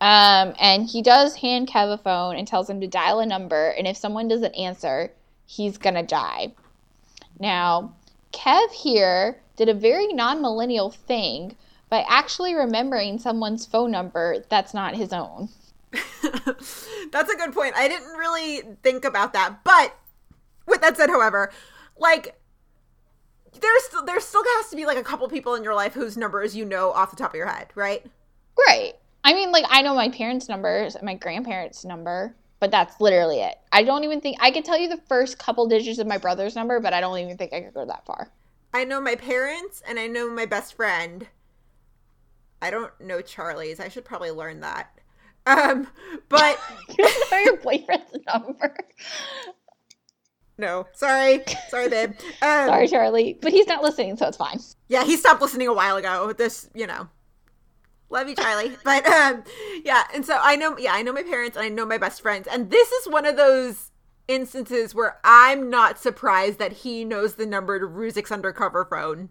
Um, 0.00 0.54
and 0.60 0.86
he 0.86 1.02
does 1.02 1.36
hand 1.36 1.68
Kev 1.68 1.94
a 1.94 1.98
phone 1.98 2.36
and 2.36 2.48
tells 2.48 2.68
him 2.68 2.80
to 2.80 2.88
dial 2.88 3.20
a 3.20 3.26
number, 3.26 3.70
and 3.70 3.86
if 3.86 3.96
someone 3.96 4.26
doesn't 4.26 4.54
answer, 4.54 5.12
he's 5.46 5.78
gonna 5.78 6.02
die. 6.02 6.52
Now, 7.38 7.94
Kev 8.32 8.70
here 8.72 9.40
did 9.56 9.68
a 9.68 9.74
very 9.74 10.08
non 10.08 10.40
millennial 10.40 10.90
thing 10.90 11.56
by 11.88 12.04
actually 12.08 12.54
remembering 12.54 13.18
someone's 13.18 13.66
phone 13.66 13.90
number 13.90 14.44
that's 14.48 14.74
not 14.74 14.96
his 14.96 15.12
own. 15.12 15.48
That's 17.12 17.32
a 17.32 17.36
good 17.36 17.54
point. 17.54 17.74
I 17.76 17.88
didn't 17.88 18.12
really 18.18 18.62
think 18.82 19.04
about 19.04 19.32
that. 19.32 19.62
But 19.64 19.96
with 20.66 20.80
that 20.82 20.96
said, 20.96 21.08
however, 21.08 21.52
like 21.96 22.38
there's 23.60 23.84
still 23.84 24.04
there 24.04 24.20
still 24.20 24.42
has 24.44 24.68
to 24.70 24.76
be 24.76 24.84
like 24.84 24.98
a 24.98 25.02
couple 25.02 25.26
people 25.28 25.54
in 25.54 25.64
your 25.64 25.74
life 25.74 25.94
whose 25.94 26.16
numbers 26.16 26.56
you 26.56 26.64
know 26.64 26.90
off 26.90 27.10
the 27.10 27.16
top 27.16 27.30
of 27.30 27.36
your 27.36 27.46
head, 27.46 27.68
right? 27.74 28.04
Right. 28.66 28.94
I 29.24 29.34
mean, 29.34 29.50
like, 29.50 29.64
I 29.68 29.82
know 29.82 29.94
my 29.94 30.08
parents' 30.08 30.48
numbers 30.48 30.94
and 30.94 31.04
my 31.04 31.14
grandparents' 31.14 31.84
number, 31.84 32.34
but 32.60 32.70
that's 32.70 33.00
literally 33.00 33.40
it. 33.40 33.54
I 33.72 33.82
don't 33.82 34.04
even 34.04 34.20
think 34.20 34.36
I 34.40 34.50
could 34.50 34.64
tell 34.64 34.78
you 34.78 34.88
the 34.88 35.00
first 35.08 35.38
couple 35.38 35.66
digits 35.66 35.98
of 35.98 36.06
my 36.06 36.18
brother's 36.18 36.54
number, 36.56 36.80
but 36.80 36.92
I 36.92 37.00
don't 37.00 37.18
even 37.18 37.36
think 37.36 37.52
I 37.52 37.60
could 37.60 37.74
go 37.74 37.84
that 37.86 38.06
far. 38.06 38.30
I 38.74 38.84
know 38.84 39.00
my 39.00 39.14
parents 39.14 39.82
and 39.88 39.98
I 39.98 40.06
know 40.06 40.30
my 40.30 40.46
best 40.46 40.74
friend. 40.74 41.26
I 42.62 42.70
don't 42.70 42.92
know 43.00 43.20
Charlie's. 43.20 43.80
I 43.80 43.88
should 43.88 44.04
probably 44.04 44.30
learn 44.30 44.60
that. 44.60 44.90
Um, 45.46 45.86
but 46.28 46.58
You 46.88 47.04
don't 47.04 47.30
know 47.30 47.38
your 47.38 47.56
boyfriend's 47.58 48.16
number. 48.26 48.74
no, 50.58 50.86
sorry, 50.94 51.44
sorry, 51.68 51.88
babe. 51.88 52.12
Um, 52.42 52.66
Sorry, 52.68 52.88
Charlie, 52.88 53.38
but 53.40 53.52
he's 53.52 53.66
not 53.66 53.82
listening, 53.82 54.16
so 54.16 54.26
it's 54.28 54.36
fine. 54.36 54.58
Yeah, 54.88 55.04
he 55.04 55.16
stopped 55.16 55.40
listening 55.42 55.68
a 55.68 55.74
while 55.74 55.96
ago. 55.96 56.32
This, 56.32 56.68
you 56.74 56.86
know. 56.86 57.08
Love 58.10 58.28
you, 58.28 58.34
Charlie. 58.34 58.76
But 58.84 59.06
um 59.06 59.44
yeah, 59.84 60.04
and 60.14 60.24
so 60.24 60.38
I 60.40 60.56
know 60.56 60.76
yeah, 60.78 60.92
I 60.94 61.02
know 61.02 61.12
my 61.12 61.22
parents 61.22 61.56
and 61.56 61.64
I 61.64 61.68
know 61.68 61.86
my 61.86 61.98
best 61.98 62.22
friends. 62.22 62.46
And 62.50 62.70
this 62.70 62.90
is 62.90 63.08
one 63.08 63.26
of 63.26 63.36
those 63.36 63.90
instances 64.28 64.94
where 64.94 65.18
I'm 65.24 65.70
not 65.70 65.98
surprised 65.98 66.58
that 66.58 66.72
he 66.72 67.04
knows 67.04 67.34
the 67.34 67.46
number 67.46 67.78
to 67.78 67.86
Ruzek's 67.86 68.32
undercover 68.32 68.84
phone. 68.84 69.30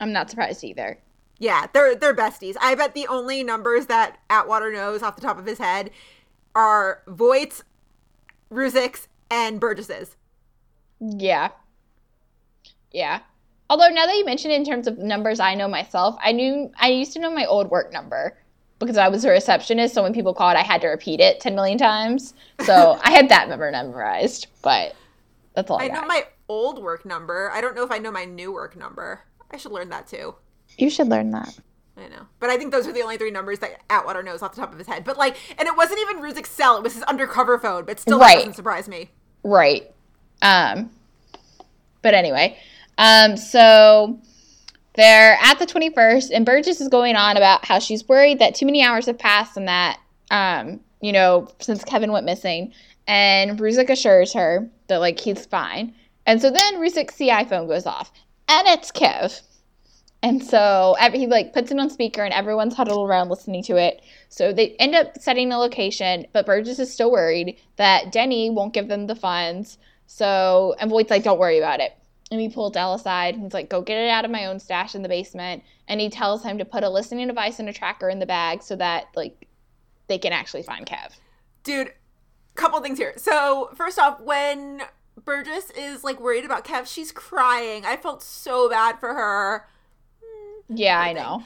I'm 0.00 0.12
not 0.12 0.30
surprised 0.30 0.64
either. 0.64 0.98
Yeah, 1.38 1.66
they're 1.72 1.94
they're 1.94 2.14
besties. 2.14 2.56
I 2.60 2.74
bet 2.74 2.94
the 2.94 3.06
only 3.06 3.42
numbers 3.44 3.86
that 3.86 4.18
Atwater 4.28 4.72
knows 4.72 5.02
off 5.02 5.16
the 5.16 5.22
top 5.22 5.38
of 5.38 5.46
his 5.46 5.58
head 5.58 5.90
are 6.54 7.02
Voight's, 7.06 7.62
Ruzek's, 8.50 9.06
and 9.30 9.60
Burgess's. 9.60 10.16
Yeah. 11.00 11.50
Yeah. 12.90 13.20
Although 13.70 13.88
now 13.88 14.06
that 14.06 14.16
you 14.16 14.24
mention 14.24 14.50
it 14.50 14.54
in 14.54 14.64
terms 14.64 14.86
of 14.86 14.98
numbers 14.98 15.40
I 15.40 15.54
know 15.54 15.68
myself, 15.68 16.16
I 16.22 16.32
knew 16.32 16.70
I 16.80 16.88
used 16.88 17.12
to 17.14 17.18
know 17.20 17.30
my 17.30 17.44
old 17.44 17.70
work 17.70 17.92
number 17.92 18.36
because 18.78 18.96
I 18.96 19.08
was 19.08 19.24
a 19.24 19.30
receptionist, 19.30 19.94
so 19.94 20.02
when 20.02 20.12
people 20.14 20.32
called 20.34 20.56
I 20.56 20.62
had 20.62 20.80
to 20.82 20.88
repeat 20.88 21.20
it 21.20 21.40
10 21.40 21.54
million 21.54 21.76
times. 21.78 22.34
So 22.64 22.98
I 23.02 23.10
had 23.10 23.28
that 23.28 23.48
number 23.48 23.70
memorized, 23.70 24.46
but 24.62 24.94
that's 25.54 25.70
all 25.70 25.80
I, 25.80 25.86
I 25.86 25.88
know 25.88 26.02
my 26.06 26.24
old 26.48 26.82
work 26.82 27.04
number. 27.04 27.50
I 27.52 27.60
don't 27.60 27.74
know 27.74 27.84
if 27.84 27.90
I 27.90 27.98
know 27.98 28.10
my 28.10 28.24
new 28.24 28.52
work 28.52 28.76
number. 28.76 29.22
I 29.50 29.56
should 29.56 29.72
learn 29.72 29.88
that 29.90 30.06
too. 30.06 30.34
you 30.76 30.88
should 30.90 31.08
learn 31.08 31.30
that. 31.32 31.58
I 31.96 32.06
know. 32.08 32.26
But 32.38 32.50
I 32.50 32.56
think 32.56 32.70
those 32.70 32.86
are 32.86 32.92
the 32.92 33.02
only 33.02 33.16
three 33.18 33.32
numbers 33.32 33.58
that 33.58 33.80
Atwater 33.90 34.22
knows 34.22 34.40
off 34.40 34.54
the 34.54 34.60
top 34.60 34.72
of 34.72 34.78
his 34.78 34.86
head. 34.86 35.02
But 35.04 35.18
like 35.18 35.36
and 35.58 35.66
it 35.66 35.76
wasn't 35.76 36.00
even 36.00 36.22
Ruzek's 36.22 36.48
cell, 36.50 36.76
it 36.76 36.82
was 36.84 36.94
his 36.94 37.02
undercover 37.02 37.58
phone, 37.58 37.84
but 37.84 37.98
still 37.98 38.18
Right. 38.20 38.36
doesn't 38.38 38.54
surprise 38.54 38.88
me. 38.88 39.10
Right. 39.42 39.92
Um 40.40 40.90
but 42.00 42.14
anyway, 42.14 42.56
um 42.98 43.36
so 43.36 44.20
they're 44.94 45.38
at 45.40 45.58
the 45.58 45.66
21st 45.66 46.30
and 46.32 46.44
Burgess 46.44 46.80
is 46.80 46.88
going 46.88 47.16
on 47.16 47.36
about 47.36 47.64
how 47.64 47.78
she's 47.78 48.06
worried 48.08 48.40
that 48.40 48.54
too 48.54 48.66
many 48.66 48.82
hours 48.82 49.06
have 49.06 49.18
passed 49.18 49.56
and 49.56 49.68
that 49.68 49.98
um 50.30 50.80
you 51.00 51.12
know, 51.12 51.48
since 51.60 51.84
Kevin 51.84 52.12
went 52.12 52.26
missing 52.26 52.72
and 53.06 53.58
Ruzek 53.58 53.90
assures 53.90 54.32
her 54.32 54.68
that 54.88 54.98
like 54.98 55.18
he's 55.18 55.46
fine. 55.46 55.94
And 56.26 56.40
so 56.40 56.50
then 56.50 56.76
Ruzek's 56.76 57.16
CI 57.16 57.44
phone 57.44 57.68
goes 57.68 57.86
off 57.86 58.12
and 58.48 58.66
it's 58.68 58.92
Kev. 58.92 59.40
And 60.20 60.42
so 60.44 60.96
every, 60.98 61.20
he 61.20 61.26
like 61.28 61.52
puts 61.52 61.70
it 61.70 61.78
on 61.78 61.90
speaker 61.90 62.22
and 62.22 62.34
everyone's 62.34 62.74
huddled 62.74 63.08
around 63.08 63.28
listening 63.28 63.62
to 63.64 63.76
it. 63.76 64.02
So 64.28 64.52
they 64.52 64.70
end 64.78 64.94
up 64.94 65.16
setting 65.18 65.48
the 65.48 65.56
location, 65.56 66.26
but 66.32 66.44
Burgess 66.44 66.80
is 66.80 66.92
still 66.92 67.12
worried 67.12 67.56
that 67.76 68.10
Denny 68.10 68.50
won't 68.50 68.74
give 68.74 68.88
them 68.88 69.06
the 69.06 69.14
funds. 69.14 69.78
So 70.06 70.74
and 70.80 70.90
Voight's 70.90 71.10
like, 71.10 71.22
"Don't 71.22 71.38
worry 71.38 71.58
about 71.58 71.80
it." 71.80 71.92
And 72.30 72.40
he 72.40 72.48
pulls 72.48 72.72
Dell 72.72 72.94
aside. 72.94 73.34
And 73.34 73.44
he's 73.44 73.54
like, 73.54 73.70
"Go 73.70 73.80
get 73.80 73.98
it 73.98 74.10
out 74.10 74.24
of 74.24 74.30
my 74.30 74.46
own 74.46 74.60
stash 74.60 74.94
in 74.94 75.02
the 75.02 75.08
basement." 75.08 75.62
And 75.86 76.00
he 76.00 76.10
tells 76.10 76.42
him 76.42 76.58
to 76.58 76.64
put 76.64 76.84
a 76.84 76.90
listening 76.90 77.28
device 77.28 77.58
and 77.58 77.68
a 77.68 77.72
tracker 77.72 78.08
in 78.08 78.18
the 78.18 78.26
bag 78.26 78.62
so 78.62 78.76
that 78.76 79.06
like 79.16 79.48
they 80.08 80.18
can 80.18 80.32
actually 80.32 80.62
find 80.62 80.86
Kev. 80.86 81.12
Dude, 81.64 81.92
couple 82.54 82.80
things 82.80 82.98
here. 82.98 83.14
So, 83.16 83.70
first 83.74 83.98
off, 83.98 84.20
when 84.20 84.82
Burgess 85.24 85.70
is 85.70 86.04
like 86.04 86.20
worried 86.20 86.44
about 86.44 86.64
Kev, 86.64 86.86
she's 86.86 87.12
crying. 87.12 87.86
I 87.86 87.96
felt 87.96 88.22
so 88.22 88.68
bad 88.68 88.98
for 88.98 89.14
her. 89.14 89.66
Yeah, 90.68 91.00
I 91.00 91.12
know. 91.12 91.42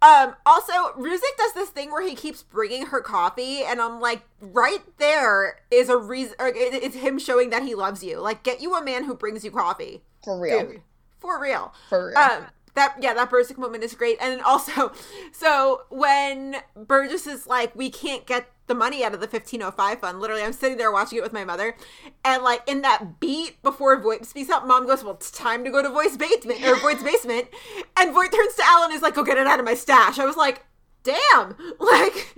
Um, 0.00 0.36
also, 0.46 0.72
Ruzek 0.96 1.36
does 1.36 1.52
this 1.54 1.70
thing 1.70 1.90
where 1.90 2.06
he 2.06 2.14
keeps 2.14 2.42
bringing 2.42 2.86
her 2.86 3.00
coffee, 3.00 3.62
and 3.64 3.80
I'm 3.80 4.00
like, 4.00 4.22
right 4.40 4.82
there 4.98 5.58
is 5.70 5.88
a 5.88 5.96
reason. 5.96 6.34
It's 6.40 6.96
him 6.96 7.18
showing 7.18 7.50
that 7.50 7.64
he 7.64 7.74
loves 7.74 8.04
you. 8.04 8.20
Like, 8.20 8.42
get 8.44 8.60
you 8.60 8.74
a 8.76 8.84
man 8.84 9.04
who 9.04 9.14
brings 9.14 9.44
you 9.44 9.50
coffee, 9.50 10.02
For 10.22 10.38
real. 10.40 10.60
dude. 10.66 10.82
For 11.18 11.40
real. 11.40 11.72
For 11.88 12.08
real. 12.08 12.16
Um, 12.18 12.44
that 12.78 12.96
yeah, 13.00 13.14
that 13.14 13.30
Burgess 13.30 13.56
moment 13.56 13.84
is 13.84 13.94
great. 13.94 14.18
And 14.20 14.40
also, 14.42 14.92
so 15.32 15.82
when 15.90 16.56
Burgess 16.76 17.26
is 17.26 17.46
like, 17.46 17.74
we 17.74 17.90
can't 17.90 18.26
get 18.26 18.46
the 18.66 18.74
money 18.74 19.02
out 19.02 19.14
of 19.14 19.20
the 19.20 19.26
1505 19.26 20.00
fund. 20.00 20.20
Literally, 20.20 20.42
I'm 20.42 20.52
sitting 20.52 20.78
there 20.78 20.92
watching 20.92 21.18
it 21.18 21.22
with 21.22 21.32
my 21.32 21.44
mother, 21.44 21.76
and 22.24 22.42
like 22.42 22.62
in 22.66 22.82
that 22.82 23.20
beat 23.20 23.60
before 23.62 24.00
Voight 24.00 24.24
speaks 24.24 24.50
up, 24.50 24.66
Mom 24.66 24.86
goes, 24.86 25.02
"Well, 25.02 25.14
it's 25.14 25.30
time 25.30 25.64
to 25.64 25.70
go 25.70 25.82
to 25.82 25.88
Voight's 25.88 26.16
basement 26.16 26.64
or 26.64 26.76
Voight's 26.76 27.02
basement," 27.02 27.48
and 27.96 28.14
Voight 28.14 28.32
turns 28.32 28.54
to 28.54 28.62
Alan 28.64 28.86
and 28.90 28.94
is 28.94 29.02
like, 29.02 29.14
"Go 29.14 29.24
get 29.24 29.38
it 29.38 29.46
out 29.46 29.58
of 29.58 29.64
my 29.64 29.74
stash." 29.74 30.18
I 30.18 30.24
was 30.24 30.36
like, 30.36 30.64
"Damn!" 31.02 31.56
Like, 31.80 32.34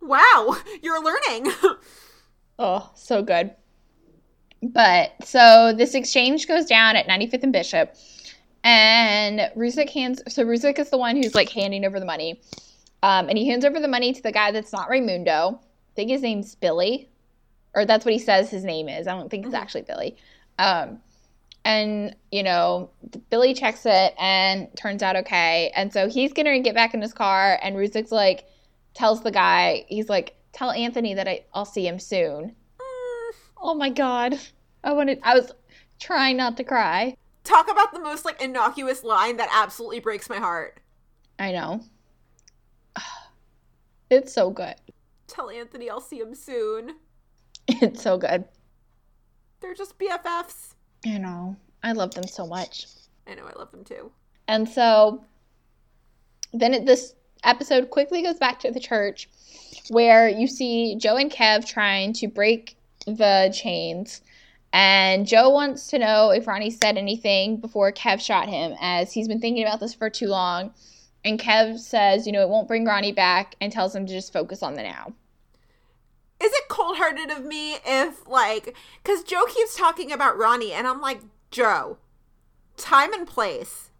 wow, 0.00 0.56
you're 0.82 1.02
learning. 1.02 1.52
Oh, 2.60 2.90
so 2.96 3.22
good. 3.22 3.54
But 4.62 5.12
so 5.24 5.72
this 5.76 5.94
exchange 5.94 6.48
goes 6.48 6.64
down 6.64 6.96
at 6.96 7.06
95th 7.06 7.44
and 7.44 7.52
Bishop, 7.52 7.94
and 8.64 9.50
Ruzek 9.56 9.90
hands. 9.90 10.22
So 10.28 10.44
Ruzek 10.44 10.78
is 10.78 10.90
the 10.90 10.98
one 10.98 11.16
who's 11.16 11.34
like 11.34 11.50
handing 11.50 11.84
over 11.84 11.98
the 12.00 12.06
money, 12.06 12.40
um, 13.02 13.28
and 13.28 13.38
he 13.38 13.48
hands 13.48 13.64
over 13.64 13.80
the 13.80 13.88
money 13.88 14.12
to 14.12 14.22
the 14.22 14.32
guy 14.32 14.50
that's 14.50 14.72
not 14.72 14.88
Raimundo. 14.88 15.60
I 15.60 15.94
think 15.94 16.10
his 16.10 16.22
name's 16.22 16.54
Billy, 16.54 17.08
or 17.74 17.84
that's 17.84 18.04
what 18.04 18.12
he 18.12 18.18
says 18.18 18.50
his 18.50 18.64
name 18.64 18.88
is. 18.88 19.06
I 19.06 19.12
don't 19.12 19.30
think 19.30 19.46
it's 19.46 19.54
actually 19.54 19.82
Billy. 19.82 20.16
Um, 20.58 21.00
and 21.64 22.14
you 22.30 22.42
know, 22.42 22.90
Billy 23.30 23.54
checks 23.54 23.84
it 23.84 24.14
and 24.18 24.68
turns 24.76 25.02
out 25.02 25.16
okay. 25.16 25.72
And 25.74 25.92
so 25.92 26.08
he's 26.08 26.32
gonna 26.32 26.60
get 26.60 26.74
back 26.74 26.94
in 26.94 27.02
his 27.02 27.12
car, 27.12 27.58
and 27.62 27.76
Ruzek's 27.76 28.12
like 28.12 28.46
tells 28.94 29.22
the 29.22 29.30
guy, 29.30 29.84
he's 29.88 30.08
like, 30.08 30.36
"Tell 30.52 30.70
Anthony 30.70 31.14
that 31.14 31.28
I, 31.28 31.44
I'll 31.54 31.64
see 31.64 31.86
him 31.86 31.98
soon." 31.98 32.54
Oh 33.60 33.74
my 33.74 33.90
god. 33.90 34.38
I 34.84 34.92
wanted 34.92 35.20
I 35.22 35.34
was 35.34 35.52
trying 35.98 36.36
not 36.36 36.56
to 36.58 36.64
cry. 36.64 37.16
Talk 37.48 37.70
about 37.70 37.94
the 37.94 38.00
most 38.00 38.26
like 38.26 38.42
innocuous 38.42 39.02
line 39.02 39.38
that 39.38 39.48
absolutely 39.50 40.00
breaks 40.00 40.28
my 40.28 40.36
heart. 40.36 40.80
I 41.38 41.52
know. 41.52 41.80
It's 44.10 44.32
so 44.32 44.50
good. 44.50 44.74
Tell 45.26 45.50
Anthony 45.50 45.88
I'll 45.88 46.00
see 46.00 46.18
him 46.18 46.34
soon. 46.34 46.96
It's 47.68 48.02
so 48.02 48.18
good. 48.18 48.44
They're 49.60 49.74
just 49.74 49.98
BFFs. 49.98 50.74
I 51.06 51.18
know. 51.18 51.56
I 51.82 51.92
love 51.92 52.14
them 52.14 52.26
so 52.26 52.46
much. 52.46 52.86
I 53.26 53.34
know 53.34 53.44
I 53.44 53.58
love 53.58 53.70
them 53.70 53.84
too. 53.84 54.10
And 54.46 54.68
so 54.68 55.24
then 56.52 56.74
it, 56.74 56.84
this 56.86 57.14
episode 57.44 57.88
quickly 57.90 58.22
goes 58.22 58.38
back 58.38 58.60
to 58.60 58.70
the 58.70 58.80
church 58.80 59.28
where 59.88 60.28
you 60.28 60.46
see 60.46 60.96
Joe 60.96 61.16
and 61.16 61.30
Kev 61.30 61.66
trying 61.66 62.12
to 62.14 62.28
break 62.28 62.76
the 63.06 63.50
chains. 63.54 64.20
And 64.72 65.26
Joe 65.26 65.48
wants 65.48 65.86
to 65.88 65.98
know 65.98 66.30
if 66.30 66.46
Ronnie 66.46 66.70
said 66.70 66.98
anything 66.98 67.56
before 67.56 67.90
Kev 67.92 68.20
shot 68.20 68.48
him, 68.48 68.74
as 68.80 69.12
he's 69.12 69.28
been 69.28 69.40
thinking 69.40 69.64
about 69.64 69.80
this 69.80 69.94
for 69.94 70.10
too 70.10 70.26
long. 70.26 70.72
And 71.24 71.40
Kev 71.40 71.78
says, 71.78 72.26
you 72.26 72.32
know, 72.32 72.42
it 72.42 72.48
won't 72.48 72.68
bring 72.68 72.84
Ronnie 72.84 73.12
back 73.12 73.56
and 73.60 73.72
tells 73.72 73.94
him 73.94 74.06
to 74.06 74.12
just 74.12 74.32
focus 74.32 74.62
on 74.62 74.74
the 74.74 74.82
now. 74.82 75.14
Is 76.40 76.52
it 76.52 76.68
cold 76.68 76.98
hearted 76.98 77.30
of 77.30 77.44
me 77.44 77.76
if, 77.84 78.28
like, 78.28 78.76
because 79.02 79.24
Joe 79.24 79.44
keeps 79.46 79.76
talking 79.76 80.12
about 80.12 80.38
Ronnie, 80.38 80.72
and 80.72 80.86
I'm 80.86 81.00
like, 81.00 81.20
Joe, 81.50 81.98
time 82.76 83.12
and 83.12 83.26
place. 83.26 83.90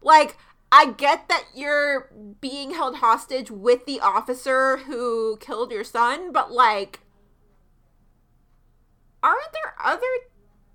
Like, 0.00 0.36
I 0.70 0.92
get 0.92 1.28
that 1.28 1.44
you're 1.54 2.12
being 2.40 2.74
held 2.74 2.96
hostage 2.96 3.50
with 3.50 3.86
the 3.86 3.98
officer 3.98 4.76
who 4.76 5.38
killed 5.38 5.72
your 5.72 5.82
son, 5.82 6.30
but, 6.30 6.52
like, 6.52 7.00
aren't 9.22 9.52
there 9.52 9.74
other 9.84 10.06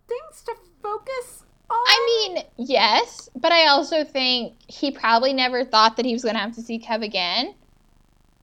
things 0.07 0.41
to 0.45 0.55
focus 0.81 1.43
on? 1.69 1.77
I 1.77 2.27
mean, 2.27 2.43
yes, 2.57 3.29
but 3.35 3.51
I 3.51 3.67
also 3.67 4.03
think 4.03 4.55
he 4.67 4.91
probably 4.91 5.33
never 5.33 5.65
thought 5.65 5.97
that 5.97 6.05
he 6.05 6.13
was 6.13 6.23
going 6.23 6.35
to 6.35 6.41
have 6.41 6.55
to 6.55 6.61
see 6.61 6.79
Kev 6.79 7.03
again. 7.03 7.55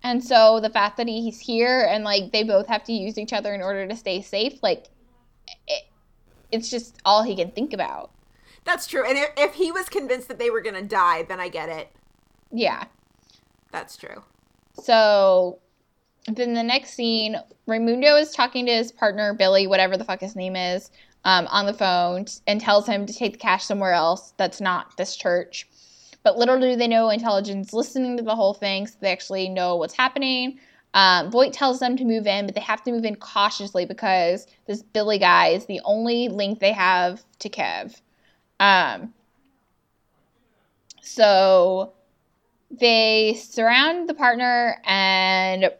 And 0.02 0.24
so 0.24 0.60
the 0.60 0.70
fact 0.70 0.96
that 0.96 1.08
he's 1.08 1.38
here 1.38 1.86
and 1.88 2.04
like 2.04 2.32
they 2.32 2.42
both 2.42 2.66
have 2.68 2.84
to 2.84 2.92
use 2.92 3.18
each 3.18 3.32
other 3.32 3.54
in 3.54 3.60
order 3.60 3.86
to 3.86 3.96
stay 3.96 4.22
safe, 4.22 4.62
like 4.62 4.86
it, 5.68 5.84
it's 6.50 6.70
just 6.70 6.96
all 7.04 7.22
he 7.22 7.36
can 7.36 7.50
think 7.50 7.72
about. 7.72 8.10
That's 8.64 8.86
true. 8.86 9.06
And 9.06 9.18
if, 9.18 9.30
if 9.36 9.54
he 9.54 9.72
was 9.72 9.88
convinced 9.88 10.28
that 10.28 10.38
they 10.38 10.50
were 10.50 10.60
going 10.60 10.74
to 10.74 10.82
die, 10.82 11.22
then 11.22 11.40
I 11.40 11.48
get 11.48 11.68
it. 11.68 11.90
Yeah. 12.50 12.84
That's 13.72 13.96
true. 13.96 14.22
So 14.74 15.58
then 16.26 16.54
the 16.54 16.62
next 16.62 16.94
scene, 16.94 17.36
Raimundo 17.66 18.16
is 18.16 18.32
talking 18.32 18.66
to 18.66 18.72
his 18.72 18.92
partner, 18.92 19.34
Billy, 19.34 19.66
whatever 19.66 19.96
the 19.96 20.04
fuck 20.04 20.20
his 20.20 20.36
name 20.36 20.56
is, 20.56 20.90
um, 21.24 21.46
on 21.48 21.66
the 21.66 21.74
phone 21.74 22.26
and 22.46 22.60
tells 22.60 22.86
him 22.86 23.06
to 23.06 23.12
take 23.12 23.32
the 23.32 23.38
cash 23.38 23.64
somewhere 23.64 23.92
else 23.92 24.32
that's 24.36 24.60
not 24.60 24.96
this 24.96 25.16
church. 25.16 25.68
But 26.22 26.36
little 26.36 26.60
do 26.60 26.76
they 26.76 26.88
know 26.88 27.08
intelligence 27.08 27.72
listening 27.72 28.16
to 28.18 28.22
the 28.22 28.36
whole 28.36 28.54
thing, 28.54 28.86
so 28.86 28.96
they 29.00 29.10
actually 29.10 29.48
know 29.48 29.76
what's 29.76 29.94
happening. 29.94 30.58
Um, 30.92 31.30
Voight 31.30 31.52
tells 31.52 31.78
them 31.78 31.96
to 31.96 32.04
move 32.04 32.26
in, 32.26 32.46
but 32.46 32.54
they 32.54 32.60
have 32.60 32.82
to 32.82 32.92
move 32.92 33.04
in 33.04 33.16
cautiously 33.16 33.86
because 33.86 34.46
this 34.66 34.82
Billy 34.82 35.18
guy 35.18 35.48
is 35.48 35.66
the 35.66 35.80
only 35.84 36.28
link 36.28 36.58
they 36.58 36.72
have 36.72 37.22
to 37.38 37.48
Kev. 37.48 38.00
Um, 38.58 39.14
so 41.00 41.92
they 42.70 43.34
surround 43.34 44.08
the 44.08 44.14
partner 44.14 44.80
and 44.84 45.70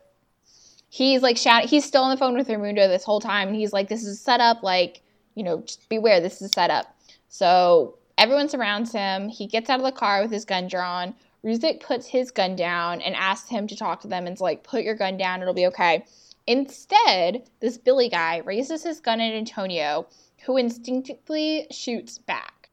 he's 0.91 1.23
like 1.23 1.39
shouting 1.39 1.69
he's 1.69 1.87
still 1.87 2.03
on 2.03 2.11
the 2.11 2.17
phone 2.19 2.37
with 2.37 2.49
Raimundo 2.49 2.87
this 2.87 3.05
whole 3.05 3.21
time 3.21 3.49
and 3.49 3.57
he's 3.57 3.73
like 3.73 3.89
this 3.89 4.03
is 4.03 4.19
a 4.19 4.21
setup 4.21 4.63
like 4.63 5.01
you 5.35 5.43
know 5.43 5.63
just 5.63 5.89
beware 5.89 6.21
this 6.21 6.37
is 6.37 6.43
a 6.43 6.49
setup 6.49 6.95
so 7.29 7.97
everyone 8.21 8.49
surrounds 8.49 8.93
him. 8.93 9.29
He 9.29 9.47
gets 9.47 9.71
out 9.71 9.81
of 9.81 9.87
the 9.87 9.93
car 9.93 10.21
with 10.21 10.31
his 10.31 10.45
gun 10.45 10.69
drawn. 10.69 11.15
Ruzek 11.43 11.81
puts 11.81 12.07
his 12.07 12.31
gun 12.31 12.55
down 12.55 13.01
and 13.01 13.17
asks 13.17 13.49
him 13.49 13.67
to 13.69 13.77
talk 13.77 14.03
to 14.03 14.09
them 14.09 14.27
and's 14.27 14.43
like 14.43 14.63
put 14.63 14.85
your 14.85 14.95
gun 14.95 15.17
down 15.17 15.41
it'll 15.41 15.55
be 15.55 15.67
okay. 15.67 16.05
Instead 16.47 17.49
this 17.61 17.79
Billy 17.79 18.11
guy 18.11 18.39
raises 18.39 18.83
his 18.83 19.01
gun 19.01 19.21
at 19.21 19.33
Antonio 19.33 20.07
who 20.45 20.59
instinctively 20.59 21.67
shoots 21.71 22.19
back. 22.19 22.69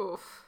Oof. 0.00 0.46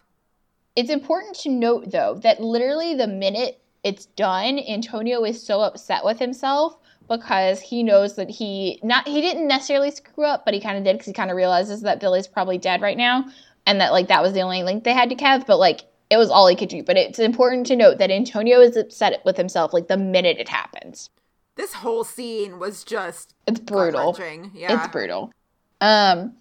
it's 0.75 0.91
important 0.91 1.37
to 1.37 1.51
note 1.51 1.91
though 1.91 2.15
that 2.23 2.41
literally 2.41 2.95
the 2.95 3.07
minute 3.07 3.61
it's 3.85 4.07
done, 4.07 4.59
Antonio 4.59 5.25
is 5.25 5.45
so 5.45 5.61
upset 5.61 6.05
with 6.05 6.19
himself 6.19 6.79
because 7.17 7.61
he 7.61 7.83
knows 7.83 8.17
that 8.17 8.31
he 8.31 8.81
not 8.83 9.07
he 9.07 9.21
didn't 9.21 9.47
necessarily 9.47 9.91
screw 9.91 10.25
up, 10.25 10.45
but 10.45 10.55
he 10.55 10.61
kind 10.61 10.79
of 10.79 10.85
did 10.85 10.95
because 10.95 11.07
he 11.07 11.13
kind 11.13 11.31
of 11.31 11.37
realizes 11.37 11.83
that 11.83 12.01
Billy's 12.01 12.27
probably 12.27 12.59
dead 12.59 12.83
right 12.83 12.97
now, 12.97 13.25
and 13.67 13.81
that 13.81 13.93
like 13.93 14.09
that 14.09 14.23
was 14.23 14.33
the 14.33 14.41
only 14.41 14.63
link 14.63 14.85
they 14.85 14.93
had 14.93 15.09
to 15.11 15.17
Kev. 15.17 15.47
But 15.47 15.59
like 15.59 15.83
it 16.11 16.19
was 16.19 16.31
all 16.31 16.47
he 16.47 16.57
could 16.57 16.69
do. 16.69 16.83
But 16.83 16.99
it's 16.99 17.19
important 17.19 17.67
to 17.69 17.77
note 17.77 17.99
that 17.99 18.11
Antonio 18.11 18.61
is 18.61 18.77
upset 18.77 19.23
with 19.25 19.37
himself 19.37 19.73
like 19.73 19.89
the 19.89 19.97
minute 19.97 20.37
it 20.39 20.49
happens. 20.49 21.09
This 21.57 21.73
whole 21.75 22.05
scene 22.05 22.59
was 22.59 22.85
just 22.85 23.35
It's 23.47 23.61
brutal. 23.61 24.17
Yeah. 24.55 24.75
It's 24.75 24.93
brutal. 24.93 25.33
Um, 25.81 26.35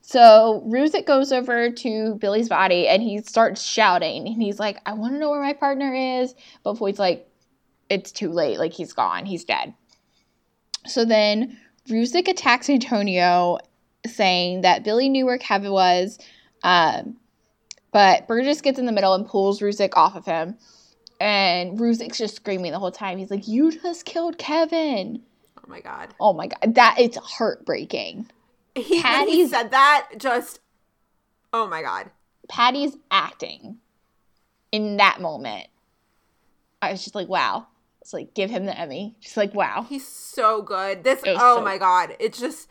so 0.00 0.64
Ruzek 0.66 1.06
goes 1.06 1.32
over 1.32 1.70
to 1.70 2.14
Billy's 2.16 2.48
body 2.48 2.88
and 2.88 3.02
he 3.02 3.20
starts 3.20 3.62
shouting 3.62 4.26
and 4.26 4.42
he's 4.42 4.58
like, 4.58 4.78
"I 4.86 4.92
want 4.92 5.14
to 5.14 5.18
know 5.18 5.30
where 5.30 5.42
my 5.42 5.52
partner 5.52 5.94
is," 5.94 6.34
but 6.64 6.74
Voight's 6.74 6.98
like, 6.98 7.28
"It's 7.88 8.10
too 8.10 8.30
late. 8.30 8.58
Like 8.58 8.72
he's 8.72 8.92
gone. 8.92 9.24
He's 9.24 9.44
dead." 9.44 9.74
So 10.86 11.04
then 11.04 11.58
Ruzek 11.88 12.28
attacks 12.28 12.70
Antonio, 12.70 13.58
saying 14.06 14.62
that 14.62 14.84
Billy 14.84 15.08
knew 15.08 15.26
where 15.26 15.38
Kevin 15.38 15.72
was, 15.72 16.18
um, 16.62 17.16
but 17.92 18.26
Burgess 18.28 18.60
gets 18.60 18.78
in 18.78 18.86
the 18.86 18.92
middle 18.92 19.14
and 19.14 19.26
pulls 19.26 19.60
Ruzek 19.60 19.96
off 19.96 20.16
of 20.16 20.24
him. 20.24 20.56
And 21.20 21.78
Ruzek's 21.78 22.16
just 22.16 22.36
screaming 22.36 22.72
the 22.72 22.78
whole 22.78 22.92
time. 22.92 23.18
He's 23.18 23.30
like, 23.30 23.46
"You 23.46 23.70
just 23.70 24.06
killed 24.06 24.38
Kevin!" 24.38 25.22
Oh 25.58 25.68
my 25.68 25.80
god. 25.80 26.14
Oh 26.18 26.32
my 26.32 26.46
god, 26.46 26.74
that 26.74 26.96
it's 26.98 27.18
heartbreaking. 27.18 28.30
He, 28.74 29.02
he 29.02 29.48
said 29.48 29.70
that, 29.72 30.08
just 30.16 30.60
oh 31.52 31.66
my 31.66 31.82
god. 31.82 32.10
Patty's 32.48 32.96
acting 33.10 33.78
in 34.72 34.96
that 34.96 35.20
moment. 35.20 35.66
I 36.82 36.92
was 36.92 37.02
just 37.02 37.14
like, 37.14 37.28
wow. 37.28 37.66
It's 38.00 38.12
like 38.12 38.34
give 38.34 38.50
him 38.50 38.66
the 38.66 38.78
Emmy. 38.78 39.16
Just 39.20 39.36
like 39.36 39.54
wow. 39.54 39.86
He's 39.88 40.06
so 40.06 40.62
good. 40.62 41.04
This 41.04 41.22
oh 41.26 41.56
so- 41.56 41.64
my 41.64 41.78
god. 41.78 42.16
It's 42.18 42.38
just 42.38 42.68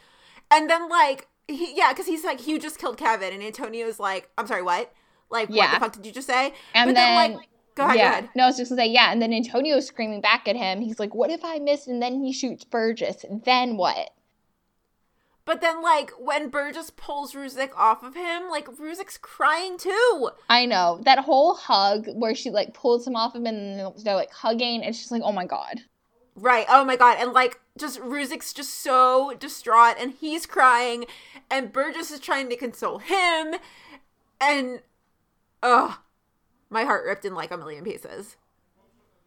and 0.51 0.69
then 0.69 0.89
like 0.89 1.27
he 1.47 1.75
yeah, 1.75 1.91
because 1.91 2.05
he's 2.05 2.23
like, 2.23 2.47
you 2.47 2.59
just 2.59 2.77
killed 2.77 2.97
Kevin, 2.97 3.33
and 3.33 3.43
Antonio's 3.43 3.99
like, 3.99 4.29
I'm 4.37 4.47
sorry, 4.47 4.61
what? 4.61 4.91
Like, 5.31 5.49
what 5.49 5.71
the 5.73 5.79
fuck 5.79 5.93
did 5.93 6.05
you 6.05 6.11
just 6.11 6.27
say? 6.27 6.53
And 6.73 6.89
but 6.89 6.95
then, 6.95 7.33
like, 7.33 7.47
go 7.75 7.85
ahead, 7.85 7.97
yeah, 7.97 8.09
go 8.09 8.17
ahead. 8.17 8.29
no, 8.35 8.43
I 8.43 8.47
was 8.47 8.57
just 8.57 8.69
gonna 8.69 8.81
say 8.81 8.87
yeah. 8.87 9.11
And 9.11 9.21
then 9.21 9.33
Antonio's 9.33 9.85
screaming 9.85 10.21
back 10.21 10.47
at 10.47 10.55
him. 10.55 10.81
He's 10.81 10.99
like, 10.99 11.13
"What 11.13 11.29
if 11.29 11.43
I 11.43 11.59
miss?" 11.59 11.87
And 11.87 12.01
then 12.01 12.23
he 12.23 12.33
shoots 12.33 12.63
Burgess. 12.63 13.25
Then 13.45 13.77
what? 13.77 14.09
But 15.49 15.61
then 15.61 15.81
like 15.81 16.11
when 16.19 16.49
Burgess 16.49 16.91
pulls 16.91 17.33
Ruzek 17.33 17.71
off 17.75 18.03
of 18.03 18.13
him, 18.13 18.51
like 18.51 18.67
Ruzek's 18.67 19.17
crying 19.17 19.79
too. 19.79 20.29
I 20.47 20.67
know 20.67 21.01
that 21.05 21.17
whole 21.17 21.55
hug 21.55 22.05
where 22.13 22.35
she 22.35 22.51
like 22.51 22.75
pulls 22.75 23.07
him 23.07 23.15
off 23.15 23.33
of 23.33 23.41
him 23.41 23.47
and 23.47 23.91
they're 24.05 24.13
like 24.13 24.31
hugging. 24.31 24.83
It's 24.83 24.99
just 24.99 25.09
like, 25.09 25.23
oh 25.25 25.31
my 25.31 25.47
god. 25.47 25.79
Right. 26.35 26.67
Oh 26.69 26.85
my 26.85 26.95
god. 26.95 27.17
And 27.19 27.33
like 27.33 27.59
just 27.79 27.99
Ruzek's 27.99 28.53
just 28.53 28.75
so 28.83 29.33
distraught 29.39 29.95
and 29.99 30.13
he's 30.13 30.45
crying 30.45 31.05
and 31.49 31.73
Burgess 31.73 32.11
is 32.11 32.19
trying 32.19 32.47
to 32.49 32.55
console 32.55 32.99
him 32.99 33.55
and 34.39 34.83
ugh. 35.63 35.95
My 36.69 36.83
heart 36.83 37.05
ripped 37.07 37.25
in 37.25 37.33
like 37.33 37.49
a 37.49 37.57
million 37.57 37.83
pieces. 37.83 38.37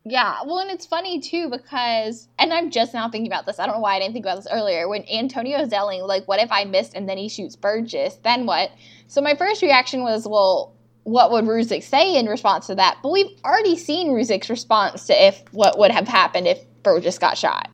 Yeah, 0.04 0.38
well, 0.44 0.58
and 0.58 0.70
it's 0.70 0.84
funny 0.84 1.20
too 1.20 1.48
because, 1.48 2.28
and 2.38 2.52
I'm 2.52 2.70
just 2.70 2.92
now 2.92 3.08
thinking 3.08 3.30
about 3.30 3.46
this. 3.46 3.60
I 3.60 3.66
don't 3.66 3.76
know 3.76 3.80
why 3.80 3.94
I 3.94 4.00
didn't 4.00 4.14
think 4.14 4.24
about 4.24 4.36
this 4.36 4.48
earlier. 4.50 4.88
When 4.88 5.04
Antonio's 5.08 5.70
yelling, 5.70 6.02
like, 6.02 6.26
"What 6.26 6.40
if 6.40 6.50
I 6.50 6.64
missed?" 6.64 6.94
and 6.94 7.08
then 7.08 7.18
he 7.18 7.28
shoots 7.28 7.54
Burgess, 7.54 8.16
then 8.24 8.44
what? 8.44 8.72
So 9.06 9.20
my 9.20 9.36
first 9.36 9.62
reaction 9.62 10.02
was, 10.02 10.26
well, 10.26 10.74
what 11.04 11.30
would 11.30 11.44
Ruzek 11.44 11.82
say 11.82 12.16
in 12.16 12.26
response 12.26 12.66
to 12.68 12.74
that? 12.76 12.98
But 13.02 13.12
we've 13.12 13.30
already 13.44 13.76
seen 13.76 14.08
Ruzek's 14.08 14.50
response 14.50 15.06
to 15.06 15.26
if 15.26 15.42
what 15.52 15.78
would 15.78 15.90
have 15.90 16.08
happened 16.08 16.48
if 16.48 16.64
Burgess 16.82 17.18
got 17.18 17.38
shot. 17.38 17.70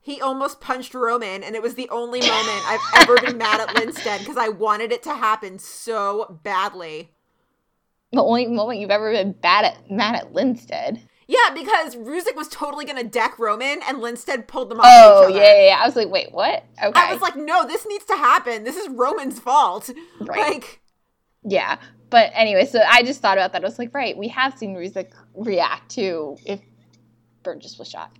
He 0.00 0.20
almost 0.20 0.60
punched 0.60 0.94
Roman 0.94 1.42
and 1.42 1.54
it 1.54 1.62
was 1.62 1.76
the 1.76 1.88
only 1.88 2.20
moment 2.20 2.62
I've 2.66 3.02
ever 3.02 3.16
been 3.20 3.38
mad 3.38 3.60
at 3.60 3.68
Linstead 3.76 4.18
because 4.18 4.36
I 4.36 4.48
wanted 4.48 4.92
it 4.92 5.02
to 5.04 5.14
happen 5.14 5.58
so 5.58 6.38
badly. 6.42 7.10
The 8.12 8.22
only 8.22 8.46
moment 8.46 8.80
you've 8.80 8.90
ever 8.90 9.12
been 9.12 9.32
bad 9.32 9.64
at 9.64 9.90
mad 9.90 10.14
at 10.14 10.32
Linstead. 10.32 11.00
Yeah, 11.26 11.50
because 11.54 11.96
Ruzek 11.96 12.36
was 12.36 12.48
totally 12.48 12.84
gonna 12.84 13.04
deck 13.04 13.38
Roman 13.38 13.80
and 13.86 13.98
Linstead 13.98 14.46
pulled 14.46 14.70
them 14.70 14.80
off. 14.80 14.86
Oh 14.88 15.28
yeah, 15.28 15.36
yeah, 15.56 15.66
yeah. 15.68 15.78
I 15.80 15.86
was 15.86 15.96
like, 15.96 16.08
wait, 16.10 16.32
what? 16.32 16.64
Okay, 16.82 16.92
I 17.00 17.12
was 17.12 17.22
like, 17.22 17.36
no, 17.36 17.66
this 17.66 17.86
needs 17.86 18.04
to 18.06 18.16
happen. 18.16 18.64
This 18.64 18.76
is 18.76 18.88
Roman's 18.88 19.38
fault. 19.40 19.90
Right. 20.20 20.38
Like, 20.54 20.80
yeah. 21.46 21.78
But 22.10 22.30
anyway, 22.34 22.64
so 22.66 22.80
I 22.86 23.02
just 23.02 23.20
thought 23.20 23.36
about 23.38 23.52
that. 23.52 23.62
I 23.62 23.66
was 23.66 23.78
like, 23.78 23.92
right, 23.94 24.16
we 24.16 24.28
have 24.28 24.56
seen 24.56 24.74
Ruzek 24.74 25.10
react 25.34 25.90
to 25.92 26.36
if 26.46 26.60
Burgess 27.42 27.78
was 27.78 27.88
shot. 27.90 28.10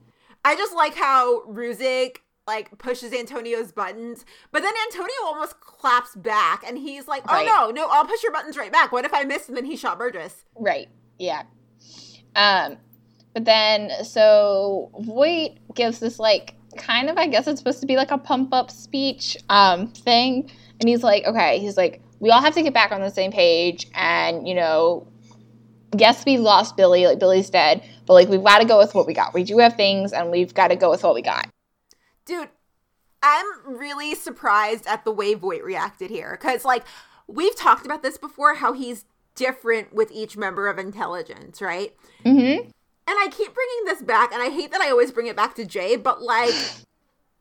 I 0.45 0.57
just 0.57 0.75
like 0.75 0.95
how 0.95 1.43
Ruzek 1.47 2.17
like 2.47 2.77
pushes 2.79 3.13
Antonio's 3.15 3.73
buttons, 3.73 4.25
but 4.53 4.61
then 4.63 4.73
Antonio 4.87 5.15
almost 5.25 5.61
claps 5.61 6.15
back 6.17 6.63
and 6.67 6.77
he's 6.77 7.09
like, 7.09 7.23
"Oh 7.29 7.33
Right. 7.33 7.47
no, 7.47 7.71
no, 7.71 7.89
I'll 7.91 8.05
push 8.05 8.23
your 8.23 8.33
buttons 8.33 8.57
right 8.59 8.71
back. 8.73 8.93
What 8.93 9.05
if 9.07 9.15
I 9.15 9.25
missed?" 9.25 9.49
And 9.49 9.57
then 9.57 9.65
he 9.65 9.77
shot 9.77 9.99
Burgess. 9.99 10.45
Right. 10.55 10.89
Yeah. 11.19 11.45
Um, 12.37 12.77
but 13.35 13.45
then 13.45 13.91
so 14.05 14.91
Voight 15.01 15.59
gives 15.75 15.99
this 15.99 16.19
like 16.19 16.55
kind 16.77 17.11
of 17.11 17.17
I 17.19 17.27
guess 17.27 17.47
it's 17.47 17.61
supposed 17.61 17.81
to 17.81 17.87
be 17.87 17.97
like 17.97 18.11
a 18.11 18.19
pump 18.19 18.55
up 18.55 18.71
speech 18.71 19.37
um 19.51 19.89
thing, 19.89 20.51
and 20.81 20.89
he's 20.89 21.03
like, 21.03 21.25
okay, 21.25 21.59
he's 21.59 21.77
like, 21.77 22.01
we 22.21 22.31
all 22.31 22.41
have 22.41 22.55
to 22.55 22.63
get 22.63 22.73
back 22.73 22.93
on 22.93 23.01
the 23.01 23.11
same 23.11 23.33
page, 23.33 23.89
and 23.95 24.49
you 24.49 24.55
know, 24.55 25.07
yes, 25.97 26.25
we 26.25 26.39
lost 26.39 26.77
Billy, 26.77 27.07
like 27.07 27.19
Billy's 27.19 27.51
dead, 27.51 27.83
but 28.07 28.15
like 28.15 28.29
we've 28.29 28.43
got 28.43 28.61
to 28.61 28.65
go 28.65 28.79
with 28.79 28.95
what 28.95 29.07
we 29.07 29.13
got. 29.15 29.35
We 29.35 29.45
do 29.45 29.59
have 29.59 29.77
things, 29.77 30.13
and 30.13 30.31
we've 30.31 30.55
got 30.55 30.69
to 30.69 30.77
go 30.77 30.91
with 30.91 31.03
what 31.03 31.15
we 31.15 31.23
got. 31.23 31.49
Dude, 32.25 32.49
I'm 33.23 33.47
really 33.67 34.15
surprised 34.15 34.87
at 34.87 35.05
the 35.05 35.13
way 35.13 35.35
Voight 35.35 35.65
reacted 35.65 36.11
here 36.11 36.37
cuz 36.37 36.65
like 36.65 36.85
we've 37.27 37.57
talked 37.57 37.85
about 37.85 38.03
this 38.03 38.19
before 38.19 38.55
how 38.55 38.73
he's 38.73 39.07
different 39.35 39.93
with 39.93 40.11
each 40.13 40.37
member 40.37 40.69
of 40.69 40.79
intelligence, 40.79 41.61
right? 41.61 41.95
Mm-hmm. 42.25 42.71
And 43.07 43.17
I 43.21 43.29
keep 43.31 43.53
bringing 43.53 43.85
this 43.85 44.03
back, 44.03 44.33
and 44.33 44.43
I 44.43 44.49
hate 44.49 44.73
that 44.73 44.81
I 44.81 44.91
always 44.91 45.13
bring 45.13 45.27
it 45.27 45.37
back 45.37 45.55
to 45.57 45.67
Jay, 45.67 45.97
but 45.97 46.23
like, 46.23 46.55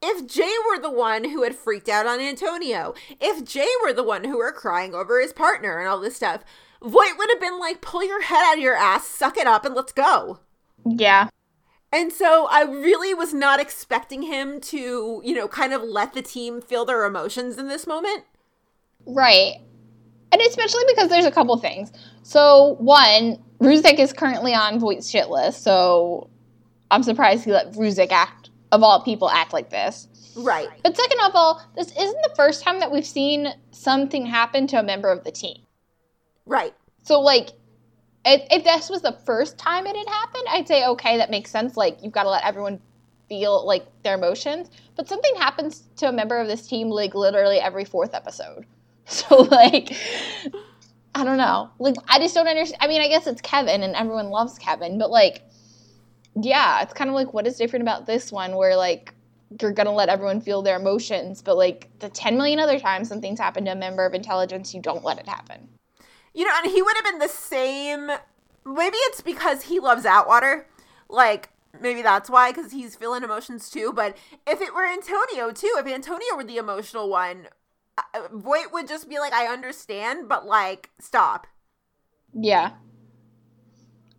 if 0.01 0.28
Jay 0.28 0.53
were 0.70 0.82
the 0.82 0.91
one 0.91 1.24
who 1.24 1.43
had 1.43 1.55
freaked 1.55 1.88
out 1.88 2.05
on 2.05 2.20
Antonio, 2.20 2.93
if 3.22 3.45
Jay 3.45 3.70
were 3.82 3.93
the 3.93 4.03
one 4.03 4.26
who 4.26 4.38
were 4.38 4.51
crying 4.51 4.93
over 4.93 5.22
his 5.22 5.32
partner 5.32 5.80
and 5.80 5.88
all 5.88 5.99
this 5.99 6.18
stuff, 6.18 6.43
Voight 6.82 7.18
would 7.18 7.30
have 7.30 7.39
been 7.39 7.59
like, 7.59 7.80
pull 7.80 8.03
your 8.03 8.24
head 8.24 8.43
out 8.43 8.57
of 8.57 8.64
your 8.64 8.76
ass, 8.76 9.07
suck 9.07 9.38
it 9.38 9.47
up, 9.47 9.64
and 9.64 9.74
let's 9.74 9.93
go. 9.93 10.39
Yeah. 10.86 11.30
And 11.93 12.11
so 12.11 12.47
I 12.49 12.64
really 12.64 13.14
was 13.14 13.34
not 13.34 13.61
expecting 13.61 14.24
him 14.24 14.59
to, 14.61 15.22
you 15.24 15.36
know, 15.36 15.47
kind 15.47 15.74
of 15.74 15.82
let 15.82 16.14
the 16.14 16.22
team 16.22 16.59
feel 16.59 16.84
their 16.84 17.05
emotions 17.05 17.57
in 17.57 17.68
this 17.70 17.88
moment. 17.88 18.26
Right. 19.05 19.57
And 20.32 20.41
especially 20.41 20.84
because 20.88 21.09
there's 21.09 21.26
a 21.26 21.32
couple 21.32 21.55
things. 21.57 21.91
So, 22.24 22.76
one, 22.80 23.42
Ruzek 23.59 23.99
is 23.99 24.13
currently 24.13 24.53
on 24.53 24.79
Voight's 24.79 25.09
shit 25.09 25.29
list, 25.29 25.63
so 25.63 26.29
I'm 26.91 27.03
surprised 27.03 27.45
he 27.45 27.51
let 27.51 27.73
Ruzek 27.73 28.11
act, 28.11 28.49
of 28.71 28.83
all 28.83 29.01
people, 29.01 29.29
act 29.29 29.53
like 29.53 29.69
this. 29.69 30.07
Right. 30.35 30.69
But 30.83 30.97
second 30.97 31.19
of 31.21 31.31
all, 31.35 31.61
this 31.75 31.91
isn't 31.91 32.21
the 32.23 32.33
first 32.35 32.63
time 32.63 32.79
that 32.79 32.91
we've 32.91 33.05
seen 33.05 33.53
something 33.71 34.25
happen 34.25 34.67
to 34.67 34.79
a 34.79 34.83
member 34.83 35.11
of 35.11 35.23
the 35.23 35.31
team. 35.31 35.57
Right. 36.45 36.73
So, 37.03 37.19
like, 37.19 37.49
if, 38.25 38.41
if 38.51 38.63
this 38.63 38.89
was 38.89 39.01
the 39.01 39.17
first 39.25 39.57
time 39.57 39.85
it 39.85 39.95
had 39.95 40.07
happened, 40.07 40.45
I'd 40.49 40.67
say, 40.67 40.85
okay, 40.85 41.17
that 41.17 41.29
makes 41.29 41.51
sense. 41.51 41.77
Like, 41.77 42.01
you've 42.01 42.13
got 42.13 42.23
to 42.23 42.29
let 42.29 42.43
everyone 42.45 42.79
feel, 43.29 43.65
like, 43.65 43.85
their 44.03 44.15
emotions. 44.15 44.69
But 44.95 45.07
something 45.07 45.35
happens 45.35 45.83
to 45.97 46.09
a 46.09 46.11
member 46.11 46.37
of 46.37 46.47
this 46.47 46.67
team, 46.67 46.89
like, 46.89 47.15
literally 47.15 47.59
every 47.59 47.85
fourth 47.85 48.13
episode. 48.13 48.65
So, 49.05 49.35
like, 49.35 49.93
I 51.16 51.24
don't 51.24 51.38
know. 51.38 51.70
Like, 51.80 51.95
I 52.07 52.20
just 52.20 52.34
don't 52.34 52.47
understand. 52.47 52.82
I 52.82 52.88
mean, 52.88 53.01
I 53.01 53.07
guess 53.07 53.28
it's 53.28 53.41
Kevin 53.41 53.84
and 53.84 53.95
everyone 53.95 54.30
loves 54.30 54.57
Kevin, 54.57 54.97
but, 54.97 55.11
like, 55.11 55.43
yeah, 56.36 56.82
it's 56.82 56.93
kind 56.93 57.09
of 57.09 57.16
like, 57.16 57.34
what 57.34 57.45
is 57.45 57.57
different 57.57 57.84
about 57.84 58.05
this 58.05 58.32
one 58.32 58.55
where, 58.55 58.76
like, 58.76 59.14
you're 59.61 59.72
going 59.72 59.86
to 59.86 59.91
let 59.91 60.09
everyone 60.09 60.41
feel 60.41 60.64
their 60.64 60.80
emotions, 60.80 61.41
but, 61.41 61.55
like, 61.55 61.89
the 61.99 62.09
10 62.09 62.36
million 62.36 62.59
other 62.59 62.80
times 62.80 63.09
something's 63.09 63.39
happened 63.39 63.68
to 63.68 63.74
a 63.74 63.76
member 63.76 64.05
of 64.05 64.16
intelligence, 64.16 64.74
you 64.74 64.82
don't 64.82 65.03
let 65.03 65.20
it 65.20 65.28
happen. 65.28 65.70
You 66.34 66.45
know, 66.45 66.53
and 66.64 66.72
he 66.72 66.82
would 66.82 66.95
have 66.95 67.05
been 67.05 67.20
the 67.20 67.28
same. 67.28 68.07
Maybe 68.66 68.97
it's 68.97 69.22
because 69.22 69.64
he 69.64 69.80
loves 69.80 70.05
Atwater. 70.05 70.68
Like, 71.09 71.49
maybe 71.80 72.01
that's 72.01 72.30
why, 72.30 72.51
because 72.51 72.72
he's 72.72 72.95
feeling 72.95 73.24
emotions 73.24 73.70
too. 73.70 73.93
But 73.93 74.18
if 74.47 74.61
it 74.61 74.74
were 74.74 74.88
Antonio 74.88 75.51
too, 75.51 75.76
if 75.78 75.86
Antonio 75.86 76.36
were 76.36 76.43
the 76.43 76.57
emotional 76.57 77.07
one, 77.09 77.49
Voight 78.31 78.71
would 78.73 78.87
just 78.87 79.07
be 79.07 79.19
like, 79.19 79.33
I 79.33 79.47
understand, 79.47 80.27
but 80.27 80.45
like, 80.45 80.89
stop. 80.99 81.47
Yeah. 82.33 82.71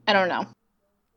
I 0.07 0.13
don't 0.13 0.29
know. 0.29 0.47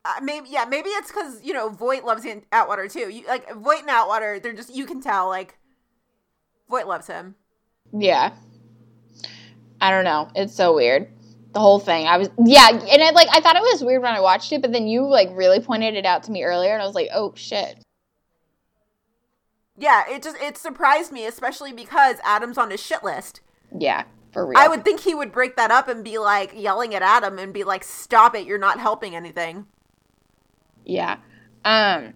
Uh, 0.06 0.14
maybe, 0.24 0.50
yeah, 0.50 0.66
maybe 0.66 0.90
it's 0.90 1.12
because, 1.12 1.44
you 1.44 1.54
know, 1.54 1.70
Voight 1.70 2.06
loves 2.06 2.26
Atwater 2.52 2.88
too. 2.88 3.10
You, 3.10 3.28
like, 3.28 3.54
Voight 3.54 3.82
and 3.82 3.90
Atwater, 3.90 4.40
they're 4.40 4.54
just, 4.54 4.74
you 4.74 4.86
can 4.86 5.02
tell, 5.02 5.28
like, 5.28 5.58
Voight 6.70 6.88
loves 6.88 7.08
him. 7.08 7.36
Yeah. 7.92 8.34
I 9.80 9.92
don't 9.92 10.06
know. 10.06 10.30
It's 10.36 10.56
so 10.56 10.74
weird. 10.74 11.10
the 11.58 11.62
whole 11.62 11.80
thing. 11.80 12.06
I 12.08 12.18
was 12.18 12.30
yeah, 12.46 12.70
and 12.70 13.02
I 13.02 13.10
like 13.12 13.28
I 13.32 13.42
thought 13.42 13.56
it 13.56 13.64
was 13.64 13.84
weird 13.84 14.04
when 14.04 14.14
I 14.14 14.20
watched 14.20 14.52
it, 14.54 14.62
but 14.62 14.72
then 14.72 14.88
you 14.88 15.06
like 15.08 15.30
really 15.32 15.60
pointed 15.60 15.96
it 15.96 16.06
out 16.06 16.24
to 16.24 16.32
me 16.32 16.44
earlier, 16.44 16.74
and 16.74 16.82
I 16.82 16.86
was 16.86 16.96
like, 16.96 17.10
oh 17.14 17.34
shit. 17.36 17.84
Yeah, 19.78 20.04
it 20.10 20.24
just 20.24 20.38
it 20.38 20.58
surprised 20.58 21.12
me, 21.12 21.26
especially 21.26 21.72
because 21.72 22.18
Adam's 22.24 22.58
on 22.58 22.72
his 22.72 22.82
shit 22.82 23.04
list. 23.04 23.42
Yeah, 23.78 24.06
for 24.32 24.46
real. 24.46 24.58
I 24.58 24.68
would 24.68 24.84
think 24.84 25.02
he 25.02 25.14
would 25.14 25.32
break 25.32 25.56
that 25.56 25.70
up 25.70 25.88
and 25.88 26.04
be 26.04 26.18
like 26.18 26.54
yelling 26.56 26.96
at 26.96 27.04
Adam 27.04 27.38
and 27.38 27.54
be 27.54 27.64
like, 27.64 27.84
"Stop 27.84 28.36
it! 28.36 28.48
You're 28.48 28.58
not 28.58 28.80
helping 28.80 29.16
anything." 29.16 29.68
Yeah. 30.84 31.18
Um. 31.64 32.14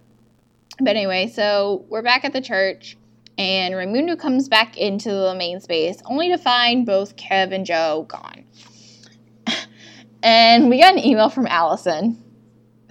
But 0.78 0.96
anyway, 0.96 1.28
so 1.28 1.84
we're 1.88 2.02
back 2.02 2.24
at 2.24 2.32
the 2.32 2.40
church, 2.40 2.96
and 3.38 3.76
Raimundo 3.76 4.16
comes 4.16 4.48
back 4.48 4.76
into 4.76 5.10
the 5.10 5.34
main 5.36 5.60
space, 5.60 6.02
only 6.06 6.28
to 6.30 6.38
find 6.38 6.84
both 6.84 7.16
Kev 7.16 7.52
and 7.52 7.64
Joe 7.64 8.06
gone. 8.08 8.44
and 10.22 10.68
we 10.68 10.80
got 10.80 10.94
an 10.94 11.04
email 11.04 11.28
from 11.28 11.46
Allison, 11.46 12.21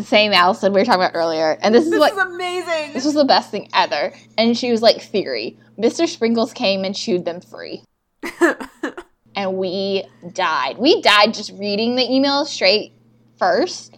same 0.04 0.34
Allison 0.34 0.74
we 0.74 0.82
were 0.82 0.86
talking 0.86 1.02
about 1.02 1.16
earlier, 1.16 1.58
and 1.62 1.74
this 1.74 1.86
is 1.86 1.92
This 1.92 2.00
what 2.00 2.14
is 2.14 2.18
amazing. 2.18 2.94
this 2.94 3.06
was 3.06 3.14
the 3.14 3.26
best 3.26 3.52
thing 3.52 3.70
ever. 3.74 4.14
And 4.38 4.58
she 4.58 4.72
was 4.72 4.82
like, 4.82 5.02
"Theory: 5.02 5.58
Mr. 5.78 6.08
Sprinkles 6.08 6.54
came 6.54 6.84
and 6.84 6.96
chewed 6.96 7.26
them 7.26 7.42
free." 7.42 7.84
and 9.36 9.58
we 9.58 10.04
died. 10.34 10.78
We 10.78 11.02
died 11.02 11.34
just 11.34 11.52
reading 11.54 11.96
the 11.96 12.04
email 12.04 12.46
straight 12.46 12.94
first, 13.38 13.96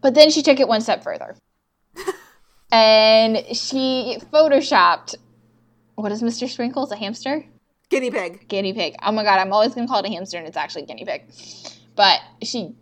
but 0.00 0.14
then 0.14 0.30
she 0.30 0.42
took 0.42 0.60
it 0.60 0.68
one 0.68 0.80
step 0.80 1.02
further. 1.02 1.36
and 2.72 3.44
she 3.52 4.18
photoshopped 4.32 5.16
what 6.00 6.12
is 6.12 6.22
Mr. 6.22 6.48
Sprinkles? 6.48 6.92
A 6.92 6.96
hamster? 6.96 7.44
Guinea 7.90 8.10
pig. 8.10 8.48
Guinea 8.48 8.72
pig. 8.72 8.94
Oh 9.02 9.12
my 9.12 9.22
god, 9.22 9.38
I'm 9.38 9.52
always 9.52 9.74
gonna 9.74 9.86
call 9.86 10.00
it 10.00 10.06
a 10.08 10.12
hamster 10.12 10.38
and 10.38 10.46
it's 10.46 10.56
actually 10.56 10.82
a 10.82 10.86
guinea 10.86 11.04
pig. 11.04 11.24
But 11.94 12.20
she 12.42 12.74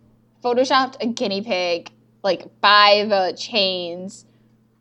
photoshopped 0.43 0.95
a 1.01 1.07
guinea 1.07 1.41
pig 1.41 1.91
like 2.23 2.61
by 2.61 3.05
the 3.07 3.35
chains 3.37 4.25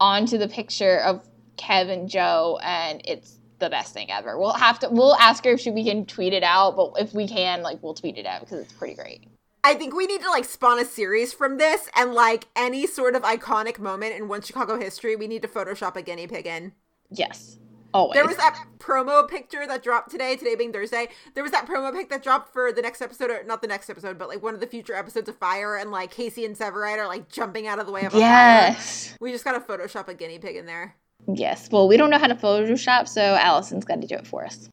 onto 0.01 0.39
the 0.39 0.49
picture 0.49 0.99
of 1.01 1.26
Kev 1.57 1.91
and 1.91 2.09
Joe 2.09 2.59
and 2.62 3.01
it's 3.05 3.39
the 3.59 3.68
best 3.68 3.93
thing 3.93 4.11
ever. 4.11 4.39
We'll 4.39 4.53
have 4.53 4.78
to 4.80 4.89
we'll 4.89 5.16
ask 5.16 5.45
her 5.45 5.53
if 5.53 5.61
she, 5.61 5.70
we 5.70 5.84
can 5.84 6.07
tweet 6.07 6.32
it 6.32 6.43
out, 6.43 6.76
but 6.76 6.93
if 6.99 7.12
we 7.12 7.26
can, 7.26 7.62
like 7.62 7.82
we'll 7.82 7.95
tweet 7.95 8.16
it 8.16 8.26
out 8.26 8.41
because 8.41 8.61
it's 8.61 8.72
pretty 8.72 8.95
great. 8.95 9.24
I 9.64 9.74
think 9.74 9.95
we 9.95 10.07
need 10.07 10.22
to 10.22 10.30
like 10.30 10.45
spawn 10.45 10.78
a 10.78 10.84
series 10.84 11.32
from 11.32 11.59
this 11.59 11.89
and 11.97 12.14
like 12.14 12.47
any 12.55 12.86
sort 12.86 13.14
of 13.14 13.22
iconic 13.22 13.78
moment 13.78 14.14
in 14.14 14.28
one 14.28 14.41
Chicago 14.41 14.78
history, 14.78 15.16
we 15.16 15.26
need 15.26 15.43
to 15.43 15.49
Photoshop 15.49 15.97
a 15.97 16.03
guinea 16.03 16.26
pig 16.26 16.47
in. 16.47 16.72
Yes. 17.11 17.59
Always. 17.95 18.14
There 18.14 18.26
was 18.26 18.36
that 18.36 18.62
promo 18.78 19.26
picture 19.26 19.66
that 19.66 19.82
dropped 19.82 20.11
today, 20.11 20.36
today 20.36 20.55
being 20.55 20.72
Thursday. 20.72 21.09
There 21.34 21.43
was 21.43 21.53
that 21.53 21.66
promo 21.66 21.93
pic 21.93 22.11
that 22.11 22.22
dropped 22.22 22.53
for 22.53 22.70
the 22.72 22.82
next 22.82 23.01
episode, 23.01 23.30
or 23.30 23.43
not 23.45 23.62
the 23.62 23.68
next 23.68 23.89
episode, 23.89 24.18
but 24.18 24.28
like 24.28 24.43
one 24.43 24.55
of 24.55 24.61
the 24.61 24.66
future 24.66 24.95
episodes 24.95 25.28
of 25.28 25.36
Fire, 25.39 25.76
and 25.76 25.91
like 25.91 26.11
Casey 26.11 26.45
and 26.45 26.55
Severide 26.57 26.99
are 26.99 27.07
like 27.07 27.30
jumping 27.30 27.66
out 27.66 27.78
of 27.78 27.86
the 27.86 27.93
way 27.93 28.05
of 28.05 28.09
a 28.14 28.20
fire. 28.20 28.20
Yes. 28.20 29.14
We 29.20 29.32
just 29.32 29.45
gotta 29.45 29.61
Photoshop 29.61 30.09
a 30.09 30.14
guinea 30.14 30.39
pig 30.39 30.57
in 30.57 30.66
there. 30.66 30.97
Yes. 31.26 31.68
Well, 31.70 31.89
we 31.89 31.97
don't 31.97 32.11
know 32.11 32.18
how 32.18 32.26
to 32.26 32.34
Photoshop, 32.34 33.09
so 33.09 33.20
Allison's 33.20 33.84
got 33.84 34.01
to 34.01 34.07
do 34.07 34.14
it 34.16 34.26
for 34.26 34.45
us. 34.45 34.68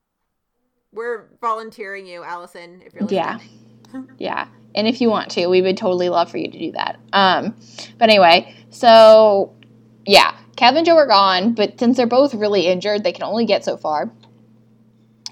We're 0.92 1.30
volunteering 1.42 2.06
you, 2.06 2.24
Allison, 2.24 2.82
if 2.86 2.94
you're 2.94 3.04
listening. 3.04 3.40
Yeah. 3.92 4.02
Yeah. 4.18 4.48
And 4.76 4.88
if 4.88 5.02
you 5.02 5.10
want 5.10 5.32
to, 5.32 5.48
we 5.48 5.62
would 5.62 5.78
totally 5.78 6.10
love 6.10 6.30
for 6.30 6.38
you 6.38 6.50
to 6.50 6.60
do 6.60 6.72
that. 6.74 7.00
Um, 7.14 7.56
but 7.98 8.10
anyway, 8.10 8.56
so 8.70 9.54
yeah, 10.06 10.36
Kev 10.56 10.78
and 10.78 10.86
Joe 10.86 10.96
are 10.96 11.08
gone, 11.08 11.54
but 11.54 11.80
since 11.80 11.98
they're 11.98 12.08
both 12.08 12.34
really 12.34 12.68
injured, 12.68 13.04
they 13.04 13.12
can 13.12 13.24
only 13.24 13.46
get 13.46 13.66
so 13.66 13.76
far. 13.76 14.12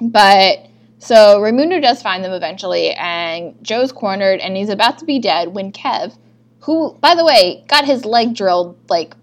But 0.02 0.68
so 1.00 1.40
Raimundo 1.40 1.80
does 1.80 2.02
find 2.02 2.24
them 2.24 2.34
eventually, 2.34 2.92
and 2.92 3.56
Joe's 3.62 3.92
cornered, 3.92 4.40
and 4.40 4.58
he's 4.58 4.70
about 4.70 4.98
to 5.00 5.06
be 5.06 5.20
dead 5.20 5.54
when 5.54 5.72
Kev, 5.72 6.18
who, 6.62 6.94
by 7.00 7.16
the 7.16 7.26
way, 7.26 7.64
got 7.68 7.86
his 7.86 8.06
leg 8.06 8.36
drilled 8.36 8.78
like 8.90 9.16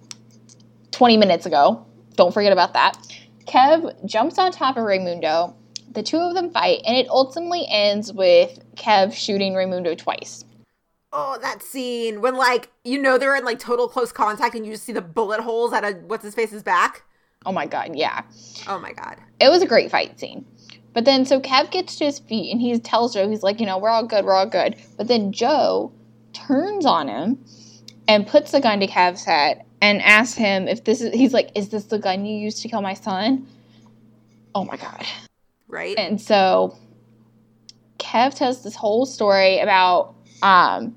20 0.91 1.17
minutes 1.17 1.47
ago, 1.47 1.85
don't 2.17 2.33
forget 2.35 2.53
about 2.53 2.75
that. 2.75 2.97
Kev 3.47 4.05
jumps 4.07 4.39
on 4.39 4.53
top 4.53 4.77
of 4.77 4.85
Raimundo. 4.85 5.55
The 5.93 6.03
two 6.03 6.19
of 6.19 6.35
them 6.35 6.51
fight, 6.51 6.81
and 6.87 6.97
it 6.97 7.09
ultimately 7.09 7.67
ends 7.69 8.13
with 8.13 8.61
Kev 8.77 9.13
shooting 9.13 9.55
Raimundo 9.55 9.95
twice. 9.95 10.45
Oh, 11.13 11.39
that 11.41 11.63
scene 11.63 12.21
when 12.21 12.37
like 12.37 12.71
you 12.85 13.01
know 13.01 13.19
they're 13.19 13.37
in 13.37 13.45
like 13.45 13.59
total 13.59 13.89
close 13.89 14.13
contact 14.13 14.55
and 14.55 14.65
you 14.65 14.73
just 14.73 14.85
see 14.85 14.93
the 14.93 15.01
bullet 15.01 15.41
holes 15.41 15.73
at 15.73 15.85
a 15.85 15.93
what's 16.07 16.25
his 16.25 16.35
face's 16.35 16.63
back. 16.63 17.03
Oh 17.45 17.53
my 17.53 17.67
god, 17.67 17.97
yeah. 17.97 18.23
Oh 18.69 18.79
my 18.79 18.93
god. 18.93 19.17
It 19.41 19.49
was 19.49 19.63
a 19.63 19.67
great 19.67 19.91
fight 19.91 20.21
scene. 20.21 20.45
But 20.93 21.05
then, 21.05 21.25
so 21.25 21.41
Kev 21.41 21.71
gets 21.71 21.97
to 21.97 22.05
his 22.05 22.19
feet 22.19 22.51
and 22.51 22.61
he 22.61 22.79
tells 22.79 23.15
Joe, 23.15 23.29
he's 23.29 23.43
like, 23.43 23.61
you 23.61 23.67
know, 23.67 23.79
we're 23.79 23.91
all 23.91 24.05
good, 24.05 24.25
we're 24.25 24.35
all 24.35 24.47
good. 24.47 24.77
But 24.97 25.09
then 25.09 25.33
Joe 25.33 25.93
turns 26.33 26.85
on 26.85 27.09
him 27.09 27.45
and 28.09 28.27
puts 28.27 28.51
the 28.51 28.61
gun 28.61 28.81
to 28.81 28.87
Kev's 28.87 29.25
head 29.25 29.65
and 29.81 30.03
asks 30.03 30.37
him 30.37 30.67
if 30.67 30.85
this 30.85 31.01
is, 31.01 31.15
he's 31.15 31.33
like, 31.33 31.51
is 31.55 31.69
this 31.69 31.85
the 31.85 31.99
gun 31.99 32.25
you 32.25 32.37
used 32.37 32.61
to 32.63 32.69
kill 32.69 32.83
my 32.83 32.95
son? 32.95 33.47
Oh 34.55 34.65
my 34.65 34.77
God. 34.77 35.07
Right? 35.69 35.97
And 35.97 36.21
so 36.21 36.77
Kev 37.99 38.35
tells 38.35 38.65
this 38.65 38.75
whole 38.75 39.07
story 39.07 39.61
about 39.61 40.15
um, 40.43 40.97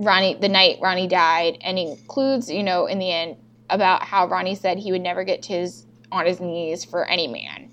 Ronnie, 0.00 0.34
the 0.34 0.48
night 0.48 0.78
Ronnie 0.80 1.06
died, 1.06 1.58
and 1.60 1.78
includes, 1.78 2.50
you 2.50 2.62
know, 2.62 2.86
in 2.86 2.98
the 2.98 3.12
end, 3.12 3.36
about 3.68 4.02
how 4.02 4.26
Ronnie 4.26 4.54
said 4.54 4.78
he 4.78 4.90
would 4.92 5.02
never 5.02 5.24
get 5.24 5.42
to 5.42 5.52
his 5.52 5.86
on 6.10 6.26
his 6.26 6.40
knees 6.40 6.84
for 6.84 7.04
any 7.04 7.28
man. 7.28 7.70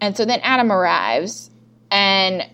And 0.00 0.16
so 0.16 0.24
then 0.24 0.40
Adam 0.42 0.70
arrives, 0.70 1.50
and 1.90 2.48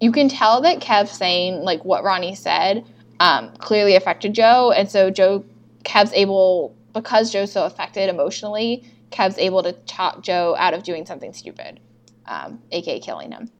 you 0.00 0.10
can 0.10 0.28
tell 0.28 0.60
that 0.62 0.80
Kev 0.80 1.08
saying 1.08 1.62
like 1.62 1.84
what 1.84 2.02
Ronnie 2.02 2.34
said 2.34 2.84
um, 3.20 3.54
clearly 3.56 3.94
affected 3.94 4.34
Joe, 4.34 4.72
and 4.72 4.90
so 4.90 5.10
Joe 5.10 5.44
Kev's 5.84 6.12
able 6.14 6.74
because 6.92 7.30
Joe's 7.32 7.52
so 7.52 7.64
affected 7.64 8.08
emotionally. 8.08 8.90
Kev's 9.10 9.38
able 9.38 9.62
to 9.62 9.72
talk 9.72 10.22
Joe 10.22 10.56
out 10.58 10.74
of 10.74 10.82
doing 10.82 11.06
something 11.06 11.32
stupid, 11.32 11.78
um, 12.26 12.60
aka 12.72 12.98
killing 12.98 13.30
him. 13.30 13.50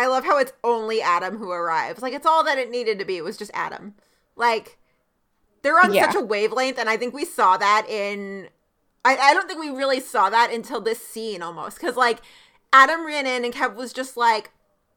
I 0.00 0.06
love 0.06 0.24
how 0.24 0.38
it's 0.38 0.52
only 0.64 1.02
Adam 1.02 1.36
who 1.36 1.50
arrives. 1.50 2.00
Like 2.02 2.14
it's 2.14 2.26
all 2.26 2.42
that 2.44 2.56
it 2.58 2.70
needed 2.70 2.98
to 2.98 3.04
be. 3.04 3.16
It 3.18 3.24
was 3.24 3.36
just 3.36 3.50
Adam. 3.52 3.94
Like 4.34 4.78
they're 5.62 5.78
on 5.78 5.92
Yeah. 5.92 6.06
such 6.10 6.16
a 6.20 6.24
wavelength, 6.24 6.78
and 6.78 6.88
I 6.88 6.96
think 6.96 7.12
we 7.12 7.24
saw 7.24 7.56
that 7.58 7.86
in. 7.88 8.48
I, 9.04 9.16
I 9.16 9.34
don't 9.34 9.46
think 9.46 9.60
we 9.60 9.70
really 9.70 10.00
saw 10.00 10.30
that 10.30 10.52
until 10.52 10.80
this 10.80 11.06
scene 11.06 11.42
almost 11.42 11.78
because 11.78 11.96
like 11.96 12.20
Adam 12.72 13.06
ran 13.06 13.26
in 13.26 13.44
and 13.44 13.52
Kev 13.52 13.74
was 13.74 13.92
just 13.92 14.16
like, 14.16 14.52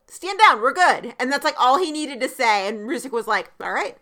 "Stand 0.08 0.40
down, 0.40 0.62
we're 0.62 0.74
good," 0.74 1.14
and 1.20 1.32
that's 1.32 1.44
like 1.44 1.56
all 1.60 1.78
he 1.80 1.92
needed 1.92 2.22
to 2.22 2.30
say. 2.30 2.68
And 2.68 2.88
Ruzek 2.90 3.12
was 3.12 3.28
like, 3.28 3.52
"All 3.62 3.74
right." 3.74 3.98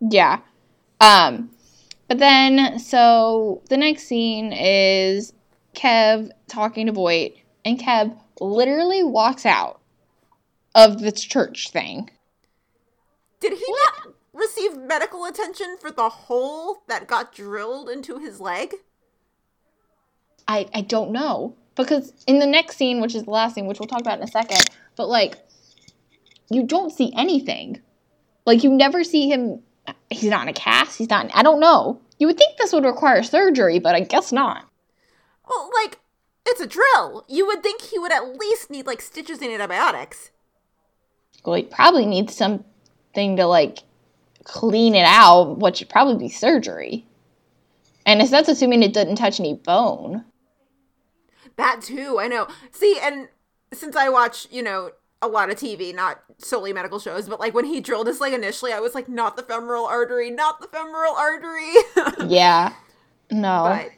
Yeah. 0.00 0.40
Um, 1.00 1.50
but 2.08 2.18
then, 2.18 2.78
so 2.78 3.62
the 3.68 3.76
next 3.76 4.04
scene 4.04 4.52
is 4.52 5.32
Kev 5.74 6.30
talking 6.48 6.86
to 6.86 6.92
Voight, 6.92 7.36
and 7.64 7.78
Kev 7.78 8.16
literally 8.40 9.02
walks 9.02 9.46
out 9.46 9.80
of 10.74 11.00
this 11.00 11.22
church 11.22 11.70
thing. 11.70 12.10
Did 13.40 13.52
he 13.52 13.64
not 13.68 14.14
receive 14.32 14.76
medical 14.76 15.24
attention 15.24 15.76
for 15.80 15.90
the 15.90 16.08
hole 16.08 16.82
that 16.88 17.06
got 17.06 17.34
drilled 17.34 17.88
into 17.88 18.18
his 18.18 18.40
leg? 18.40 18.74
I, 20.46 20.66
I 20.74 20.82
don't 20.82 21.12
know. 21.12 21.56
Because 21.74 22.12
in 22.26 22.38
the 22.38 22.46
next 22.46 22.76
scene, 22.76 23.00
which 23.00 23.14
is 23.14 23.24
the 23.24 23.30
last 23.30 23.54
scene, 23.54 23.66
which 23.66 23.78
we'll 23.78 23.86
talk 23.86 24.00
about 24.00 24.18
in 24.18 24.24
a 24.24 24.30
second, 24.30 24.64
but 24.96 25.08
like, 25.08 25.36
you 26.50 26.62
don't 26.62 26.92
see 26.92 27.12
anything. 27.16 27.80
Like, 28.46 28.64
you 28.64 28.70
never 28.70 29.04
see 29.04 29.28
him. 29.28 29.60
He's 30.08 30.30
not 30.30 30.42
in 30.42 30.48
a 30.48 30.52
cast. 30.52 30.96
He's 30.96 31.10
not. 31.10 31.26
In, 31.26 31.30
I 31.32 31.42
don't 31.42 31.60
know. 31.60 32.00
You 32.18 32.28
would 32.28 32.38
think 32.38 32.56
this 32.56 32.72
would 32.72 32.84
require 32.84 33.22
surgery, 33.22 33.78
but 33.78 33.94
I 33.94 34.00
guess 34.00 34.32
not. 34.32 34.64
Well, 35.48 35.70
like, 35.82 35.98
it's 36.46 36.60
a 36.60 36.66
drill. 36.66 37.24
You 37.28 37.46
would 37.46 37.62
think 37.62 37.82
he 37.82 37.98
would 37.98 38.12
at 38.12 38.38
least 38.38 38.70
need, 38.70 38.86
like, 38.86 39.00
stitches 39.00 39.40
and 39.42 39.50
antibiotics. 39.50 40.30
Well, 41.44 41.56
he 41.56 41.62
probably 41.62 42.06
needs 42.06 42.34
something 42.34 43.36
to 43.36 43.46
like 43.46 43.78
clean 44.44 44.94
it 44.94 45.06
out, 45.06 45.58
which 45.58 45.80
would 45.80 45.88
probably 45.88 46.16
be 46.16 46.28
surgery. 46.28 47.06
And 48.04 48.20
if 48.20 48.30
that's 48.30 48.48
assuming 48.48 48.82
it 48.82 48.92
didn't 48.92 49.16
touch 49.16 49.40
any 49.40 49.54
bone. 49.54 50.24
That 51.56 51.82
too, 51.82 52.18
I 52.20 52.28
know. 52.28 52.46
See, 52.70 52.98
and 53.02 53.28
since 53.72 53.96
I 53.96 54.08
watch, 54.08 54.46
you 54.50 54.62
know, 54.62 54.90
a 55.22 55.28
lot 55.28 55.50
of 55.50 55.56
TV, 55.56 55.94
not 55.94 56.22
solely 56.38 56.72
medical 56.72 56.98
shows, 56.98 57.28
but 57.28 57.40
like 57.40 57.54
when 57.54 57.64
he 57.64 57.80
drilled 57.80 58.06
his 58.06 58.20
leg 58.20 58.32
initially, 58.32 58.72
I 58.72 58.80
was 58.80 58.94
like, 58.94 59.08
not 59.08 59.36
the 59.36 59.42
femoral 59.42 59.86
artery, 59.86 60.30
not 60.30 60.60
the 60.60 60.68
femoral 60.68 61.14
artery. 61.14 61.74
Yeah. 62.28 62.72
No. 63.30 63.88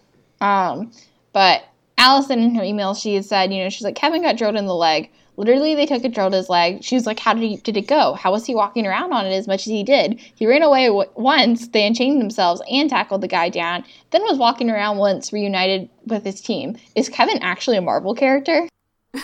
but 0.40 0.46
Um, 0.46 0.92
but 1.32 1.64
Allison 1.98 2.38
in 2.38 2.54
her 2.54 2.62
email, 2.62 2.94
she 2.94 3.20
said, 3.22 3.52
you 3.52 3.62
know, 3.62 3.68
she's 3.68 3.84
like, 3.84 3.96
Kevin 3.96 4.22
got 4.22 4.36
drilled 4.36 4.56
in 4.56 4.66
the 4.66 4.74
leg. 4.74 5.10
Literally, 5.36 5.74
they 5.74 5.86
took 5.86 6.04
a 6.04 6.08
drill 6.08 6.30
to 6.30 6.36
his 6.36 6.48
leg. 6.48 6.82
She 6.82 6.94
was 6.96 7.06
like, 7.06 7.20
how 7.20 7.34
did, 7.34 7.42
he, 7.42 7.56
did 7.58 7.76
it 7.76 7.86
go? 7.86 8.14
How 8.14 8.32
was 8.32 8.46
he 8.46 8.54
walking 8.54 8.86
around 8.86 9.12
on 9.12 9.26
it 9.26 9.32
as 9.32 9.46
much 9.46 9.60
as 9.60 9.66
he 9.66 9.84
did? 9.84 10.18
He 10.34 10.46
ran 10.46 10.62
away 10.62 10.86
w- 10.86 11.10
once, 11.14 11.68
they 11.68 11.86
unchained 11.86 12.20
themselves 12.20 12.60
and 12.70 12.90
tackled 12.90 13.20
the 13.20 13.28
guy 13.28 13.48
down, 13.48 13.84
then 14.10 14.22
was 14.22 14.38
walking 14.38 14.70
around 14.70 14.98
once, 14.98 15.32
reunited 15.32 15.90
with 16.06 16.24
his 16.24 16.40
team. 16.40 16.76
Is 16.96 17.08
Kevin 17.08 17.38
actually 17.38 17.76
a 17.76 17.82
Marvel 17.82 18.14
character? 18.14 18.68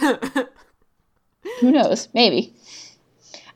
Who 1.61 1.71
knows? 1.73 2.09
Maybe. 2.15 2.55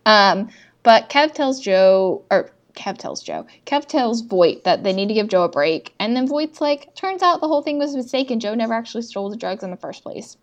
Um, 0.04 0.48
but 0.82 1.10
Kev 1.10 1.34
tells 1.34 1.60
Joe, 1.60 2.24
or 2.30 2.50
Kev 2.78 2.96
tells 2.96 3.22
Joe, 3.22 3.46
Kev 3.66 3.86
tells 3.86 4.22
Voight 4.22 4.64
that 4.64 4.84
they 4.84 4.92
need 4.92 5.08
to 5.08 5.14
give 5.14 5.28
Joe 5.28 5.42
a 5.42 5.48
break. 5.48 5.94
And 5.98 6.16
then 6.16 6.28
Voight's 6.28 6.60
like, 6.60 6.94
turns 6.94 7.22
out 7.22 7.40
the 7.40 7.48
whole 7.48 7.62
thing 7.62 7.78
was 7.78 7.94
a 7.94 7.98
mistake 7.98 8.30
and 8.30 8.40
Joe 8.40 8.54
never 8.54 8.72
actually 8.72 9.02
stole 9.02 9.28
the 9.28 9.36
drugs 9.36 9.64
in 9.64 9.70
the 9.70 9.76
first 9.76 10.02
place. 10.02 10.36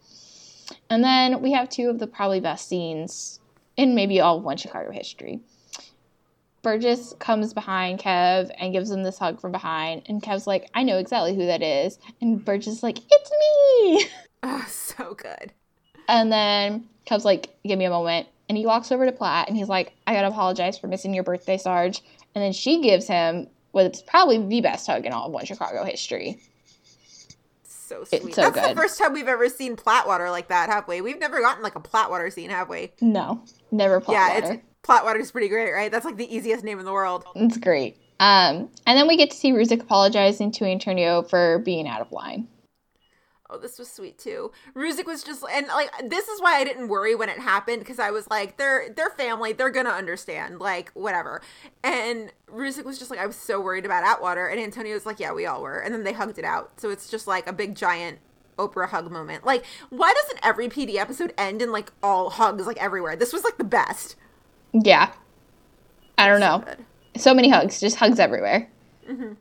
And 0.89 1.03
then 1.03 1.41
we 1.41 1.53
have 1.53 1.69
two 1.69 1.89
of 1.89 1.99
the 1.99 2.07
probably 2.07 2.39
best 2.39 2.67
scenes 2.67 3.39
in 3.77 3.95
maybe 3.95 4.19
all 4.19 4.37
of 4.37 4.43
One 4.43 4.57
Chicago 4.57 4.91
history. 4.91 5.39
Burgess 6.61 7.13
comes 7.19 7.53
behind 7.53 7.99
Kev 7.99 8.49
and 8.59 8.73
gives 8.73 8.89
him 8.89 9.03
this 9.03 9.19
hug 9.19 9.39
from 9.39 9.51
behind. 9.51 10.01
And 10.07 10.21
Kev's 10.21 10.47
like, 10.47 10.69
I 10.73 10.83
know 10.83 10.97
exactly 10.97 11.35
who 11.35 11.45
that 11.45 11.61
is. 11.61 11.99
And 12.21 12.43
Burgess 12.43 12.77
is 12.77 12.83
like, 12.83 12.97
it's 12.97 13.31
me. 13.31 14.09
Oh, 14.43 14.65
so 14.69 15.13
good. 15.13 15.53
And 16.07 16.31
then 16.31 16.85
Kev's 17.05 17.25
like, 17.25 17.55
give 17.63 17.77
me 17.77 17.85
a 17.85 17.89
moment. 17.89 18.27
And 18.49 18.57
he 18.57 18.65
walks 18.65 18.91
over 18.91 19.05
to 19.05 19.11
Platt 19.11 19.47
and 19.47 19.57
he's 19.57 19.69
like, 19.69 19.93
I 20.05 20.13
gotta 20.13 20.27
apologize 20.27 20.77
for 20.77 20.87
missing 20.87 21.13
your 21.13 21.23
birthday, 21.23 21.57
Sarge. 21.57 22.01
And 22.35 22.43
then 22.43 22.53
she 22.53 22.81
gives 22.81 23.07
him 23.07 23.47
what's 23.71 24.01
probably 24.01 24.37
the 24.37 24.61
best 24.61 24.87
hug 24.87 25.05
in 25.05 25.13
all 25.13 25.27
of 25.27 25.31
One 25.31 25.45
Chicago 25.45 25.83
history. 25.83 26.39
So 27.63 28.03
sweet. 28.03 28.23
It's 28.23 28.35
so 28.35 28.41
That's 28.43 28.55
good. 28.55 28.75
the 28.75 28.81
first 28.81 28.97
time 28.97 29.13
we've 29.13 29.27
ever 29.27 29.47
seen 29.47 29.75
Platwater 29.75 30.29
like 30.31 30.49
that, 30.49 30.69
have 30.69 30.87
we? 30.87 31.01
We've 31.01 31.19
never 31.19 31.39
gotten 31.39 31.63
like 31.63 31.75
a 31.75 31.79
Platwater 31.79 32.31
scene, 32.31 32.49
have 32.49 32.67
we? 32.67 32.91
No, 32.99 33.41
never 33.71 33.99
Platt 34.01 34.43
yeah, 34.43 34.53
it's 34.53 34.63
Platwater's 34.83 35.31
pretty 35.31 35.49
great, 35.49 35.71
right? 35.71 35.91
That's 35.91 36.05
like 36.05 36.17
the 36.17 36.33
easiest 36.33 36.63
name 36.63 36.79
in 36.79 36.85
the 36.85 36.93
world. 36.93 37.25
It's 37.35 37.57
great. 37.57 37.97
Um, 38.19 38.69
and 38.87 38.97
then 38.97 39.07
we 39.07 39.17
get 39.17 39.29
to 39.31 39.35
see 39.35 39.51
Ruzek 39.51 39.81
apologizing 39.81 40.51
to 40.53 40.65
Antonio 40.65 41.21
for 41.21 41.59
being 41.59 41.87
out 41.87 42.01
of 42.01 42.11
line. 42.11 42.47
Oh, 43.55 43.59
this 43.59 43.79
was 43.79 43.89
sweet 43.89 44.17
too. 44.17 44.51
Ruzek 44.75 45.05
was 45.05 45.23
just 45.23 45.43
and 45.49 45.67
like 45.67 45.89
this 46.03 46.27
is 46.27 46.41
why 46.41 46.55
I 46.57 46.63
didn't 46.63 46.89
worry 46.89 47.15
when 47.15 47.29
it 47.29 47.39
happened 47.39 47.79
because 47.79 47.99
I 47.99 48.11
was 48.11 48.27
like, 48.29 48.57
they're 48.57 48.89
they're 48.95 49.11
family, 49.11 49.53
they're 49.53 49.69
gonna 49.69 49.89
understand, 49.89 50.59
like 50.59 50.91
whatever. 50.91 51.41
And 51.83 52.31
Ruzek 52.51 52.83
was 52.85 52.99
just 52.99 53.09
like, 53.09 53.19
I 53.19 53.25
was 53.25 53.35
so 53.35 53.61
worried 53.61 53.85
about 53.85 54.03
Atwater, 54.03 54.47
and 54.47 54.59
Antonio 54.59 54.93
was 54.93 55.05
like, 55.05 55.19
yeah, 55.19 55.31
we 55.33 55.45
all 55.45 55.61
were, 55.61 55.79
and 55.79 55.93
then 55.93 56.03
they 56.03 56.13
hugged 56.13 56.37
it 56.37 56.45
out. 56.45 56.79
So 56.79 56.89
it's 56.89 57.09
just 57.09 57.27
like 57.27 57.47
a 57.47 57.53
big 57.53 57.75
giant 57.75 58.19
Oprah 58.57 58.89
hug 58.89 59.11
moment. 59.11 59.45
Like, 59.45 59.65
why 59.89 60.13
doesn't 60.13 60.39
every 60.45 60.69
PD 60.69 60.95
episode 60.95 61.33
end 61.37 61.61
in 61.61 61.71
like 61.71 61.91
all 62.03 62.29
hugs 62.31 62.65
like 62.67 62.77
everywhere? 62.81 63.15
This 63.15 63.33
was 63.33 63.43
like 63.43 63.57
the 63.57 63.63
best. 63.63 64.15
Yeah. 64.73 65.11
I 66.17 66.27
don't 66.27 66.39
So 66.39 66.57
know. 66.59 66.63
good. 66.65 66.85
so 67.17 67.33
many 67.33 67.49
hugs, 67.49 67.79
just 67.79 67.97
hugs 67.97 68.19
everywhere. 68.19 68.69
Mm-hmm. 69.09 69.33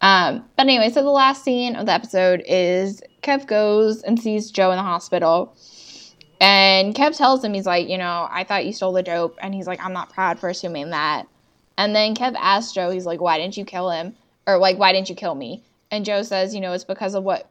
Um, 0.00 0.44
but 0.56 0.62
anyway, 0.66 0.90
so 0.90 1.02
the 1.02 1.10
last 1.10 1.42
scene 1.42 1.74
of 1.76 1.86
the 1.86 1.92
episode 1.92 2.42
is 2.46 3.02
Kev 3.22 3.46
goes 3.46 4.02
and 4.02 4.20
sees 4.20 4.50
Joe 4.50 4.70
in 4.70 4.76
the 4.76 4.82
hospital. 4.82 5.56
And 6.40 6.94
Kev 6.94 7.16
tells 7.16 7.42
him, 7.42 7.54
he's 7.54 7.66
like, 7.66 7.88
you 7.88 7.96
know, 7.96 8.28
I 8.30 8.44
thought 8.44 8.66
you 8.66 8.72
stole 8.72 8.92
the 8.92 9.02
dope. 9.02 9.38
And 9.40 9.54
he's 9.54 9.66
like, 9.66 9.82
I'm 9.82 9.94
not 9.94 10.12
proud 10.12 10.38
for 10.38 10.48
assuming 10.48 10.90
that. 10.90 11.26
And 11.78 11.94
then 11.94 12.14
Kev 12.14 12.34
asks 12.38 12.72
Joe, 12.72 12.90
he's 12.90 13.06
like, 13.06 13.20
why 13.20 13.38
didn't 13.38 13.56
you 13.56 13.64
kill 13.64 13.90
him? 13.90 14.14
Or 14.46 14.58
like, 14.58 14.78
why 14.78 14.92
didn't 14.92 15.08
you 15.08 15.14
kill 15.14 15.34
me? 15.34 15.62
And 15.90 16.04
Joe 16.04 16.22
says, 16.22 16.54
you 16.54 16.60
know, 16.60 16.72
it's 16.72 16.84
because 16.84 17.14
of 17.14 17.24
what 17.24 17.50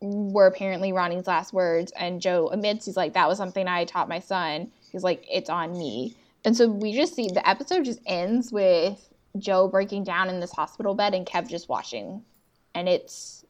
were 0.00 0.46
apparently 0.46 0.92
Ronnie's 0.92 1.26
last 1.26 1.52
words. 1.52 1.92
And 1.96 2.20
Joe 2.20 2.48
admits, 2.48 2.86
he's 2.86 2.96
like, 2.96 3.14
that 3.14 3.28
was 3.28 3.38
something 3.38 3.66
I 3.68 3.84
taught 3.84 4.08
my 4.08 4.20
son. 4.20 4.70
He's 4.90 5.02
like, 5.02 5.24
it's 5.30 5.50
on 5.50 5.72
me. 5.72 6.16
And 6.44 6.56
so 6.56 6.68
we 6.68 6.94
just 6.94 7.14
see 7.14 7.28
the 7.28 7.46
episode 7.48 7.84
just 7.84 8.00
ends 8.06 8.52
with 8.52 9.08
Joe 9.36 9.68
breaking 9.68 10.04
down 10.04 10.28
in 10.28 10.40
this 10.40 10.52
hospital 10.52 10.94
bed 10.94 11.14
and 11.14 11.26
Kev 11.26 11.48
just 11.48 11.68
watching. 11.68 12.22
And 12.74 12.88
it's 12.88 13.44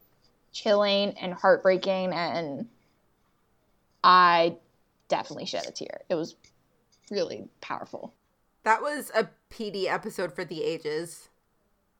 chilling 0.52 1.14
and 1.20 1.34
heartbreaking. 1.34 2.12
And 2.12 2.66
I 4.02 4.56
definitely 5.08 5.46
shed 5.46 5.66
a 5.66 5.72
tear. 5.72 6.00
It 6.08 6.14
was 6.14 6.36
really 7.10 7.48
powerful. 7.60 8.14
That 8.64 8.82
was 8.82 9.10
a 9.14 9.28
PD 9.50 9.86
episode 9.86 10.34
for 10.34 10.44
the 10.44 10.62
ages. 10.62 11.28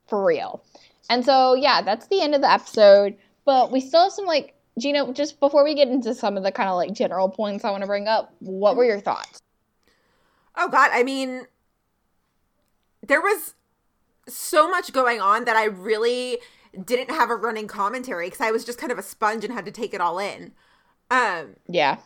For 0.07 0.25
real. 0.25 0.65
And 1.11 1.25
so, 1.25 1.55
yeah, 1.55 1.83
that's 1.83 2.07
the 2.09 2.23
end 2.23 2.35
of 2.35 2.41
the 2.41 2.51
episode. 2.51 3.17
But 3.45 3.71
we 3.71 3.81
still 3.81 4.05
have 4.05 4.13
some, 4.13 4.27
like, 4.27 4.55
Gina, 4.79 5.13
just 5.13 5.41
before 5.41 5.65
we 5.65 5.75
get 5.75 5.89
into 5.89 6.15
some 6.15 6.37
of 6.37 6.43
the 6.43 6.53
kind 6.53 6.69
of 6.69 6.77
like 6.77 6.93
general 6.93 7.29
points 7.29 7.65
I 7.65 7.71
want 7.71 7.83
to 7.83 7.87
bring 7.87 8.07
up, 8.07 8.33
what 8.41 8.77
were 8.77 8.85
your 8.85 9.01
thoughts? 9.01 9.41
Oh 10.57 10.69
God, 10.69 10.91
I 10.93 11.03
mean, 11.03 11.47
there 13.07 13.21
was 13.21 13.55
so 14.29 14.69
much 14.71 14.93
going 14.93 15.21
on 15.21 15.45
that 15.45 15.57
I 15.57 15.65
really 15.65 16.39
didn't 16.85 17.11
have 17.15 17.31
a 17.31 17.37
running 17.37 17.67
commentary 17.67 18.27
because 18.27 18.41
I 18.41 18.51
was 18.51 18.65
just 18.65 18.79
kind 18.79 18.93
of 18.93 18.99
a 18.99 19.03
sponge 19.03 19.45
and 19.45 19.53
had 19.53 19.65
to 19.65 19.71
take 19.71 19.95
it 19.95 20.01
all 20.01 20.19
in. 20.19 20.53
Um, 21.11 21.57
Yeah. 21.69 21.99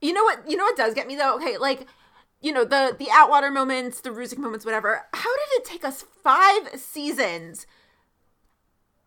you 0.00 0.12
know 0.12 0.24
what? 0.24 0.48
You 0.48 0.56
know 0.56 0.64
what 0.64 0.76
does 0.76 0.94
get 0.94 1.06
me 1.06 1.16
though? 1.16 1.36
Okay, 1.36 1.58
like 1.58 1.86
you 2.40 2.52
know 2.52 2.64
the 2.64 2.96
the 2.98 3.08
Atwater 3.10 3.50
moments, 3.50 4.00
the 4.00 4.10
Ruzek 4.10 4.38
moments, 4.38 4.64
whatever. 4.64 5.06
How 5.12 5.30
did 5.36 5.60
it 5.60 5.64
take 5.64 5.84
us 5.84 6.02
five 6.22 6.70
seasons 6.80 7.66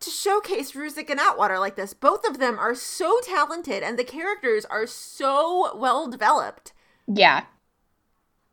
to 0.00 0.10
showcase 0.10 0.72
Ruzek 0.72 1.10
and 1.10 1.20
Atwater 1.20 1.58
like 1.58 1.76
this? 1.76 1.92
Both 1.92 2.26
of 2.26 2.38
them 2.38 2.58
are 2.58 2.74
so 2.74 3.18
talented, 3.24 3.82
and 3.82 3.98
the 3.98 4.04
characters 4.04 4.64
are 4.66 4.86
so 4.86 5.76
well 5.76 6.08
developed. 6.08 6.72
Yeah. 7.06 7.44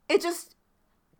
It 0.10 0.22
just 0.22 0.56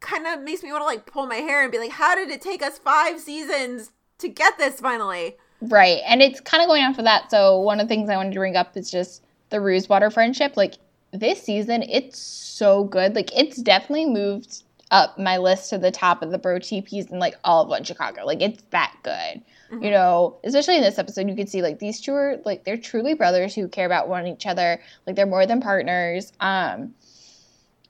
kind 0.04 0.28
of 0.28 0.42
makes 0.42 0.62
me 0.62 0.72
want 0.72 0.82
to 0.82 0.86
like 0.86 1.08
pull 1.08 1.26
my 1.26 1.38
hair 1.38 1.64
and 1.64 1.72
be 1.72 1.80
like, 1.80 1.92
how 1.92 2.14
did 2.14 2.30
it 2.30 2.42
take 2.42 2.62
us 2.62 2.78
five 2.78 3.20
seasons 3.20 3.92
to 4.20 4.28
get 4.28 4.58
this 4.60 4.80
finally? 4.80 5.38
Right. 5.62 6.02
And 6.06 6.22
it's 6.22 6.42
kind 6.42 6.62
of 6.62 6.68
going 6.68 6.84
off 6.84 7.00
of 7.00 7.06
that. 7.06 7.32
So, 7.32 7.60
one 7.60 7.80
of 7.80 7.88
the 7.88 7.94
things 7.94 8.10
I 8.10 8.18
wanted 8.18 8.34
to 8.34 8.40
bring 8.40 8.56
up 8.56 8.76
is 8.76 8.92
just 8.92 9.24
the 9.50 9.58
Rusewater 9.58 10.12
friendship. 10.12 10.58
Like, 10.58 10.76
this 11.12 11.42
season, 11.42 11.84
it's 11.84 12.20
so 12.20 12.84
good. 12.84 13.16
Like, 13.16 13.36
it's 13.36 13.58
definitely 13.58 14.08
moved 14.08 14.64
up 14.92 15.18
my 15.18 15.38
list 15.38 15.70
to 15.70 15.78
the 15.78 15.90
top 15.90 16.22
of 16.22 16.32
the 16.32 16.38
bro 16.38 16.60
TPs 16.60 17.12
in 17.12 17.18
like 17.18 17.36
all 17.44 17.64
of 17.64 17.70
One 17.70 17.84
Chicago. 17.84 18.26
Like, 18.26 18.42
it's 18.42 18.62
that 18.72 18.94
good. 19.04 19.42
You 19.82 19.90
know, 19.90 20.38
especially 20.44 20.76
in 20.76 20.84
this 20.84 21.00
episode, 21.00 21.28
you 21.28 21.36
can 21.36 21.48
see 21.48 21.64
like 21.64 21.80
these 21.80 22.00
two 22.00 22.14
are 22.14 22.40
like 22.46 22.64
they're 22.64 22.78
truly 22.78 23.16
brothers 23.16 23.56
who 23.56 23.68
care 23.68 23.88
about 23.88 24.08
one 24.08 24.28
each-other. 24.28 24.80
Like, 25.08 25.16
they're 25.16 25.26
more 25.26 25.48
than 25.48 25.62
partners. 25.62 26.32
Um, 26.40 26.94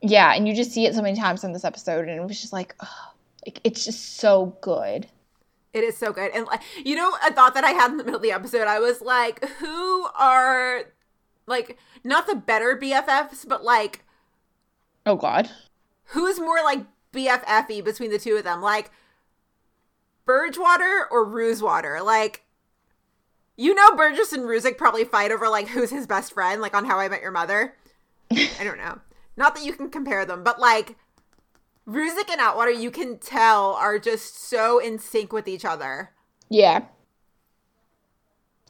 yeah. 0.04 0.34
And 0.34 0.47
you 0.47 0.54
just 0.54 0.72
see 0.72 0.86
it 0.86 0.93
so 0.93 1.01
many 1.01 1.18
times 1.18 1.43
in 1.43 1.54
this 1.54 1.64
episode. 1.66 2.08
And 2.08 2.20
it 2.20 2.28
was 2.28 2.39
just 2.39 2.54
like, 2.54 2.76
oh, 2.82 3.14
like, 3.47 3.60
it's 3.64 3.84
just 3.84 4.18
so 4.18 4.56
good. 4.62 5.08
It 5.74 5.84
is 5.84 5.97
so 5.97 6.14
good. 6.14 6.30
And 6.36 6.45
like, 6.45 6.62
you 6.86 6.95
know, 6.95 7.12
a 7.28 7.34
thought 7.34 7.56
that 7.56 7.64
I 7.64 7.72
had 7.72 7.89
in 7.89 7.97
the 7.97 8.04
middle 8.04 8.18
of 8.18 8.22
the 8.22 8.32
episode, 8.32 8.68
I 8.68 8.80
was 8.80 9.01
like, 9.01 9.43
who 9.60 10.06
are 10.16 10.84
like 11.47 11.78
not 12.04 12.28
the 12.28 12.36
better 12.36 12.78
BFFs, 12.78 13.47
but 13.47 13.64
like 13.64 14.04
Oh, 15.06 15.16
God. 15.16 15.49
who's 16.08 16.39
more 16.39 16.62
like 16.64 16.86
BFFy 17.12 17.84
between 17.84 18.12
the 18.12 18.20
two 18.20 18.36
of 18.36 18.43
them? 18.43 18.62
Like 18.62 18.91
Burgewater 20.26 21.08
or 21.12 21.26
Rusewater? 21.26 22.01
Like 22.04 22.43
you 23.56 23.74
know 23.74 23.95
Burgess 23.95 24.34
and 24.34 24.43
Ruzek 24.43 24.78
probably 24.78 25.04
fight 25.04 25.32
over 25.32 25.47
like 25.49 25.68
who's 25.70 25.89
his 25.89 26.08
best 26.08 26.34
friend, 26.34 26.62
like 26.62 26.76
on 26.76 26.86
How 26.86 26.99
I 26.99 27.10
Met 27.10 27.22
Your 27.22 27.32
Mother. 27.32 27.74
I 28.32 28.64
don't 28.64 28.78
know. 28.78 28.99
Not 29.36 29.56
that 29.56 29.66
you 29.66 29.74
can 29.74 29.90
compare 29.90 30.26
them, 30.26 30.44
but 30.44 30.60
like 30.60 30.96
Ruzek 31.88 32.30
and 32.30 32.40
Atwater, 32.40 32.72
you 32.72 32.92
can 32.92 33.18
tell 33.18 33.74
are 33.74 34.00
just 34.00 34.48
so 34.48 34.80
in 34.80 35.00
sync 35.00 35.34
with 35.34 35.48
each 35.48 35.66
other. 35.66 36.12
Yeah. 36.50 36.86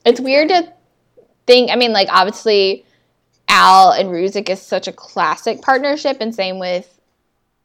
It's 0.05 0.20
weird 0.20 0.49
to 0.49 0.74
think, 1.45 1.72
I 1.72 1.76
mean, 1.76 1.93
like, 1.93 2.09
obviously, 2.11 2.86
Al 3.47 3.91
and 3.91 4.09
Ruzek 4.09 4.49
is 4.49 4.61
such 4.61 4.88
a 4.88 4.93
classic 4.93 5.61
partnership, 5.61 6.18
and 6.20 6.34
same 6.34 6.59
with 6.59 6.99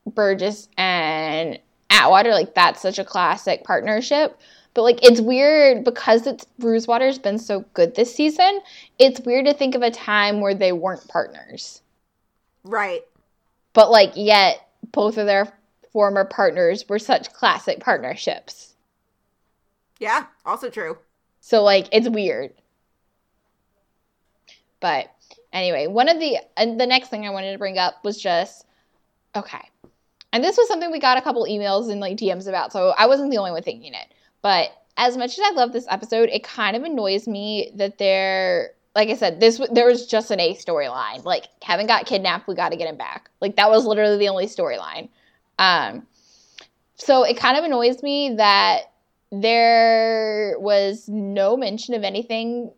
Burgess 0.07 0.69
and 0.77 1.59
Atwater. 1.91 2.31
Like, 2.31 2.55
that's 2.55 2.83
such 2.83 2.99
a 2.99 3.05
classic 3.05 3.65
partnership. 3.65 4.39
But, 4.75 4.83
like, 4.83 5.03
it's 5.03 5.21
weird 5.21 5.83
because 5.83 6.27
it's 6.27 6.47
Brucewater's 6.61 7.19
been 7.19 7.39
so 7.39 7.65
good 7.75 7.95
this 7.95 8.15
season. 8.15 8.61
It's 8.99 9.21
weird 9.21 9.47
to 9.47 9.55
think 9.55 9.75
of 9.75 9.83
a 9.83 9.91
time 9.91 10.41
where 10.41 10.55
they 10.55 10.73
weren't 10.73 11.09
partners. 11.09 11.83
Right. 12.65 13.03
But, 13.73 13.91
like, 13.91 14.13
yet 14.15 14.69
both 14.93 15.19
of 15.19 15.27
their 15.27 15.53
former 15.93 16.25
partners 16.25 16.89
were 16.89 16.99
such 16.99 17.33
classic 17.33 17.81
partnerships. 17.81 18.75
Yeah, 19.99 20.27
also 20.45 20.71
true. 20.71 20.99
So 21.41 21.63
like 21.63 21.89
it's 21.93 22.09
weird. 22.09 22.53
But 24.81 25.11
anyway, 25.53 25.87
one 25.87 26.09
of 26.09 26.21
the 26.21 26.39
and 26.57 26.81
the 26.81 26.87
next 26.87 27.09
thing 27.09 27.27
I 27.27 27.31
wanted 27.31 27.53
to 27.53 27.59
bring 27.59 27.79
up 27.79 28.05
was 28.05 28.21
just 28.21 28.65
okay. 29.35 29.69
And 30.33 30.45
this 30.45 30.57
was 30.57 30.69
something 30.69 30.91
we 30.91 31.01
got 31.01 31.19
a 31.19 31.23
couple 31.23 31.47
emails 31.47 31.91
and 31.91 32.01
like 32.01 32.19
DMs 32.19 32.49
about, 32.49 32.73
so 32.73 32.93
I 32.99 33.07
wasn't 33.07 33.31
the 33.31 33.39
only 33.39 33.51
one 33.51 33.63
thinking 33.63 33.95
it. 33.95 34.15
But 34.43 34.71
as 34.97 35.17
much 35.17 35.39
as 35.39 35.45
I 35.45 35.53
love 35.53 35.73
this 35.73 35.87
episode, 35.89 36.29
it 36.29 36.45
kind 36.45 36.77
of 36.77 36.85
annoys 36.85 37.27
me 37.27 37.73
that 37.77 37.99
there 37.99 38.73
like 38.95 39.09
I 39.09 39.15
said, 39.15 39.41
this 39.41 39.61
there 39.71 39.87
was 39.87 40.07
just 40.07 40.31
an 40.31 40.41
A 40.41 40.55
storyline. 40.55 41.25
Like 41.25 41.45
Kevin 41.61 41.87
got 41.87 42.07
kidnapped, 42.07 42.49
we 42.49 42.55
got 42.55 42.71
to 42.71 42.77
get 42.77 42.89
him 42.89 42.97
back. 42.97 43.31
Like 43.41 43.57
that 43.57 43.71
was 43.71 43.87
literally 43.87 44.19
the 44.19 44.29
only 44.29 44.47
storyline. 44.47 45.09
Um 45.59 46.07
so 46.97 47.23
it 47.23 47.37
kind 47.37 47.57
of 47.57 47.65
annoys 47.65 48.03
me 48.03 48.35
that 48.37 48.91
there 49.31 50.57
was 50.59 51.09
no 51.09 51.57
mention 51.57 51.95
of 51.95 52.03
anything 52.03 52.73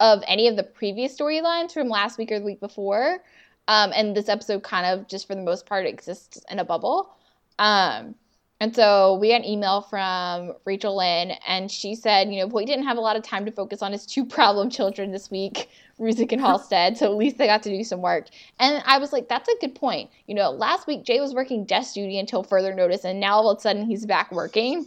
of 0.00 0.22
any 0.28 0.46
of 0.48 0.56
the 0.56 0.62
previous 0.62 1.16
storylines 1.16 1.72
from 1.72 1.88
last 1.88 2.18
week 2.18 2.30
or 2.30 2.38
the 2.38 2.44
week 2.44 2.60
before. 2.60 3.18
Um, 3.66 3.92
and 3.94 4.16
this 4.16 4.28
episode 4.28 4.62
kind 4.62 4.86
of 4.86 5.08
just 5.08 5.26
for 5.26 5.34
the 5.34 5.42
most 5.42 5.66
part 5.66 5.86
exists 5.86 6.40
in 6.50 6.58
a 6.58 6.64
bubble. 6.64 7.14
Um, 7.58 8.14
and 8.60 8.74
so 8.74 9.14
we 9.14 9.28
got 9.28 9.36
an 9.36 9.44
email 9.44 9.82
from 9.82 10.54
Rachel 10.64 10.96
Lynn, 10.96 11.32
and 11.46 11.70
she 11.70 11.94
said, 11.94 12.32
you 12.32 12.40
know, 12.40 12.48
Voight 12.48 12.66
didn't 12.66 12.84
have 12.84 12.96
a 12.96 13.00
lot 13.00 13.16
of 13.16 13.22
time 13.22 13.44
to 13.44 13.52
focus 13.52 13.82
on 13.82 13.92
his 13.92 14.06
two 14.06 14.24
problem 14.24 14.70
children 14.70 15.12
this 15.12 15.30
week, 15.30 15.68
Ruzek 16.00 16.32
and 16.32 16.40
Halstead, 16.40 16.96
so 16.96 17.06
at 17.06 17.16
least 17.16 17.38
they 17.38 17.46
got 17.46 17.62
to 17.62 17.70
do 17.70 17.84
some 17.84 18.02
work. 18.02 18.26
And 18.58 18.82
I 18.86 18.98
was 18.98 19.12
like, 19.12 19.28
that's 19.28 19.48
a 19.48 19.56
good 19.60 19.74
point. 19.74 20.10
You 20.26 20.34
know, 20.34 20.50
last 20.50 20.86
week 20.86 21.04
Jay 21.04 21.20
was 21.20 21.34
working 21.34 21.64
desk 21.64 21.94
duty 21.94 22.18
until 22.18 22.42
further 22.42 22.74
notice, 22.74 23.04
and 23.04 23.20
now 23.20 23.36
all 23.36 23.50
of 23.50 23.58
a 23.58 23.60
sudden 23.60 23.86
he's 23.86 24.06
back 24.06 24.32
working. 24.32 24.86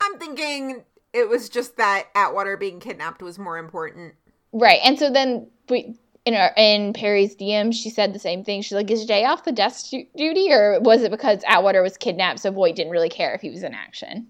I'm 0.00 0.18
thinking 0.18 0.84
it 1.12 1.28
was 1.28 1.48
just 1.48 1.76
that 1.78 2.08
Atwater 2.14 2.56
being 2.56 2.78
kidnapped 2.78 3.22
was 3.22 3.38
more 3.38 3.58
important. 3.58 4.14
Right. 4.52 4.80
And 4.84 4.98
so 4.98 5.10
then 5.10 5.48
we 5.68 5.96
in 6.26 6.34
our 6.34 6.52
in 6.56 6.92
Perry's 6.92 7.36
DM, 7.36 7.72
she 7.72 7.88
said 7.88 8.12
the 8.12 8.18
same 8.18 8.44
thing. 8.44 8.60
She's 8.60 8.72
like, 8.72 8.90
"Is 8.90 9.06
Jay 9.06 9.24
off 9.24 9.44
the 9.44 9.52
desk 9.52 9.90
duty, 9.90 10.52
or 10.52 10.80
was 10.80 11.02
it 11.02 11.12
because 11.12 11.40
Atwater 11.46 11.82
was 11.82 11.96
kidnapped, 11.96 12.40
so 12.40 12.50
Voight 12.50 12.74
didn't 12.74 12.92
really 12.92 13.08
care 13.08 13.32
if 13.32 13.40
he 13.40 13.48
was 13.48 13.62
in 13.62 13.72
action?" 13.72 14.26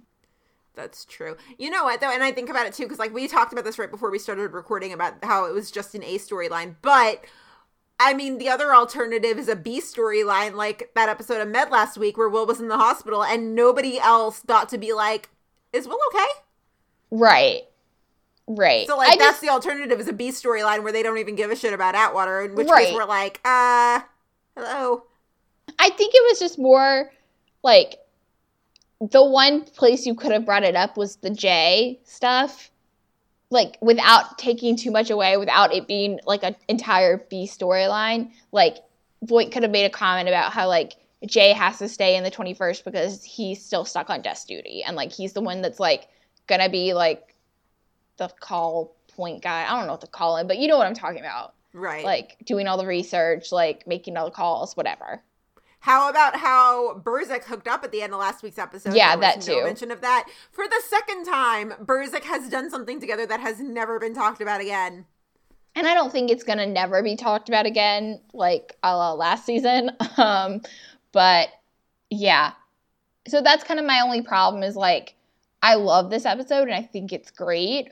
That's 0.74 1.07
true. 1.07 1.38
You 1.59 1.70
know 1.70 1.84
what 1.84 2.03
though, 2.03 2.12
and 2.12 2.22
I 2.22 2.32
think 2.32 2.51
about 2.51 2.66
it 2.66 2.74
too 2.74 2.82
because 2.84 2.99
like 2.99 3.14
we 3.14 3.26
talked 3.26 3.53
about 3.53 3.64
this 3.64 3.78
right 3.78 3.90
before 3.90 4.11
we 4.11 4.18
started 4.18 4.53
recording 4.53 4.92
about 4.92 5.14
how 5.24 5.47
it 5.47 5.55
was 5.55 5.70
just 5.70 5.94
an 5.97 6.05
A 6.05 6.18
storyline, 6.18 6.76
but. 6.82 7.24
I 7.99 8.12
mean, 8.12 8.36
the 8.36 8.51
other 8.51 8.74
alternative 8.74 9.38
is 9.38 9.49
a 9.49 9.57
B 9.57 9.80
storyline, 9.80 10.53
like 10.53 10.90
that 10.94 11.09
episode 11.09 11.40
of 11.40 11.49
Med 11.49 11.70
last 11.70 11.97
week 11.97 12.18
where 12.18 12.28
Will 12.28 12.44
was 12.44 12.61
in 12.61 12.68
the 12.68 12.76
hospital 12.76 13.24
and 13.24 13.55
nobody 13.55 13.99
else 13.99 14.40
thought 14.40 14.68
to 14.68 14.76
be 14.76 14.92
like, 14.92 15.30
"Is 15.72 15.88
Will 15.88 15.99
okay?" 16.12 16.28
Right. 17.11 17.62
Right. 18.49 18.86
So 18.86 18.97
like 18.97 19.09
I 19.09 19.16
that's 19.16 19.32
just, 19.32 19.40
the 19.40 19.49
alternative 19.49 19.99
is 19.99 20.09
a 20.09 20.12
B 20.12 20.30
storyline 20.30 20.82
where 20.82 20.92
they 20.92 21.03
don't 21.03 21.18
even 21.18 21.34
give 21.34 21.51
a 21.51 21.57
shit 21.57 21.72
about 21.72 21.94
Atwater, 21.94 22.42
in 22.42 22.55
which 22.55 22.68
right. 22.68 22.86
case 22.86 22.94
we're 22.94 23.05
like, 23.05 23.40
uh, 23.44 24.01
hello. 24.57 25.05
I 25.78 25.90
think 25.90 26.14
it 26.14 26.22
was 26.30 26.38
just 26.38 26.59
more 26.59 27.11
like 27.62 27.97
the 29.01 29.24
one 29.24 29.62
place 29.62 30.07
you 30.07 30.14
could 30.14 30.32
have 30.32 30.47
brought 30.47 30.62
it 30.62 30.76
up 30.76 30.97
was 30.97 31.16
the 31.16 31.30
Jay 31.30 32.01
stuff. 32.05 32.70
Like 33.51 33.78
without 33.80 34.38
taking 34.38 34.76
too 34.76 34.90
much 34.90 35.11
away, 35.11 35.36
without 35.36 35.72
it 35.74 35.86
being 35.86 36.20
like 36.26 36.42
an 36.42 36.57
entire 36.68 37.18
B 37.28 37.49
storyline. 37.51 38.30
Like 38.53 38.78
Voight 39.22 39.51
could 39.51 39.62
have 39.62 39.72
made 39.72 39.86
a 39.86 39.90
comment 39.90 40.28
about 40.28 40.53
how 40.53 40.68
like 40.68 40.94
Jay 41.26 41.53
has 41.53 41.78
to 41.78 41.88
stay 41.88 42.16
in 42.16 42.22
the 42.22 42.30
21st 42.30 42.84
because 42.84 43.24
he's 43.24 43.64
still 43.64 43.84
stuck 43.84 44.11
on 44.11 44.22
desk 44.22 44.47
duty 44.47 44.82
and 44.86 44.97
like 44.97 45.12
he's 45.12 45.32
the 45.32 45.40
one 45.40 45.62
that's 45.62 45.80
like 45.80 46.09
gonna 46.47 46.68
be 46.68 46.92
like 46.92 47.34
the 48.17 48.29
call 48.41 48.95
point 49.09 49.43
guy. 49.43 49.64
I 49.64 49.77
don't 49.77 49.87
know 49.87 49.93
what 49.93 50.01
to 50.03 50.07
call 50.07 50.37
him, 50.37 50.47
but 50.47 50.59
you 50.59 50.69
know 50.69 50.77
what 50.79 50.87
I'm 50.87 50.95
talking 50.95 51.21
about. 51.21 51.55
Right. 51.73 52.05
Like 52.05 52.37
doing 52.45 52.67
all 52.67 52.79
the 52.79 52.87
research, 52.87 53.53
like 53.53 53.87
making 53.87 54.17
all 54.17 54.27
the 54.27 54.31
calls, 54.31 54.77
whatever. 54.77 55.23
How 55.81 56.11
about 56.11 56.37
how 56.37 56.99
Burzek 56.99 57.45
hooked 57.45 57.69
up 57.69 57.85
at 57.85 57.93
the 57.93 58.03
end 58.03 58.12
of 58.12 58.19
last 58.19 58.43
week's 58.43 58.59
episode? 58.59 58.95
Yeah, 58.95 59.14
that 59.17 59.39
no 59.39 59.43
too. 59.43 59.64
Mention 59.64 59.91
of 59.91 60.01
that 60.01 60.29
for 60.51 60.67
the 60.67 60.83
second 60.89 61.25
time. 61.25 61.75
Burzek 61.83 62.25
has 62.25 62.49
done 62.49 62.71
something 62.71 62.99
together 62.99 63.27
that 63.27 63.41
has 63.41 63.61
never 63.61 64.01
been 64.01 64.14
talked 64.14 64.41
about 64.41 64.61
again. 64.61 65.05
And 65.77 65.87
I 65.87 65.95
don't 65.95 66.11
think 66.11 66.31
it's 66.31 66.43
gonna 66.43 66.67
never 66.67 67.03
be 67.03 67.14
talked 67.14 67.49
about 67.49 67.67
again, 67.67 68.21
like 68.33 68.77
a 68.83 68.97
la 68.97 69.12
last 69.12 69.45
season. 69.47 69.91
Um, 70.17 70.62
but 71.12 71.51
yeah, 72.09 72.53
so 73.29 73.43
that's 73.43 73.64
kind 73.64 73.79
of 73.79 73.87
my 73.87 74.01
only 74.01 74.23
problem 74.23 74.62
is 74.62 74.77
like 74.77 75.14
I 75.62 75.75
love 75.75 76.11
this 76.11 76.25
episode 76.25 76.62
and 76.62 76.75
I 76.75 76.83
think 76.83 77.12
it's 77.12 77.31
great, 77.31 77.91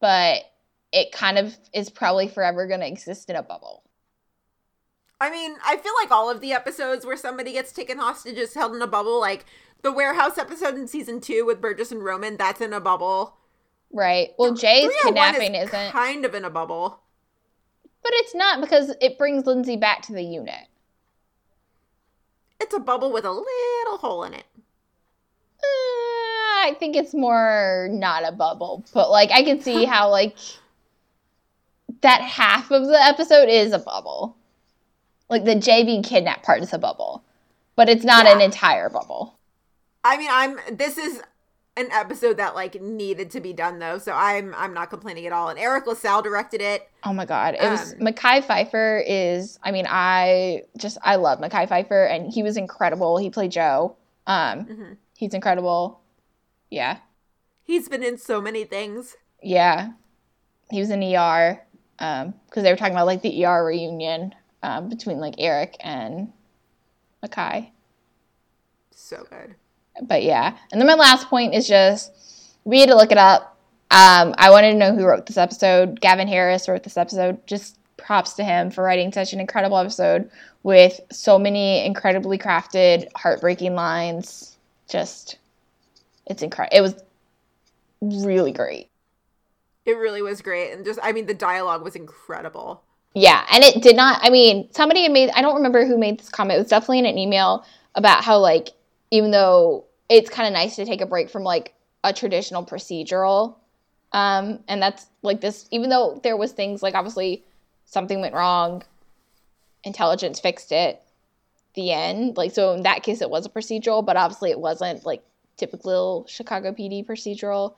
but 0.00 0.42
it 0.92 1.12
kind 1.12 1.38
of 1.38 1.56
is 1.72 1.90
probably 1.90 2.28
forever 2.28 2.66
going 2.66 2.80
to 2.80 2.86
exist 2.86 3.28
in 3.28 3.36
a 3.36 3.42
bubble. 3.42 3.84
I 5.20 5.30
mean, 5.30 5.56
I 5.64 5.76
feel 5.76 5.92
like 6.00 6.10
all 6.10 6.30
of 6.30 6.40
the 6.40 6.52
episodes 6.52 7.04
where 7.04 7.16
somebody 7.16 7.52
gets 7.52 7.72
taken 7.72 7.98
hostage 7.98 8.36
is 8.36 8.54
held 8.54 8.74
in 8.74 8.82
a 8.82 8.86
bubble. 8.86 9.20
Like 9.20 9.44
the 9.82 9.92
warehouse 9.92 10.38
episode 10.38 10.76
in 10.76 10.86
season 10.86 11.20
two 11.20 11.44
with 11.44 11.60
Burgess 11.60 11.90
and 11.90 12.04
Roman, 12.04 12.36
that's 12.36 12.60
in 12.60 12.72
a 12.72 12.80
bubble. 12.80 13.36
Right. 13.92 14.30
Well, 14.38 14.54
Jay's 14.54 14.90
oh 14.90 15.00
kidnapping 15.02 15.54
is 15.54 15.68
isn't 15.68 15.92
kind 15.92 16.24
of 16.24 16.34
in 16.34 16.44
a 16.44 16.50
bubble, 16.50 17.00
but 18.02 18.12
it's 18.16 18.34
not 18.34 18.60
because 18.60 18.94
it 19.00 19.18
brings 19.18 19.46
Lindsay 19.46 19.76
back 19.76 20.02
to 20.02 20.12
the 20.12 20.22
unit. 20.22 20.68
It's 22.60 22.74
a 22.74 22.80
bubble 22.80 23.12
with 23.12 23.24
a 23.24 23.30
little 23.30 23.98
hole 23.98 24.24
in 24.24 24.34
it. 24.34 24.44
I 26.58 26.74
think 26.78 26.96
it's 26.96 27.14
more 27.14 27.88
not 27.90 28.26
a 28.26 28.32
bubble, 28.32 28.84
but 28.92 29.10
like 29.10 29.30
I 29.30 29.42
can 29.42 29.60
see 29.60 29.84
how 29.86 30.10
like 30.10 30.36
that 32.02 32.20
half 32.20 32.70
of 32.70 32.86
the 32.86 33.00
episode 33.02 33.48
is 33.48 33.72
a 33.72 33.78
bubble. 33.78 34.36
Like 35.28 35.44
the 35.44 35.54
Jay 35.54 35.84
being 35.84 36.02
kidnapped 36.02 36.44
part 36.44 36.62
is 36.62 36.72
a 36.72 36.78
bubble, 36.78 37.22
but 37.76 37.88
it's 37.88 38.04
not 38.04 38.24
yeah. 38.24 38.34
an 38.34 38.40
entire 38.40 38.88
bubble. 38.88 39.38
I 40.04 40.16
mean, 40.16 40.30
I'm 40.30 40.58
this 40.76 40.96
is 40.96 41.20
an 41.76 41.88
episode 41.92 42.38
that 42.38 42.54
like 42.54 42.80
needed 42.80 43.30
to 43.30 43.40
be 43.40 43.52
done 43.52 43.78
though, 43.78 43.98
so 43.98 44.12
I'm 44.12 44.54
I'm 44.56 44.74
not 44.74 44.90
complaining 44.90 45.26
at 45.26 45.32
all. 45.32 45.48
And 45.48 45.58
Eric 45.58 45.86
LaSalle 45.86 46.22
directed 46.22 46.60
it. 46.60 46.88
Oh 47.04 47.12
my 47.12 47.24
god, 47.24 47.54
it 47.54 47.60
um, 47.60 47.72
was 47.72 47.94
Mekhi 47.94 48.42
Phifer 48.42 49.02
is. 49.06 49.58
I 49.62 49.70
mean, 49.70 49.86
I 49.88 50.62
just 50.76 50.98
I 51.02 51.16
love 51.16 51.40
Mekhi 51.40 51.68
Phifer, 51.68 52.10
and 52.10 52.32
he 52.32 52.42
was 52.42 52.56
incredible. 52.56 53.18
He 53.18 53.30
played 53.30 53.52
Joe. 53.52 53.96
Um, 54.26 54.64
mm-hmm. 54.64 54.92
he's 55.16 55.34
incredible. 55.34 56.00
Yeah. 56.70 56.98
He's 57.62 57.88
been 57.88 58.02
in 58.02 58.18
so 58.18 58.40
many 58.40 58.64
things. 58.64 59.16
Yeah. 59.42 59.92
He 60.70 60.80
was 60.80 60.90
in 60.90 61.02
ER 61.02 61.62
um 62.00 62.34
because 62.46 62.62
they 62.62 62.70
were 62.70 62.76
talking 62.76 62.94
about 62.94 63.06
like 63.06 63.22
the 63.22 63.44
ER 63.44 63.64
reunion 63.64 64.34
um 64.62 64.88
between 64.88 65.18
like 65.18 65.34
Eric 65.38 65.76
and 65.80 66.32
Mekhi. 67.24 67.70
So 68.90 69.26
good. 69.30 69.54
But 70.02 70.22
yeah. 70.22 70.56
And 70.70 70.80
then 70.80 70.86
my 70.86 70.94
last 70.94 71.28
point 71.28 71.54
is 71.54 71.66
just 71.66 72.12
we 72.64 72.80
had 72.80 72.88
to 72.88 72.96
look 72.96 73.12
it 73.12 73.18
up. 73.18 73.56
Um, 73.90 74.34
I 74.36 74.50
wanted 74.50 74.72
to 74.72 74.78
know 74.78 74.94
who 74.94 75.06
wrote 75.06 75.26
this 75.26 75.38
episode. 75.38 76.00
Gavin 76.00 76.28
Harris 76.28 76.68
wrote 76.68 76.82
this 76.82 76.98
episode. 76.98 77.44
Just 77.46 77.78
props 77.96 78.34
to 78.34 78.44
him 78.44 78.70
for 78.70 78.84
writing 78.84 79.12
such 79.12 79.32
an 79.32 79.40
incredible 79.40 79.78
episode 79.78 80.30
with 80.62 81.00
so 81.10 81.38
many 81.38 81.84
incredibly 81.84 82.36
crafted, 82.36 83.08
heartbreaking 83.16 83.74
lines. 83.74 84.58
Just 84.88 85.38
it's 86.28 86.42
incredible. 86.42 86.76
It 86.76 86.80
was 86.80 86.94
really 88.00 88.52
great. 88.52 88.88
It 89.84 89.96
really 89.96 90.22
was 90.22 90.42
great. 90.42 90.72
And 90.72 90.84
just, 90.84 91.00
I 91.02 91.12
mean, 91.12 91.26
the 91.26 91.34
dialogue 91.34 91.82
was 91.82 91.96
incredible. 91.96 92.82
Yeah. 93.14 93.44
And 93.50 93.64
it 93.64 93.82
did 93.82 93.96
not, 93.96 94.20
I 94.22 94.30
mean, 94.30 94.68
somebody 94.72 95.02
had 95.02 95.12
made, 95.12 95.30
I 95.30 95.42
don't 95.42 95.56
remember 95.56 95.86
who 95.86 95.96
made 95.96 96.20
this 96.20 96.28
comment. 96.28 96.58
It 96.58 96.62
was 96.62 96.70
definitely 96.70 97.00
in 97.00 97.06
an 97.06 97.18
email 97.18 97.64
about 97.94 98.22
how, 98.22 98.38
like, 98.38 98.68
even 99.10 99.30
though 99.30 99.86
it's 100.08 100.28
kind 100.28 100.46
of 100.46 100.52
nice 100.52 100.76
to 100.76 100.84
take 100.84 101.00
a 101.00 101.06
break 101.06 101.30
from, 101.30 101.42
like, 101.42 101.74
a 102.04 102.12
traditional 102.12 102.64
procedural. 102.64 103.56
Um, 104.12 104.60
and 104.68 104.80
that's 104.80 105.06
like 105.22 105.40
this, 105.40 105.66
even 105.70 105.90
though 105.90 106.20
there 106.22 106.36
was 106.36 106.52
things 106.52 106.82
like 106.82 106.94
obviously 106.94 107.44
something 107.84 108.20
went 108.20 108.34
wrong, 108.34 108.82
intelligence 109.84 110.40
fixed 110.40 110.72
it, 110.72 111.02
the 111.74 111.92
end. 111.92 112.36
Like, 112.36 112.52
so 112.52 112.72
in 112.72 112.84
that 112.84 113.02
case, 113.02 113.20
it 113.20 113.28
was 113.28 113.44
a 113.46 113.50
procedural, 113.50 114.04
but 114.04 114.16
obviously 114.16 114.50
it 114.50 114.60
wasn't 114.60 115.04
like 115.04 115.22
typical 115.58 116.24
Chicago 116.28 116.72
PD 116.72 117.06
procedural, 117.06 117.74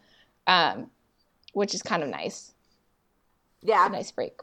um, 0.47 0.91
which 1.53 1.75
is 1.75 1.83
kind 1.83 2.03
of 2.03 2.09
nice. 2.09 2.53
Yeah, 3.63 3.89
nice 3.91 4.11
break. 4.11 4.41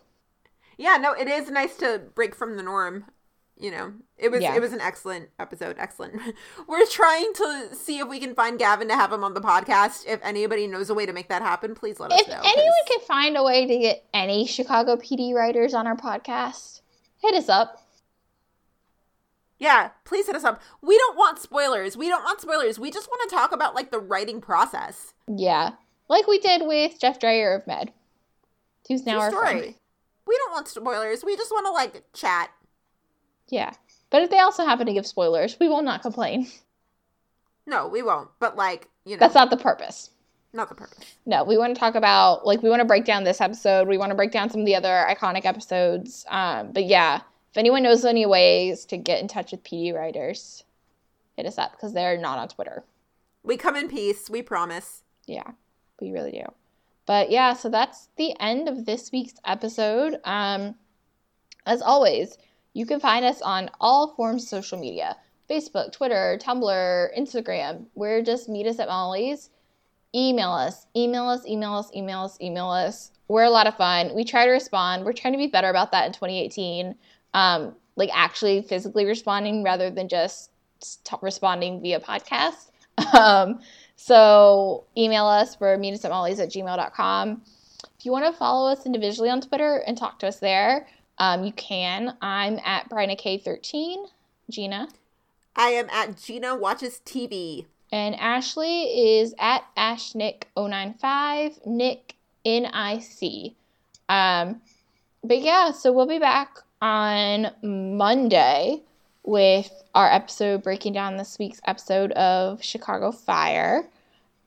Yeah, 0.78 0.98
no, 0.98 1.14
it 1.14 1.28
is 1.28 1.50
nice 1.50 1.76
to 1.78 2.02
break 2.14 2.36
from 2.36 2.58
the 2.58 2.64
norm. 2.64 3.06
You 3.60 3.72
know, 3.72 3.94
it 4.20 4.30
was 4.30 4.44
yeah. 4.44 4.56
it 4.56 4.62
was 4.62 4.72
an 4.72 4.82
excellent 4.82 5.30
episode. 5.40 5.78
Excellent. 5.80 6.22
We're 6.68 6.86
trying 6.86 7.34
to 7.34 7.70
see 7.74 7.98
if 7.98 8.08
we 8.08 8.20
can 8.20 8.36
find 8.36 8.60
Gavin 8.60 8.88
to 8.90 8.94
have 8.94 9.12
him 9.12 9.24
on 9.24 9.34
the 9.34 9.42
podcast. 9.42 10.06
If 10.06 10.20
anybody 10.22 10.68
knows 10.68 10.92
a 10.92 10.94
way 10.94 11.08
to 11.08 11.14
make 11.14 11.30
that 11.30 11.42
happen, 11.42 11.74
please 11.74 12.00
let 12.00 12.12
us 12.12 12.28
know. 12.28 12.40
If 12.44 12.46
anyone 12.46 12.74
can 12.88 13.00
find 13.00 13.36
a 13.36 13.42
way 13.44 13.66
to 13.66 13.78
get 13.80 14.06
any 14.14 14.46
Chicago 14.46 14.96
PD 14.96 15.34
writers 15.34 15.74
on 15.74 15.88
our 15.88 15.98
podcast, 15.98 16.82
hit 17.20 17.34
us 17.34 17.50
up. 17.50 17.87
Yeah, 19.60 19.89
please 20.05 20.28
hit 20.28 20.36
us 20.36 20.43
up. 20.43 20.62
We 20.82 20.97
don't 20.97 21.18
want 21.18 21.39
spoilers. 21.39 21.97
We 21.97 22.08
don't 22.10 22.24
want 22.24 22.41
spoilers. 22.41 22.78
We 22.80 22.91
just 22.91 23.08
want 23.08 23.28
to 23.30 23.36
talk 23.36 23.51
about 23.51 23.74
like 23.76 23.91
the 23.91 23.99
writing 23.99 24.39
process. 24.41 25.14
Yeah, 25.28 25.72
like 26.10 26.28
we 26.28 26.39
did 26.39 26.62
with 26.66 26.99
Jeff 26.99 27.20
Drayer 27.20 27.55
of 27.55 27.66
Med, 27.66 27.91
who's 28.88 29.05
now 29.05 29.20
our 29.20 29.32
story. 29.32 29.60
friend. 29.60 29.76
We 30.28 30.38
don't 30.38 30.51
want 30.51 30.68
spoilers. 30.68 31.24
We 31.24 31.36
just 31.36 31.51
want 31.51 31.66
to 31.66 31.72
like 31.72 32.03
chat. 32.14 32.51
Yeah, 33.49 33.74
but 34.10 34.22
if 34.22 34.30
they 34.30 34.39
also 34.39 34.66
happen 34.66 34.86
to 34.88 34.93
give 34.93 35.08
spoilers, 35.08 35.58
we 35.60 35.70
will 35.70 35.82
not 35.82 36.01
complain. 36.01 36.47
No, 37.66 37.88
we 37.88 38.01
won't. 38.01 38.30
But 38.39 38.55
like 38.55 38.88
you 39.05 39.16
know, 39.16 39.20
that's 39.20 39.36
not 39.36 39.49
the 39.49 39.58
purpose. 39.58 40.12
Not 40.53 40.70
the 40.70 40.76
purpose. 40.76 41.16
No, 41.26 41.43
we 41.43 41.58
want 41.58 41.76
to 41.76 41.80
talk 41.80 41.95
about 41.95 42.45
like 42.45 42.64
we 42.64 42.70
want 42.70 42.80
to 42.80 42.86
break 42.86 43.05
down 43.05 43.24
this 43.24 43.41
episode. 43.41 43.88
We 43.88 43.97
want 43.97 44.12
to 44.12 44.16
break 44.16 44.32
down 44.32 44.49
some 44.49 44.62
of 44.62 44.66
the 44.66 44.76
other 44.76 45.05
iconic 45.10 45.45
episodes. 45.45 46.26
Um, 46.30 46.72
but 46.72 46.86
yeah, 46.86 47.22
if 47.52 47.58
anyone 47.58 47.84
knows 47.84 48.06
any 48.06 48.26
ways 48.26 48.86
to 48.86 48.98
get 48.98 49.22
in 49.22 49.28
touch 49.28 49.52
with 49.52 49.64
PD 49.64 49.93
writers, 49.93 50.64
hit 51.36 51.45
us 51.45 51.58
up 51.58 51.72
because 51.72 51.93
they're 51.93 52.18
not 52.18 52.39
on 52.39 52.48
Twitter. 52.50 52.84
We 53.43 53.58
come 53.58 53.76
in 53.76 53.88
peace. 53.88 54.30
We 54.30 54.41
promise. 54.41 55.04
Yeah, 55.26 55.52
we 56.02 56.12
really 56.12 56.32
do. 56.32 56.43
But 57.06 57.32
yeah, 57.32 57.54
so 57.54 57.70
that's 57.70 58.10
the 58.18 58.36
end 58.39 58.68
of 58.68 58.86
this 58.86 59.12
week's 59.12 59.36
episode. 59.45 60.20
Um, 60.26 60.76
As 61.66 61.82
always, 61.82 62.38
you 62.74 62.86
can 62.86 63.00
find 63.00 63.26
us 63.26 63.41
on 63.41 63.70
all 63.80 64.14
forms 64.16 64.43
of 64.43 64.50
social 64.50 64.78
media 64.78 65.18
Facebook, 65.50 65.93
Twitter, 65.93 66.38
Tumblr, 66.41 67.18
Instagram. 67.18 67.86
We're 67.95 68.22
just 68.22 68.50
Meet 68.50 68.68
Us 68.68 68.80
at 68.80 68.89
Molly's. 68.89 69.50
Email 70.14 70.52
us, 70.52 70.88
email 70.95 71.28
us, 71.28 71.45
email 71.45 71.74
us, 71.74 71.89
email 71.95 72.20
us, 72.20 72.38
email 72.41 72.70
us. 72.70 73.12
We're 73.28 73.43
a 73.43 73.50
lot 73.50 73.68
of 73.68 73.76
fun. 73.78 74.14
We 74.16 74.24
try 74.24 74.45
to 74.45 74.52
respond. 74.52 75.06
We're 75.06 75.14
trying 75.14 75.34
to 75.34 75.38
be 75.38 75.48
better 75.48 75.70
about 75.70 75.91
that 75.91 76.06
in 76.06 76.14
2018. 76.14 76.95
Um, 77.34 77.76
like 77.96 78.10
actually 78.14 78.62
physically 78.62 79.06
responding 79.06 79.64
rather 79.64 79.90
than 79.90 80.08
just 80.08 80.52
t- 80.80 81.16
responding 81.22 81.82
via 81.82 82.00
podcast. 82.00 82.72
Um, 83.14 83.60
so 83.96 84.86
email 84.98 85.28
us 85.28 85.56
for 85.56 85.78
meet 85.78 85.94
us 85.94 86.04
at 86.04 86.12
gmail.com. 86.12 87.42
If 88.00 88.06
you 88.06 88.12
want 88.12 88.26
to 88.26 88.34
follow 88.34 88.72
us 88.72 88.88
individually 88.88 89.30
on 89.30 89.40
Twitter 89.40 89.84
and 89.86 89.96
talk 89.96 90.18
to 90.20 90.28
us 90.28 90.40
there, 90.40 90.88
um, 91.20 91.44
you 91.44 91.52
can. 91.52 92.18
I'm 92.24 92.60
at 92.66 92.90
Bryna 92.90 93.22
K13. 93.22 94.08
Gina. 94.50 94.88
I 95.56 95.70
am 95.70 95.90
at 95.90 96.18
Gina 96.18 96.56
Watches 96.56 97.02
TV. 97.06 97.66
And 97.92 98.16
Ashley 98.16 99.18
is 99.20 99.34
at 99.40 99.64
AshNick095, 99.78 101.66
Nick 101.66 102.16
N-I-C. 102.46 103.56
Um, 104.10 104.62
but 105.24 105.42
yeah, 105.42 105.72
so 105.72 105.92
we'll 105.92 106.08
be 106.08 106.20
back 106.20 106.58
on 106.82 107.52
Monday 107.62 108.82
with 109.24 109.72
our 109.94 110.10
episode 110.12 110.64
breaking 110.64 110.94
down 110.94 111.18
this 111.18 111.38
week's 111.38 111.60
episode 111.66 112.12
of 112.14 112.64
Chicago 112.64 113.12
Fire. 113.12 113.88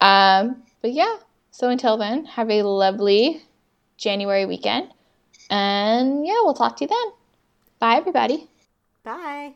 Um, 0.01 0.63
but 0.81 0.93
yeah, 0.93 1.17
so 1.51 1.69
until 1.69 1.97
then, 1.97 2.25
have 2.25 2.51
a 2.51 2.63
lovely 2.63 3.43
January 3.97 4.47
weekend. 4.47 4.89
And 5.51 6.25
yeah, 6.25 6.41
we'll 6.43 6.55
talk 6.55 6.77
to 6.77 6.85
you 6.85 6.89
then. 6.89 7.13
Bye, 7.79 7.97
everybody. 7.97 8.49
Bye. 9.05 9.55